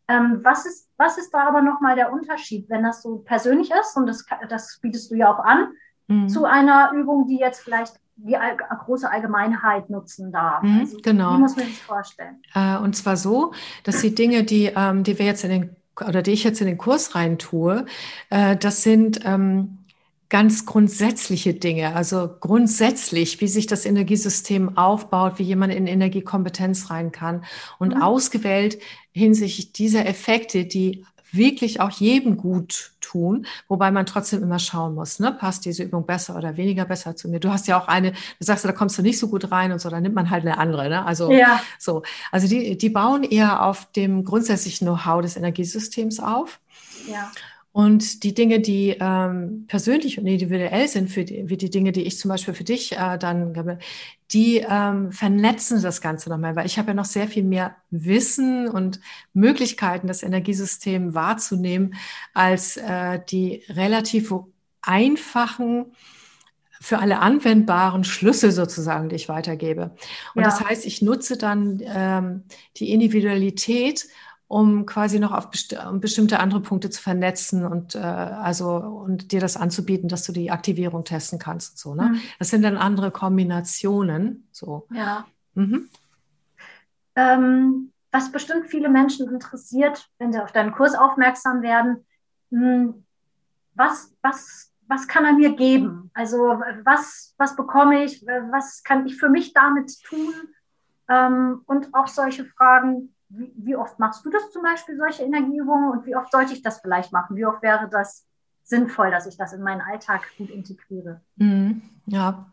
Ähm, 0.09 0.41
was, 0.43 0.67
ist, 0.67 0.89
was 0.97 1.19
ist 1.19 1.33
da 1.33 1.47
aber 1.47 1.61
nochmal 1.61 1.95
der 1.95 2.13
Unterschied, 2.13 2.69
wenn 2.71 2.83
das 2.83 3.03
so 3.03 3.19
persönlich 3.19 3.71
ist 3.71 3.97
und 3.97 4.07
das, 4.07 4.25
das 4.49 4.79
bietest 4.81 5.11
du 5.11 5.15
ja 5.15 5.33
auch 5.33 5.39
an, 5.45 5.73
mhm. 6.09 6.29
zu 6.29 6.47
einer 6.47 6.93
Übung, 6.93 7.27
die 7.27 7.39
jetzt 7.39 7.61
vielleicht 7.61 8.01
die 8.23 8.37
all 8.37 8.57
große 8.57 9.11
Allgemeinheit 9.11 9.91
nutzen 9.91 10.33
darf. 10.33 10.63
Mhm, 10.63 10.81
also, 10.81 10.99
genau. 11.03 11.37
Wie 11.37 11.41
muss 11.41 11.57
man 11.57 11.67
sich 11.67 11.83
vorstellen? 11.83 12.43
Äh, 12.55 12.77
und 12.79 12.95
zwar 12.97 13.17
so, 13.17 13.53
dass 13.85 14.01
die 14.01 14.15
Dinge, 14.15 14.45
die, 14.45 14.73
ähm, 14.75 15.05
die 15.05 15.19
wir 15.19 15.27
jetzt 15.27 15.45
in 15.45 15.51
den 15.51 15.77
oder 16.07 16.23
die 16.23 16.31
ich 16.31 16.45
jetzt 16.45 16.61
in 16.61 16.67
den 16.67 16.79
Kurs 16.79 17.15
rein 17.15 17.39
tue, 17.39 17.85
äh, 18.31 18.57
das 18.57 18.83
sind 18.83 19.21
ähm, 19.25 19.79
ganz 20.31 20.65
grundsätzliche 20.65 21.55
Dinge, 21.55 21.95
also 21.95 22.31
grundsätzlich, 22.41 23.41
wie 23.41 23.49
sich 23.49 23.67
das 23.67 23.85
Energiesystem 23.85 24.79
aufbaut, 24.79 25.39
wie 25.39 25.43
jemand 25.43 25.75
in 25.75 25.89
Energiekompetenz 25.89 26.89
rein 26.89 27.11
kann 27.11 27.45
und 27.79 27.97
mhm. 27.97 28.03
ausgewählt 28.03 28.79
hinsichtlich 29.13 29.73
dieser 29.73 30.07
Effekte, 30.07 30.65
die 30.65 31.05
wirklich 31.33 31.81
auch 31.81 31.91
jedem 31.91 32.37
gut 32.37 32.93
tun, 33.01 33.47
wobei 33.69 33.91
man 33.91 34.07
trotzdem 34.07 34.43
immer 34.43 34.59
schauen 34.59 34.95
muss, 34.95 35.19
ne? 35.19 35.33
passt 35.33 35.65
diese 35.65 35.83
Übung 35.83 36.07
besser 36.07 36.37
oder 36.37 36.57
weniger 36.57 36.85
besser 36.85 37.17
zu 37.17 37.29
mir. 37.29 37.41
Du 37.41 37.51
hast 37.51 37.67
ja 37.67 37.81
auch 37.81 37.89
eine, 37.89 38.13
du 38.13 38.17
sagst, 38.41 38.65
da 38.65 38.73
kommst 38.73 38.99
du 38.99 39.03
nicht 39.03 39.19
so 39.19 39.29
gut 39.29 39.51
rein 39.51 39.73
und 39.73 39.81
so, 39.81 39.89
dann 39.91 40.03
nimmt 40.03 40.15
man 40.15 40.31
halt 40.31 40.45
eine 40.45 40.59
andere. 40.59 40.89
Ne? 40.89 41.05
Also 41.05 41.31
ja. 41.31 41.61
so, 41.79 42.03
also 42.31 42.47
die, 42.47 42.79
die 42.79 42.91
bauen 42.91 43.25
eher 43.25 43.65
auf 43.65 43.91
dem 43.93 44.25
grundsätzlichen 44.25 44.87
Know-how 44.87 45.23
des 45.23 45.37
Energiesystems 45.37 46.21
auf. 46.21 46.61
Ja. 47.09 47.31
Und 47.73 48.25
die 48.25 48.35
Dinge, 48.35 48.59
die 48.59 48.97
ähm, 49.01 49.67
persönlich 49.69 50.19
und 50.19 50.27
individuell 50.27 50.89
sind, 50.89 51.09
für 51.09 51.25
die, 51.25 51.49
wie 51.49 51.57
die 51.57 51.71
Dinge, 51.71 51.93
die 51.93 52.03
ich 52.03 52.19
zum 52.19 52.29
Beispiel 52.29 52.53
für 52.53 52.65
dich 52.65 52.97
äh, 52.99 53.17
dann, 53.17 53.79
die 54.33 54.65
ähm, 54.69 55.13
vernetzen 55.13 55.81
das 55.81 56.01
Ganze 56.01 56.31
nochmal, 56.31 56.57
weil 56.57 56.67
ich 56.67 56.79
habe 56.79 56.89
ja 56.89 56.95
noch 56.95 57.05
sehr 57.05 57.29
viel 57.29 57.45
mehr 57.45 57.77
Wissen 57.91 58.69
und 58.69 59.01
Möglichkeiten, 59.35 60.09
das 60.09 60.25
Energiesystem 60.25 61.15
wahrzunehmen, 61.15 61.95
als 62.35 62.77
äh, 62.77 63.21
die 63.31 63.63
relativ 63.69 64.35
einfachen, 64.83 65.93
für 66.83 66.99
alle 66.99 67.19
anwendbaren 67.19 68.05
Schlüssel 68.05 68.53
sozusagen, 68.53 69.11
die 69.11 69.17
ich 69.17 69.29
weitergebe. 69.29 69.95
Und 70.35 70.43
ja. 70.43 70.49
das 70.49 70.65
heißt, 70.65 70.87
ich 70.87 71.03
nutze 71.03 71.37
dann 71.37 71.81
ähm, 71.85 72.45
die 72.79 72.91
Individualität 72.91 74.09
um 74.51 74.85
quasi 74.85 75.21
noch 75.21 75.31
auf 75.31 75.49
besti 75.49 75.77
um 75.89 76.01
bestimmte 76.01 76.41
andere 76.41 76.61
Punkte 76.61 76.91
zu 76.91 77.01
vernetzen 77.01 77.65
und 77.65 77.95
äh, 77.95 77.99
also 77.99 78.69
und 78.75 79.31
dir 79.31 79.39
das 79.39 79.57
anzubieten, 79.57 80.09
dass 80.09 80.25
du 80.25 80.33
die 80.33 80.51
Aktivierung 80.51 81.05
testen 81.05 81.39
kannst 81.39 81.75
und 81.75 81.79
so. 81.79 81.95
Ne? 81.95 82.11
Mhm. 82.11 82.21
Das 82.41 82.49
sind 82.51 82.63
dann 82.63 82.77
andere 82.77 83.13
Kombinationen. 83.13 84.49
So. 84.51 84.89
Ja. 84.93 85.25
Mhm. 85.55 85.89
Ähm, 87.15 87.93
was 88.11 88.33
bestimmt 88.33 88.67
viele 88.67 88.89
Menschen 88.89 89.31
interessiert, 89.31 90.11
wenn 90.19 90.33
sie 90.33 90.43
auf 90.43 90.51
deinen 90.51 90.73
Kurs 90.73 90.97
aufmerksam 90.97 91.63
werden, 91.63 92.05
mh, 92.51 92.61
hm, 92.61 93.05
was, 93.75 94.13
was, 94.21 94.73
was 94.89 95.07
kann 95.07 95.25
er 95.25 95.35
mir 95.35 95.55
geben? 95.55 96.11
Also 96.13 96.39
was, 96.83 97.37
was 97.39 97.55
bekomme 97.55 98.03
ich? 98.03 98.27
Was 98.27 98.83
kann 98.83 99.07
ich 99.07 99.17
für 99.17 99.29
mich 99.29 99.53
damit 99.53 99.93
tun? 100.03 100.35
Ähm, 101.09 101.63
und 101.67 101.95
auch 101.95 102.09
solche 102.09 102.47
Fragen, 102.47 103.15
wie, 103.31 103.53
wie, 103.57 103.77
oft 103.77 103.99
machst 103.99 104.25
du 104.25 104.31
das 104.31 104.51
zum 104.51 104.63
Beispiel, 104.63 104.97
solche 104.97 105.23
Energieübungen? 105.23 105.91
Und 105.91 106.07
wie 106.07 106.17
oft 106.17 106.31
sollte 106.31 106.53
ich 106.53 106.63
das 106.63 106.81
vielleicht 106.81 107.13
machen? 107.13 107.37
Wie 107.37 107.47
oft 107.47 107.63
wäre 107.63 107.89
das 107.89 108.27
sinnvoll, 108.65 109.11
dass 109.11 109.27
ich 109.27 109.37
das 109.37 109.53
in 109.53 109.63
meinen 109.63 109.81
Alltag 109.81 110.23
gut 110.37 110.51
integriere? 110.51 111.21
Mhm, 111.37 111.83
ja. 112.07 112.53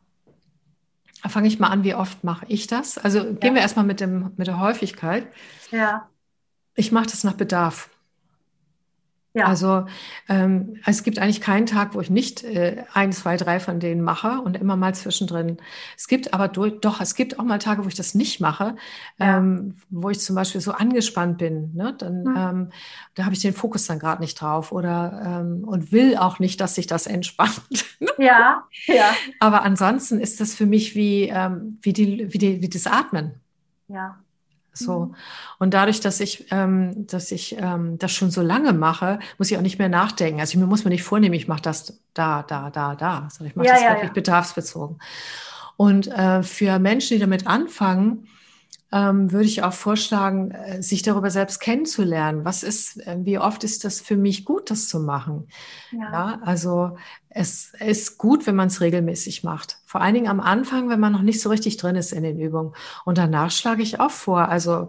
Da 1.24 1.30
fange 1.30 1.48
ich 1.48 1.60
mal 1.60 1.70
an, 1.70 1.84
wie 1.84 1.96
oft 1.96 2.24
mache 2.24 2.46
ich 2.48 2.68
das? 2.68 2.98
Also 2.98 3.20
ja. 3.20 3.32
gehen 3.34 3.56
wir 3.56 3.62
erstmal 3.62 3.86
mit, 3.86 4.00
dem, 4.00 4.34
mit 4.38 4.48
der 4.48 4.60
Häufigkeit. 4.60 5.28
Ja. 5.72 6.10
Ich 6.76 6.92
mache 6.92 7.08
das 7.08 7.24
nach 7.24 7.34
Bedarf. 7.34 7.90
Ja. 9.38 9.45
Also 9.45 9.86
ähm, 10.30 10.78
es 10.86 11.04
gibt 11.04 11.19
eigentlich 11.19 11.41
keinen 11.41 11.67
Tag, 11.67 11.93
wo 11.93 12.02
ich 12.02 12.10
nicht 12.10 12.43
äh, 12.43 12.86
ein, 12.93 13.12
zwei, 13.12 13.38
drei 13.38 13.60
von 13.60 13.80
denen 13.80 14.02
mache 14.02 14.41
und 14.41 14.58
immer 14.58 14.76
mal 14.76 14.95
zwischendrin. 14.95 15.58
Es 15.95 16.08
gibt 16.08 16.34
aber 16.34 16.47
durch, 16.47 16.80
doch, 16.82 17.02
es 17.02 17.13
gibt 17.13 17.38
auch 17.38 17.43
mal 17.43 17.60
Tage, 17.60 17.84
wo 17.84 17.88
ich 17.88 17.93
das 17.93 18.15
nicht 18.15 18.41
mache, 18.41 18.76
ja. 19.19 19.38
ähm, 19.38 19.76
wo 19.91 20.10
ich 20.10 20.19
zum 20.21 20.36
Beispiel 20.36 20.60
so 20.60 20.71
angespannt 20.71 21.38
bin. 21.38 21.76
Ne? 21.76 21.95
Dann, 21.95 22.23
mhm. 22.23 22.36
ähm, 22.36 22.69
da 23.13 23.26
habe 23.26 23.36
ich 23.36 23.41
den 23.41 23.54
Fokus 23.54 23.86
dann 23.86 24.00
gerade 24.00 24.23
nicht 24.23 24.41
drauf 24.41 24.71
oder 24.71 25.21
ähm, 25.23 25.63
und 25.63 25.91
will 25.91 26.17
auch 26.17 26.39
nicht, 26.39 26.60
dass 26.60 26.73
sich 26.73 26.88
das 26.88 27.06
entspannt. 27.06 27.62
ja, 28.17 28.63
ja. 28.88 29.13
Aber 29.39 29.62
ansonsten 29.62 30.19
ist 30.19 30.41
das 30.41 30.56
für 30.56 30.65
mich 30.65 30.95
wie, 30.95 31.30
ähm, 31.30 31.78
wie, 31.84 31.93
die, 31.93 32.34
wie, 32.34 32.39
die, 32.39 32.62
wie 32.63 32.69
das 32.69 32.88
Atmen. 32.88 33.36
Ja. 33.88 34.17
So. 34.78 35.00
Mhm. 35.00 35.16
Und 35.60 35.74
dadurch, 35.74 36.00
dass 36.00 36.20
ich, 36.20 36.46
ähm, 36.52 37.08
dass 37.08 37.32
ich 37.32 37.58
ähm, 37.60 37.98
das 37.98 38.12
schon 38.12 38.32
so 38.32 38.42
lange 38.42 38.74
mache, 38.74 39.20
muss 39.38 39.52
ich 39.52 39.58
auch 39.58 39.62
nicht 39.62 39.80
mehr 39.80 39.90
nachdenken. 39.90 40.40
Also 40.40 40.52
ich 40.52 40.58
mir 40.58 40.68
muss 40.68 40.84
mir 40.84 40.92
nicht 40.92 41.04
vornehmen, 41.04 41.36
ich 41.36 41.48
mache 41.48 41.62
das 41.62 42.00
da, 42.13 42.44
da, 42.44 42.70
da, 42.70 42.96
da. 42.96 43.28
Sondern 43.32 43.52
ich 43.52 43.56
mache 43.56 43.68
ja, 43.68 43.74
das 43.74 43.82
ja, 43.82 43.90
wirklich 43.90 44.10
ja. 44.10 44.13
bedarfsbezogen. 44.13 45.00
Und 45.76 46.08
äh, 46.08 46.44
für 46.44 46.80
Menschen, 46.80 47.16
die 47.16 47.20
damit 47.20 47.48
anfangen, 47.48 48.28
ähm, 48.91 49.32
würde 49.32 49.45
ich 49.45 49.63
auch 49.63 49.73
vorschlagen, 49.73 50.52
äh, 50.52 50.82
sich 50.82 51.02
darüber 51.02 51.30
selbst 51.30 51.60
kennenzulernen. 51.60 52.45
Was 52.45 52.63
ist, 52.63 53.06
äh, 53.06 53.17
wie 53.19 53.38
oft 53.38 53.63
ist 53.63 53.84
das 53.84 54.00
für 54.00 54.15
mich 54.15 54.45
gut, 54.45 54.71
das 54.71 54.88
zu 54.88 55.00
machen? 55.00 55.47
Ja. 55.91 56.12
ja 56.12 56.39
also 56.43 56.97
es 57.30 57.73
ist 57.80 58.17
gut, 58.17 58.47
wenn 58.47 58.56
man 58.56 58.67
es 58.67 58.80
regelmäßig 58.80 59.43
macht. 59.43 59.80
Vor 59.86 60.02
allen 60.02 60.13
Dingen 60.13 60.30
am 60.30 60.39
Anfang, 60.39 60.89
wenn 60.89 61.02
man 61.02 61.12
noch 61.12 61.21
nicht 61.21 61.41
so 61.41 61.50
richtig 61.50 61.78
drin 61.78 61.95
ist 61.95 62.13
in 62.13 62.23
den 62.23 62.39
Übungen. 62.39 62.73
Und 63.04 63.17
danach 63.17 63.52
schlage 63.52 63.84
ich 63.84 64.00
auch 64.00 64.12
vor. 64.12 64.47
Also 64.47 64.88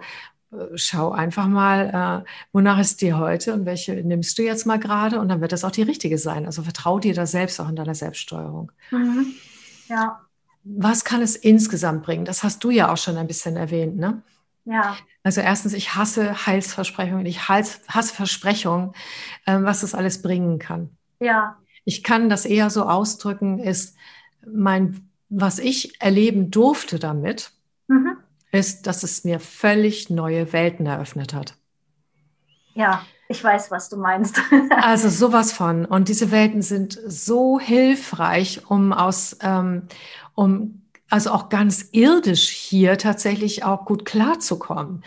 äh, 0.53 0.57
schau 0.77 1.11
einfach 1.11 1.49
mal, 1.49 2.25
äh, 2.25 2.31
wonach 2.53 2.79
ist 2.79 3.01
dir 3.01 3.19
heute 3.19 3.53
und 3.53 3.67
welche 3.67 3.95
nimmst 3.95 4.39
du 4.39 4.43
jetzt 4.43 4.65
mal 4.65 4.79
gerade 4.79 5.19
und 5.19 5.29
dann 5.29 5.41
wird 5.41 5.51
das 5.51 5.65
auch 5.65 5.73
die 5.73 5.83
richtige 5.83 6.19
sein. 6.19 6.47
Also 6.47 6.63
vertrau 6.63 7.01
dir 7.01 7.15
da 7.15 7.27
selbst 7.27 7.61
auch 7.61 7.69
in 7.69 7.77
deiner 7.77 7.97
Selbststeuerung. 7.97 8.71
Mhm. 8.93 9.27
Ja 9.89 10.21
was 10.65 11.05
kann 11.05 11.23
es 11.23 11.37
insgesamt 11.37 12.03
bringen? 12.03 12.25
Das 12.25 12.43
hast 12.43 12.63
du 12.65 12.71
ja 12.71 12.93
auch 12.93 12.97
schon 12.97 13.17
ein 13.17 13.27
bisschen 13.27 13.57
erwähnt, 13.57 13.97
ne? 13.97 14.23
Ja. 14.65 14.97
Also 15.23 15.41
erstens, 15.41 15.73
ich 15.73 15.95
hasse 15.95 16.47
Heilsversprechungen, 16.47 17.25
ich 17.25 17.49
hasse 17.49 18.15
Versprechungen, 18.15 18.93
ähm, 19.47 19.65
was 19.65 19.81
das 19.81 19.95
alles 19.95 20.21
bringen 20.21 20.59
kann. 20.59 20.91
Ja. 21.21 21.57
Ich 21.85 22.03
kann 22.03 22.29
das 22.29 22.45
eher 22.45 22.69
so 22.69 22.85
ausdrücken, 22.85 23.59
ist 23.59 23.97
mein, 24.47 25.09
was 25.31 25.59
ich 25.59 26.01
erleben 26.03 26.51
durfte 26.51 26.99
damit, 26.99 27.53
mhm. 27.87 28.19
ist, 28.53 28.87
dass 28.87 29.03
es 29.03 29.25
mir 29.25 29.41
völlig 29.41 30.11
neue 30.11 30.53
Welten 30.53 30.85
eröffnet 30.85 31.33
hat. 31.33 31.55
Ja, 32.75 33.07
ich 33.29 33.45
weiß, 33.45 33.71
was 33.71 33.89
du 33.89 33.97
meinst. 33.97 34.41
also 34.71 35.09
sowas 35.09 35.53
von. 35.53 35.85
Und 35.85 36.09
diese 36.09 36.31
Welten 36.31 36.63
sind 36.63 36.99
so 37.07 37.61
hilfreich, 37.61 38.63
um 38.69 38.93
aus, 38.93 39.37
ähm, 39.43 39.83
um 40.35 40.83
also 41.11 41.31
auch 41.31 41.49
ganz 41.49 41.89
irdisch 41.93 42.49
hier 42.49 42.99
tatsächlich 42.99 43.65
auch 43.65 43.85
gut 43.85 44.05
klarzukommen. 44.05 45.05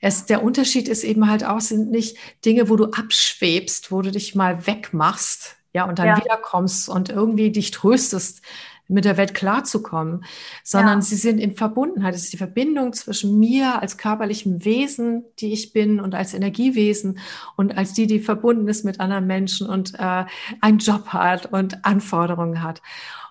Es, 0.00 0.26
der 0.26 0.42
Unterschied 0.42 0.88
ist 0.88 1.04
eben 1.04 1.28
halt 1.28 1.44
auch, 1.44 1.60
sind 1.60 1.90
nicht 1.90 2.16
Dinge, 2.44 2.68
wo 2.68 2.76
du 2.76 2.86
abschwebst, 2.86 3.92
wo 3.92 4.02
du 4.02 4.10
dich 4.10 4.34
mal 4.34 4.66
wegmachst, 4.66 5.56
ja, 5.72 5.84
und 5.84 5.98
dann 5.98 6.06
ja. 6.06 6.16
wiederkommst 6.16 6.88
und 6.88 7.08
irgendwie 7.08 7.50
dich 7.50 7.72
tröstest, 7.72 8.42
mit 8.88 9.04
der 9.04 9.16
Welt 9.16 9.34
klarzukommen, 9.34 10.24
sondern 10.62 10.98
ja. 10.98 11.02
sie 11.02 11.16
sind 11.16 11.38
in 11.38 11.54
Verbundenheit. 11.54 12.14
Es 12.14 12.24
ist 12.24 12.32
die 12.32 12.38
Verbindung 12.38 12.92
zwischen 12.92 13.38
mir 13.38 13.80
als 13.80 13.96
körperlichem 13.96 14.64
Wesen, 14.64 15.24
die 15.38 15.52
ich 15.52 15.72
bin, 15.72 16.00
und 16.00 16.14
als 16.14 16.34
Energiewesen 16.34 17.18
und 17.56 17.76
als 17.78 17.94
die, 17.94 18.06
die 18.06 18.20
verbunden 18.20 18.68
ist 18.68 18.84
mit 18.84 19.00
anderen 19.00 19.26
Menschen 19.26 19.68
und 19.68 19.94
äh, 19.94 20.24
einen 20.60 20.78
Job 20.78 21.08
hat 21.08 21.46
und 21.46 21.84
Anforderungen 21.84 22.62
hat. 22.62 22.82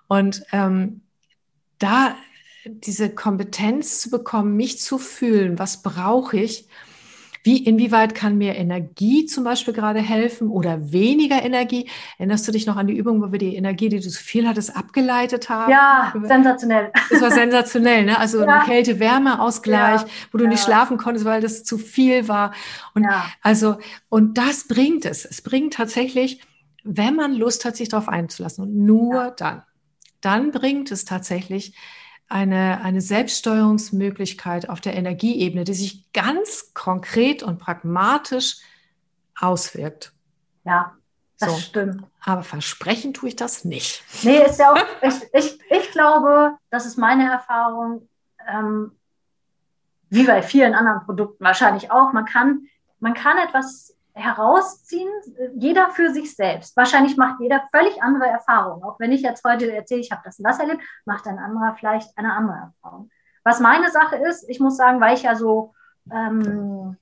Und 0.08 0.43
ähm, 0.51 1.01
da 1.80 2.16
diese 2.66 3.10
Kompetenz 3.10 3.99
zu 3.99 4.10
bekommen, 4.10 4.56
mich 4.56 4.80
zu 4.80 4.97
fühlen, 4.97 5.60
was 5.60 5.82
brauche 5.82 6.38
ich, 6.38 6.68
wie, 7.44 7.64
inwieweit 7.64 8.16
kann 8.16 8.38
mir 8.38 8.56
Energie 8.56 9.26
zum 9.26 9.44
Beispiel 9.44 9.74
gerade 9.74 10.00
helfen 10.00 10.48
oder 10.50 10.91
weniger 10.94 11.44
Energie? 11.44 11.89
Erinnerst 12.18 12.48
du 12.48 12.52
dich 12.52 12.66
noch 12.66 12.78
an 12.78 12.88
die 12.88 12.96
Übung, 12.96 13.22
wo 13.22 13.32
wir 13.32 13.39
die 13.39 13.56
Energie, 13.56 13.89
die 13.89 14.00
du 14.00 14.10
zu 14.10 14.24
viel 14.24 14.48
hattest, 14.48 14.76
abgeleitet 14.76 15.50
haben? 15.50 15.72
Ja, 15.72 16.14
sensationell. 16.24 16.91
Das 17.10 17.22
war 17.22 17.32
sensationell, 17.32 18.06
ne? 18.06 18.18
Also 18.18 18.44
ja. 18.44 18.64
Kälte-Wärme-Ausgleich, 18.64 20.02
ja. 20.02 20.08
wo 20.32 20.38
du 20.38 20.46
ja. 20.46 20.50
nicht 20.50 20.64
schlafen 20.64 20.98
konntest, 20.98 21.26
weil 21.26 21.41
das 21.41 21.64
zu 21.64 21.78
viel 21.78 22.28
war. 22.28 22.54
Und 22.96 23.04
ja. 23.04 23.26
also, 23.41 23.78
und 24.10 24.38
das 24.38 24.68
bringt 24.68 25.06
es. 25.06 25.26
Es 25.26 25.41
bringt 25.41 25.74
tatsächlich, 25.74 26.41
wenn 26.84 27.16
man 27.16 27.34
Lust 27.34 27.66
hat, 27.66 27.76
sich 27.76 27.89
darauf 27.89 28.08
einzulassen 28.08 28.64
und 28.64 28.76
nur 28.76 29.32
dann 29.38 29.64
dann 30.24 30.52
bringt 30.52 30.91
es 30.91 31.06
tatsächlich 31.06 31.76
eine, 32.34 32.82
eine 32.82 33.00
Selbststeuerungsmöglichkeit 33.00 34.68
auf 34.68 34.82
der 34.82 34.96
Energieebene, 34.96 35.66
die 35.66 35.76
sich 35.76 36.12
ganz 36.14 36.74
konkret 36.74 37.44
und 37.44 37.60
pragmatisch 37.60 38.58
auswirkt. 39.40 40.14
Ja, 40.64 40.98
das 41.38 41.52
so. 41.52 41.58
stimmt. 41.58 42.04
Aber 42.22 42.42
versprechen 42.42 43.14
tue 43.14 43.30
ich 43.30 43.36
das 43.36 43.66
nicht. 43.66 44.04
Nee, 44.24 44.44
ist 44.44 44.58
ja 44.58 44.74
auch, 44.74 44.78
ich, 45.04 45.14
ich, 45.32 45.60
ich 45.70 45.92
glaube, 45.92 46.58
das 46.72 46.88
ist 46.88 46.98
meine 46.98 47.32
Erfahrung, 47.32 48.10
ähm, 48.48 48.94
wie 50.10 50.24
bei 50.24 50.42
vielen 50.42 50.74
anderen 50.74 51.06
Produkten 51.06 51.44
wahrscheinlich 51.44 51.92
auch. 51.92 52.14
Man 52.14 52.26
kann, 52.26 52.68
man 53.00 53.14
kann 53.14 53.38
etwas 53.38 53.96
herausziehen, 54.14 55.09
jeder 55.55 55.89
für 55.89 56.11
sich 56.11 56.36
selbst. 56.36 56.78
Wahrscheinlich 56.78 57.18
macht 57.18 57.39
jeder 57.39 57.64
völlig 57.72 58.01
andere 58.01 58.28
Erfahrungen. 58.28 58.84
Auch 58.84 58.99
wenn 58.99 59.11
ich 59.11 59.22
jetzt 59.22 59.43
heute 59.43 59.74
erzähle, 59.74 60.01
ich 60.01 60.11
habe 60.11 60.22
das 60.24 60.38
und 60.38 60.45
das 60.45 60.59
erlebt, 60.59 60.82
macht 61.05 61.28
ein 61.28 61.39
anderer 61.39 61.76
vielleicht 61.76 62.16
eine 62.18 62.34
andere 62.34 62.57
Erfahrung. 62.57 63.09
Was 63.43 63.59
meine 63.59 63.89
Sache 63.89 64.18
ist, 64.18 64.47
ich 64.49 64.59
muss 64.59 64.78
sagen, 64.78 65.01
weil 65.01 65.16
ich 65.16 65.24
ja 65.24 65.36
so, 65.36 65.74
ähm, 66.11 66.97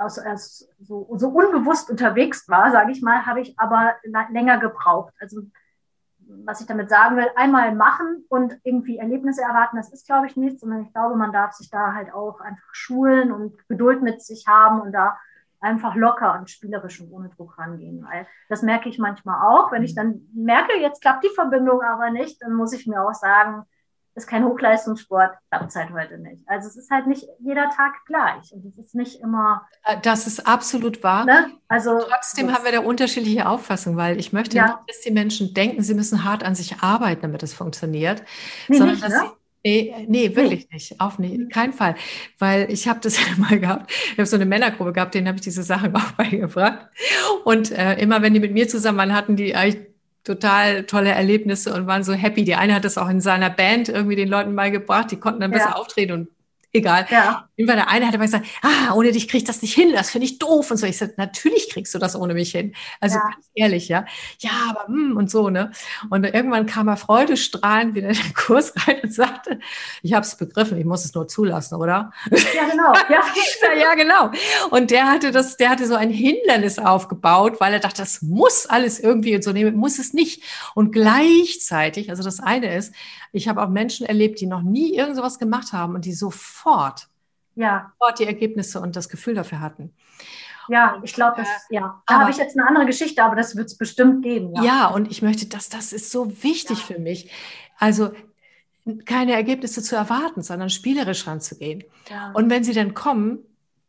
aus, 0.00 0.18
aus, 0.18 0.68
so, 0.80 1.08
so 1.16 1.28
unbewusst 1.28 1.90
unterwegs 1.90 2.48
war, 2.48 2.70
sage 2.70 2.92
ich 2.92 3.02
mal, 3.02 3.26
habe 3.26 3.40
ich 3.40 3.58
aber 3.58 3.94
länger 4.30 4.58
gebraucht. 4.58 5.12
Also 5.20 5.42
was 6.26 6.60
ich 6.60 6.66
damit 6.66 6.88
sagen 6.88 7.16
will, 7.16 7.26
einmal 7.36 7.74
machen 7.74 8.24
und 8.28 8.58
irgendwie 8.62 8.98
Erlebnisse 8.98 9.42
erwarten, 9.42 9.76
das 9.76 9.92
ist, 9.92 10.06
glaube 10.06 10.26
ich, 10.26 10.36
nichts, 10.36 10.60
sondern 10.60 10.82
ich 10.82 10.92
glaube, 10.92 11.16
man 11.16 11.32
darf 11.32 11.52
sich 11.52 11.70
da 11.70 11.92
halt 11.92 12.12
auch 12.12 12.40
einfach 12.40 12.68
schulen 12.72 13.32
und 13.32 13.68
Geduld 13.68 14.02
mit 14.02 14.22
sich 14.22 14.46
haben 14.46 14.80
und 14.80 14.92
da 14.92 15.18
einfach 15.64 15.94
locker 15.94 16.38
und 16.38 16.50
spielerisch 16.50 17.00
und 17.00 17.10
ohne 17.10 17.30
Druck 17.30 17.58
rangehen. 17.58 18.04
Weil 18.04 18.26
das 18.48 18.62
merke 18.62 18.88
ich 18.88 18.98
manchmal 18.98 19.40
auch. 19.50 19.72
Wenn 19.72 19.82
ich 19.82 19.92
mhm. 19.92 19.96
dann 19.96 20.20
merke, 20.34 20.78
jetzt 20.80 21.00
klappt 21.00 21.24
die 21.24 21.34
Verbindung 21.34 21.82
aber 21.82 22.10
nicht, 22.10 22.40
dann 22.42 22.54
muss 22.54 22.72
ich 22.72 22.86
mir 22.86 23.02
auch 23.02 23.14
sagen, 23.14 23.64
ist 24.16 24.28
kein 24.28 24.44
Hochleistungssport, 24.44 25.36
klappt 25.50 25.70
es 25.70 25.74
halt 25.76 25.90
heute 25.92 26.18
nicht. 26.18 26.48
Also 26.48 26.68
es 26.68 26.76
ist 26.76 26.90
halt 26.90 27.08
nicht 27.08 27.26
jeder 27.40 27.68
Tag 27.70 27.94
gleich 28.06 28.52
und 28.52 28.64
es 28.64 28.78
ist 28.78 28.94
nicht 28.94 29.20
immer. 29.20 29.66
Äh, 29.82 29.96
das 30.02 30.28
ist 30.28 30.46
absolut 30.46 31.02
wahr. 31.02 31.24
Ne? 31.24 31.50
Also 31.66 31.98
trotzdem 31.98 32.52
haben 32.52 32.64
wir 32.64 32.70
da 32.70 32.80
unterschiedliche 32.80 33.48
Auffassungen, 33.48 33.98
weil 33.98 34.20
ich 34.20 34.32
möchte 34.32 34.56
ja. 34.56 34.66
nicht, 34.66 34.78
dass 34.88 35.00
die 35.00 35.10
Menschen 35.10 35.52
denken, 35.52 35.82
sie 35.82 35.94
müssen 35.94 36.22
hart 36.22 36.44
an 36.44 36.54
sich 36.54 36.80
arbeiten, 36.80 37.22
damit 37.22 37.42
es 37.42 37.54
funktioniert, 37.54 38.22
nee, 38.68 38.76
sondern 38.76 38.94
nicht, 38.94 39.04
dass 39.04 39.12
ne? 39.12 39.20
sie 39.20 39.43
Nee, 39.66 39.94
nee, 40.08 40.36
wirklich 40.36 40.66
nee. 40.68 40.74
nicht. 40.74 41.00
Auf 41.00 41.18
nicht, 41.18 41.50
keinen 41.50 41.72
Fall. 41.72 41.94
Weil 42.38 42.70
ich 42.70 42.86
habe 42.86 43.00
das 43.00 43.18
mal 43.38 43.58
gehabt. 43.58 43.90
Ich 44.12 44.18
habe 44.18 44.26
so 44.26 44.36
eine 44.36 44.44
Männergruppe 44.44 44.92
gehabt, 44.92 45.14
denen 45.14 45.26
habe 45.26 45.36
ich 45.36 45.42
diese 45.42 45.62
Sachen 45.62 45.96
auch 45.96 46.12
beigebracht. 46.12 46.80
Und 47.44 47.70
äh, 47.72 47.94
immer 47.94 48.20
wenn 48.20 48.34
die 48.34 48.40
mit 48.40 48.52
mir 48.52 48.68
zusammen 48.68 48.98
waren, 48.98 49.14
hatten 49.14 49.36
die 49.36 49.54
eigentlich 49.54 49.86
total 50.22 50.84
tolle 50.84 51.10
Erlebnisse 51.10 51.74
und 51.74 51.86
waren 51.86 52.04
so 52.04 52.12
happy. 52.12 52.44
Die 52.44 52.54
eine 52.54 52.74
hat 52.74 52.84
das 52.84 52.98
auch 52.98 53.08
in 53.08 53.20
seiner 53.20 53.50
Band 53.50 53.88
irgendwie 53.88 54.16
den 54.16 54.28
Leuten 54.28 54.54
beigebracht. 54.54 55.10
Die 55.10 55.16
konnten 55.16 55.40
dann 55.40 55.50
besser 55.50 55.70
ja. 55.70 55.76
auftreten 55.76 56.12
und 56.12 56.28
egal. 56.72 57.06
Ja. 57.10 57.48
Irgendwann 57.56 57.76
der 57.76 57.88
eine 57.88 58.06
hat 58.06 58.14
aber 58.14 58.24
gesagt, 58.24 58.46
ah, 58.62 58.94
ohne 58.94 59.12
dich 59.12 59.28
krieg 59.28 59.42
ich 59.42 59.46
das 59.46 59.62
nicht 59.62 59.74
hin, 59.74 59.92
das 59.92 60.10
finde 60.10 60.26
ich 60.26 60.38
doof 60.38 60.70
und 60.70 60.76
so. 60.76 60.86
Ich 60.86 60.98
sagte, 60.98 61.14
natürlich 61.18 61.70
kriegst 61.70 61.94
du 61.94 61.98
das 61.98 62.16
ohne 62.16 62.34
mich 62.34 62.50
hin. 62.50 62.74
Also 63.00 63.16
ja. 63.16 63.30
ganz 63.30 63.46
ehrlich, 63.54 63.88
ja. 63.88 64.04
Ja, 64.40 64.50
aber 64.70 64.86
hm, 64.86 65.16
und 65.16 65.30
so, 65.30 65.50
ne? 65.50 65.70
Und 66.10 66.24
irgendwann 66.24 66.66
kam 66.66 66.88
er 66.88 66.96
freudestrahlend 66.96 67.94
wieder 67.94 68.08
in 68.08 68.16
den 68.16 68.34
Kurs 68.34 68.72
rein 68.76 69.00
und 69.04 69.14
sagte, 69.14 69.60
ich 70.02 70.14
habe 70.14 70.26
es 70.26 70.36
begriffen, 70.36 70.78
ich 70.78 70.84
muss 70.84 71.04
es 71.04 71.14
nur 71.14 71.28
zulassen, 71.28 71.76
oder? 71.76 72.12
Ja, 72.30 72.68
genau. 72.70 72.92
Ja. 73.10 73.22
ja, 73.78 73.94
genau. 73.94 74.30
Und 74.70 74.90
der 74.90 75.06
hatte 75.06 75.30
das, 75.30 75.56
der 75.56 75.70
hatte 75.70 75.86
so 75.86 75.94
ein 75.94 76.10
Hindernis 76.10 76.78
aufgebaut, 76.78 77.60
weil 77.60 77.72
er 77.74 77.80
dachte, 77.80 78.02
das 78.02 78.22
muss 78.22 78.66
alles 78.66 78.98
irgendwie 78.98 79.34
und 79.36 79.44
so 79.44 79.52
nehmen, 79.52 79.76
muss 79.76 79.98
es 79.98 80.12
nicht. 80.12 80.42
Und 80.74 80.92
gleichzeitig, 80.92 82.10
also 82.10 82.22
das 82.22 82.40
eine 82.40 82.74
ist, 82.74 82.94
ich 83.32 83.48
habe 83.48 83.62
auch 83.62 83.68
Menschen 83.68 84.06
erlebt, 84.06 84.40
die 84.40 84.46
noch 84.46 84.62
nie 84.62 84.94
irgend 84.94 85.16
sowas 85.16 85.38
gemacht 85.38 85.72
haben 85.72 85.94
und 85.94 86.04
die 86.04 86.12
sofort, 86.14 87.08
ja. 87.56 87.92
sofort 87.98 88.18
die 88.18 88.26
Ergebnisse 88.26 88.80
und 88.80 88.96
das 88.96 89.08
Gefühl 89.08 89.34
dafür 89.34 89.60
hatten. 89.60 89.94
Ja, 90.68 91.00
ich 91.02 91.12
glaube, 91.12 91.36
das, 91.36 91.48
äh, 91.68 91.76
ja. 91.76 92.02
Da 92.06 92.20
habe 92.20 92.30
ich 92.30 92.38
jetzt 92.38 92.56
eine 92.56 92.66
andere 92.66 92.86
Geschichte, 92.86 93.22
aber 93.22 93.36
das 93.36 93.54
wird 93.54 93.66
es 93.66 93.76
bestimmt 93.76 94.22
geben. 94.22 94.54
Ja. 94.54 94.62
ja, 94.62 94.86
und 94.88 95.10
ich 95.10 95.20
möchte, 95.20 95.46
dass 95.46 95.68
das 95.68 95.92
ist 95.92 96.10
so 96.10 96.42
wichtig 96.42 96.78
ja. 96.78 96.94
für 96.94 96.98
mich. 96.98 97.30
Also 97.78 98.12
keine 99.04 99.32
Ergebnisse 99.32 99.82
zu 99.82 99.96
erwarten, 99.96 100.42
sondern 100.42 100.70
spielerisch 100.70 101.26
ranzugehen. 101.26 101.84
Ja. 102.08 102.32
Und 102.32 102.50
wenn 102.50 102.64
sie 102.64 102.72
dann 102.72 102.94
kommen, 102.94 103.40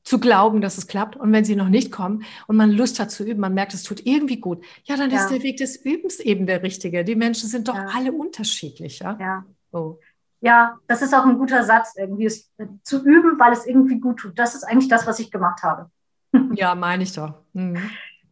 zu 0.05 0.19
glauben, 0.19 0.61
dass 0.61 0.77
es 0.77 0.87
klappt. 0.87 1.17
Und 1.17 1.33
wenn 1.33 1.43
sie 1.43 1.55
noch 1.55 1.67
nicht 1.67 1.91
kommen 1.91 2.23
und 2.47 2.55
man 2.55 2.71
Lust 2.71 2.99
hat 2.99 3.11
zu 3.11 3.23
üben, 3.25 3.41
man 3.41 3.55
merkt, 3.55 3.73
es 3.73 3.83
tut 3.83 4.05
irgendwie 4.05 4.39
gut, 4.39 4.63
ja, 4.85 4.95
dann 4.95 5.09
ja. 5.09 5.17
ist 5.17 5.29
der 5.29 5.43
Weg 5.43 5.57
des 5.57 5.75
Übens 5.75 6.19
eben 6.19 6.45
der 6.45 6.63
richtige. 6.63 7.03
Die 7.03 7.15
Menschen 7.15 7.49
sind 7.49 7.67
doch 7.67 7.75
ja. 7.75 7.87
alle 7.93 8.13
unterschiedlich, 8.13 8.99
ja? 8.99 9.17
Ja. 9.19 9.45
So. 9.71 9.99
Ja, 10.41 10.77
das 10.87 11.01
ist 11.01 11.13
auch 11.13 11.25
ein 11.25 11.37
guter 11.37 11.63
Satz, 11.63 11.95
irgendwie 11.97 12.25
es, 12.25 12.51
äh, 12.57 12.67
zu 12.83 13.03
üben, 13.03 13.39
weil 13.39 13.53
es 13.53 13.65
irgendwie 13.65 13.99
gut 13.99 14.19
tut. 14.19 14.37
Das 14.37 14.55
ist 14.55 14.63
eigentlich 14.63 14.89
das, 14.89 15.07
was 15.07 15.19
ich 15.19 15.31
gemacht 15.31 15.63
habe. 15.63 15.89
Ja, 16.55 16.75
meine 16.75 17.03
ich 17.03 17.13
doch. 17.13 17.33
Mhm. 17.53 17.77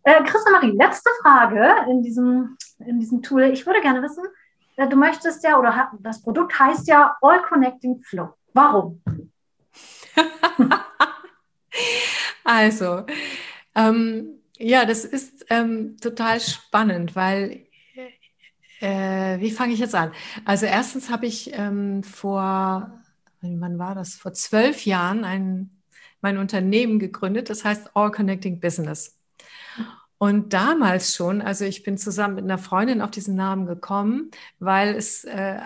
Äh, 0.04 0.24
Christa 0.24 0.52
Marie, 0.52 0.72
letzte 0.72 1.10
Frage 1.22 1.90
in 1.90 2.02
diesem, 2.04 2.58
in 2.80 3.00
diesem 3.00 3.22
Tool. 3.22 3.44
Ich 3.44 3.66
würde 3.66 3.80
gerne 3.80 4.02
wissen, 4.02 4.26
äh, 4.76 4.90
du 4.90 4.98
möchtest 4.98 5.44
ja, 5.46 5.58
oder 5.58 5.92
das 6.00 6.22
Produkt 6.22 6.60
heißt 6.60 6.88
ja 6.88 7.16
All 7.22 7.42
Connecting 7.44 8.02
Flow. 8.02 8.34
Warum? 8.54 9.02
Also, 12.44 13.06
ähm, 13.74 14.42
ja, 14.58 14.86
das 14.86 15.06
ist 15.06 15.46
ähm, 15.50 15.98
total 16.02 16.40
spannend, 16.40 17.16
weil, 17.16 17.66
äh, 18.84 19.40
wie 19.40 19.52
fange 19.52 19.74
ich 19.74 19.80
jetzt 19.80 19.96
an? 19.96 20.12
Also 20.44 20.66
erstens 20.66 21.10
habe 21.10 21.26
ich 21.26 21.52
ähm, 21.54 22.04
vor, 22.04 22.92
wann 23.42 23.80
war 23.80 23.96
das? 23.96 24.16
Vor 24.16 24.34
zwölf 24.34 24.86
Jahren 24.86 25.24
ein, 25.24 25.82
mein 26.22 26.38
Unternehmen 26.38 27.00
gegründet, 27.00 27.50
das 27.50 27.64
heißt 27.64 27.92
All 27.96 28.12
Connecting 28.12 28.60
Business. 28.60 29.18
Und 30.18 30.54
damals 30.54 31.16
schon, 31.16 31.42
also 31.42 31.66
ich 31.66 31.84
bin 31.84 31.98
zusammen 31.98 32.36
mit 32.36 32.44
einer 32.44 32.58
Freundin 32.58 33.02
auf 33.02 33.12
diesen 33.12 33.36
Namen 33.36 33.66
gekommen, 33.66 34.32
weil 34.60 34.96
es 34.96 35.24
äh, 35.24 35.60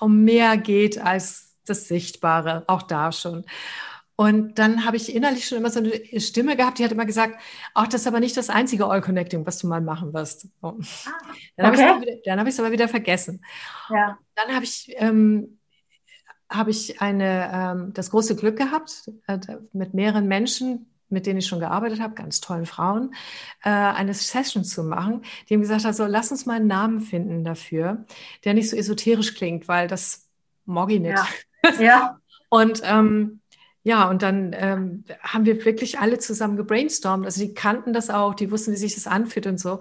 um 0.00 0.24
mehr 0.24 0.56
geht 0.56 0.98
als 0.98 1.56
das 1.66 1.88
Sichtbare, 1.88 2.64
auch 2.66 2.82
da 2.82 3.12
schon. 3.12 3.44
Und 4.16 4.58
dann 4.58 4.84
habe 4.84 4.96
ich 4.96 5.14
innerlich 5.14 5.46
schon 5.46 5.58
immer 5.58 5.70
so 5.70 5.80
eine 5.80 6.20
Stimme 6.20 6.56
gehabt, 6.56 6.78
die 6.78 6.84
hat 6.84 6.92
immer 6.92 7.04
gesagt, 7.04 7.40
ach, 7.74 7.88
das 7.88 8.02
ist 8.02 8.06
aber 8.06 8.20
nicht 8.20 8.36
das 8.36 8.48
einzige 8.48 8.86
All 8.86 9.00
Connecting, 9.00 9.44
was 9.44 9.58
du 9.58 9.66
mal 9.66 9.80
machen 9.80 10.14
wirst. 10.14 10.48
So. 10.62 10.78
Ah, 11.06 11.10
dann 11.56 11.72
okay. 11.72 11.88
habe 11.88 12.04
ich 12.48 12.54
es 12.54 12.60
aber, 12.60 12.70
wieder 12.70 12.88
vergessen. 12.88 13.44
Ja. 13.90 14.18
Dann 14.36 14.54
habe 14.54 14.64
ich, 14.64 14.94
ähm, 14.98 15.58
habe 16.48 16.70
ich 16.70 17.00
eine, 17.00 17.50
ähm, 17.52 17.92
das 17.92 18.10
große 18.10 18.36
Glück 18.36 18.56
gehabt, 18.56 19.10
äh, 19.26 19.38
mit 19.72 19.94
mehreren 19.94 20.28
Menschen, 20.28 20.86
mit 21.08 21.26
denen 21.26 21.40
ich 21.40 21.46
schon 21.46 21.60
gearbeitet 21.60 22.00
habe, 22.00 22.14
ganz 22.14 22.40
tollen 22.40 22.66
Frauen, 22.66 23.14
äh, 23.64 23.70
eine 23.70 24.14
Session 24.14 24.62
zu 24.62 24.84
machen, 24.84 25.22
die 25.48 25.54
haben 25.54 25.60
gesagt, 25.60 25.86
also 25.86 26.06
lass 26.06 26.30
uns 26.30 26.46
mal 26.46 26.54
einen 26.54 26.68
Namen 26.68 27.00
finden 27.00 27.42
dafür, 27.42 28.04
der 28.44 28.54
nicht 28.54 28.70
so 28.70 28.76
esoterisch 28.76 29.34
klingt, 29.34 29.66
weil 29.66 29.88
das 29.88 30.28
ich 30.66 31.00
nicht. 31.00 31.18
Ja. 31.64 31.80
ja. 31.80 32.18
Und 32.48 32.82
ähm, 32.84 33.40
ja, 33.84 34.08
und 34.08 34.22
dann 34.22 34.54
ähm, 34.58 35.04
haben 35.22 35.44
wir 35.44 35.62
wirklich 35.66 35.98
alle 36.00 36.18
zusammen 36.18 36.56
gebrainstormt. 36.56 37.26
Also 37.26 37.42
die 37.42 37.52
kannten 37.52 37.92
das 37.92 38.08
auch, 38.08 38.34
die 38.34 38.50
wussten, 38.50 38.72
wie 38.72 38.76
sich 38.76 38.94
das 38.94 39.06
anfühlt 39.06 39.46
und 39.46 39.60
so. 39.60 39.78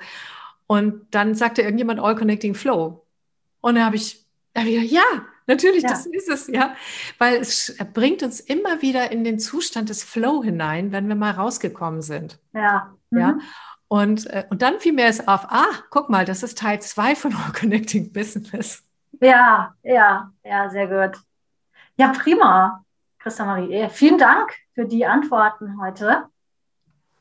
Und 0.67 1.07
dann 1.11 1.35
sagte 1.35 1.61
irgendjemand 1.61 2.01
All 2.01 2.15
Connecting 2.15 2.53
Flow. 2.53 3.05
Und 3.61 3.75
dann 3.75 3.85
habe 3.85 3.95
ich, 3.95 4.25
hab 4.55 4.65
ich 4.65 4.73
gedacht, 4.73 4.91
ja, 4.91 5.25
natürlich, 5.47 5.83
ja. 5.83 5.89
das 5.89 6.05
ist 6.05 6.27
es, 6.27 6.47
ja. 6.47 6.75
Weil 7.17 7.37
es 7.37 7.77
bringt 7.93 8.23
uns 8.23 8.41
immer 8.41 8.81
wieder 8.81 9.09
in 9.09 9.23
den 9.23 9.39
Zustand 9.39 9.87
des 9.87 10.03
Flow 10.03 10.43
hinein, 10.43 10.91
wenn 10.91 11.07
wir 11.07 11.15
mal 11.15 11.31
rausgekommen 11.31 12.01
sind. 12.01 12.39
Ja. 12.53 12.93
Mhm. 13.09 13.19
Ja. 13.19 13.37
Und, 13.87 14.27
äh, 14.27 14.43
und 14.49 14.61
dann 14.61 14.81
fiel 14.81 14.91
mir 14.91 15.05
es 15.05 15.25
auf, 15.29 15.45
ah, 15.49 15.71
guck 15.91 16.09
mal, 16.09 16.25
das 16.25 16.43
ist 16.43 16.57
Teil 16.57 16.81
2 16.81 17.15
von 17.15 17.33
Connecting 17.57 18.11
Business. 18.11 18.83
Ja, 19.21 19.75
ja, 19.81 20.29
ja, 20.43 20.69
sehr 20.69 20.87
gut. 20.87 21.21
Ja, 21.95 22.11
prima, 22.11 22.83
Christa 23.23 23.45
Marie. 23.45 23.73
Eh, 23.73 23.89
vielen 23.89 24.17
Dank 24.17 24.53
für 24.75 24.85
die 24.85 25.05
Antworten 25.05 25.81
heute. 25.81 26.25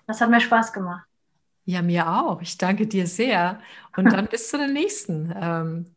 Das 0.09 0.21
hat 0.21 0.31
mir 0.31 0.41
Spaß 0.41 0.73
gemacht. 0.73 1.07
Ja, 1.65 1.81
mir 1.81 2.09
auch. 2.09 2.43
Ich 2.43 2.59
danke 2.59 2.89
dir 2.89 3.07
sehr. 3.07 3.61
Und 3.97 4.13
dann 4.13 4.27
bis 4.31 4.49
zu 4.49 4.59
der 4.59 4.67
nächsten 4.67 5.33
ähm, 5.41 5.95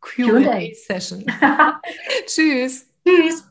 QA-Session. 0.00 1.24
Tschüss. 2.26 2.88
Tschüss. 3.06 3.48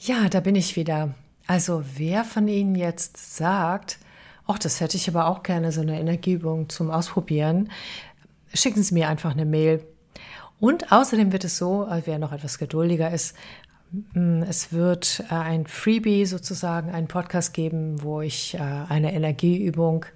Ja, 0.00 0.28
da 0.28 0.40
bin 0.40 0.54
ich 0.54 0.76
wieder. 0.76 1.14
Also, 1.46 1.82
wer 1.94 2.22
von 2.22 2.46
Ihnen 2.46 2.74
jetzt 2.74 3.36
sagt, 3.36 3.98
ach, 4.46 4.58
das 4.58 4.82
hätte 4.82 4.98
ich 4.98 5.08
aber 5.08 5.28
auch 5.28 5.44
gerne, 5.44 5.72
so 5.72 5.80
eine 5.80 5.98
Energieübung 5.98 6.68
zum 6.68 6.90
Ausprobieren, 6.90 7.72
schicken 8.52 8.82
Sie 8.82 8.92
mir 8.92 9.08
einfach 9.08 9.30
eine 9.30 9.46
Mail. 9.46 9.82
Und 10.58 10.92
außerdem 10.92 11.32
wird 11.32 11.44
es 11.44 11.58
so, 11.58 11.86
äh, 11.86 12.02
wer 12.04 12.18
noch 12.18 12.32
etwas 12.32 12.58
geduldiger 12.58 13.10
ist, 13.10 13.36
es 14.48 14.72
wird 14.72 15.24
äh, 15.30 15.34
ein 15.34 15.66
Freebie 15.66 16.26
sozusagen, 16.26 16.90
einen 16.90 17.08
Podcast 17.08 17.54
geben, 17.54 18.02
wo 18.02 18.20
ich 18.20 18.54
äh, 18.54 18.58
eine 18.58 19.12
Energieübung 19.12 20.06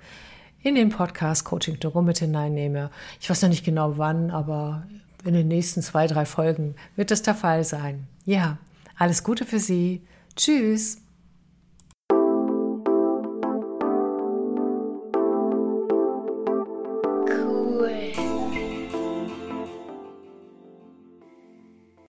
in 0.62 0.74
den 0.74 0.90
Podcast 0.90 1.44
Coaching 1.44 1.80
to 1.80 1.90
Go 1.90 2.02
mit 2.02 2.18
hineinnehme. 2.18 2.90
Ich 3.20 3.30
weiß 3.30 3.42
noch 3.42 3.48
nicht 3.48 3.64
genau 3.64 3.96
wann, 3.98 4.30
aber 4.30 4.86
in 5.24 5.34
den 5.34 5.48
nächsten 5.48 5.82
zwei, 5.82 6.06
drei 6.06 6.24
Folgen 6.24 6.74
wird 6.96 7.10
das 7.10 7.22
der 7.22 7.34
Fall 7.34 7.64
sein. 7.64 8.06
Ja, 8.24 8.58
alles 8.96 9.24
Gute 9.24 9.44
für 9.44 9.58
Sie. 9.58 10.02
Tschüss. 10.36 10.98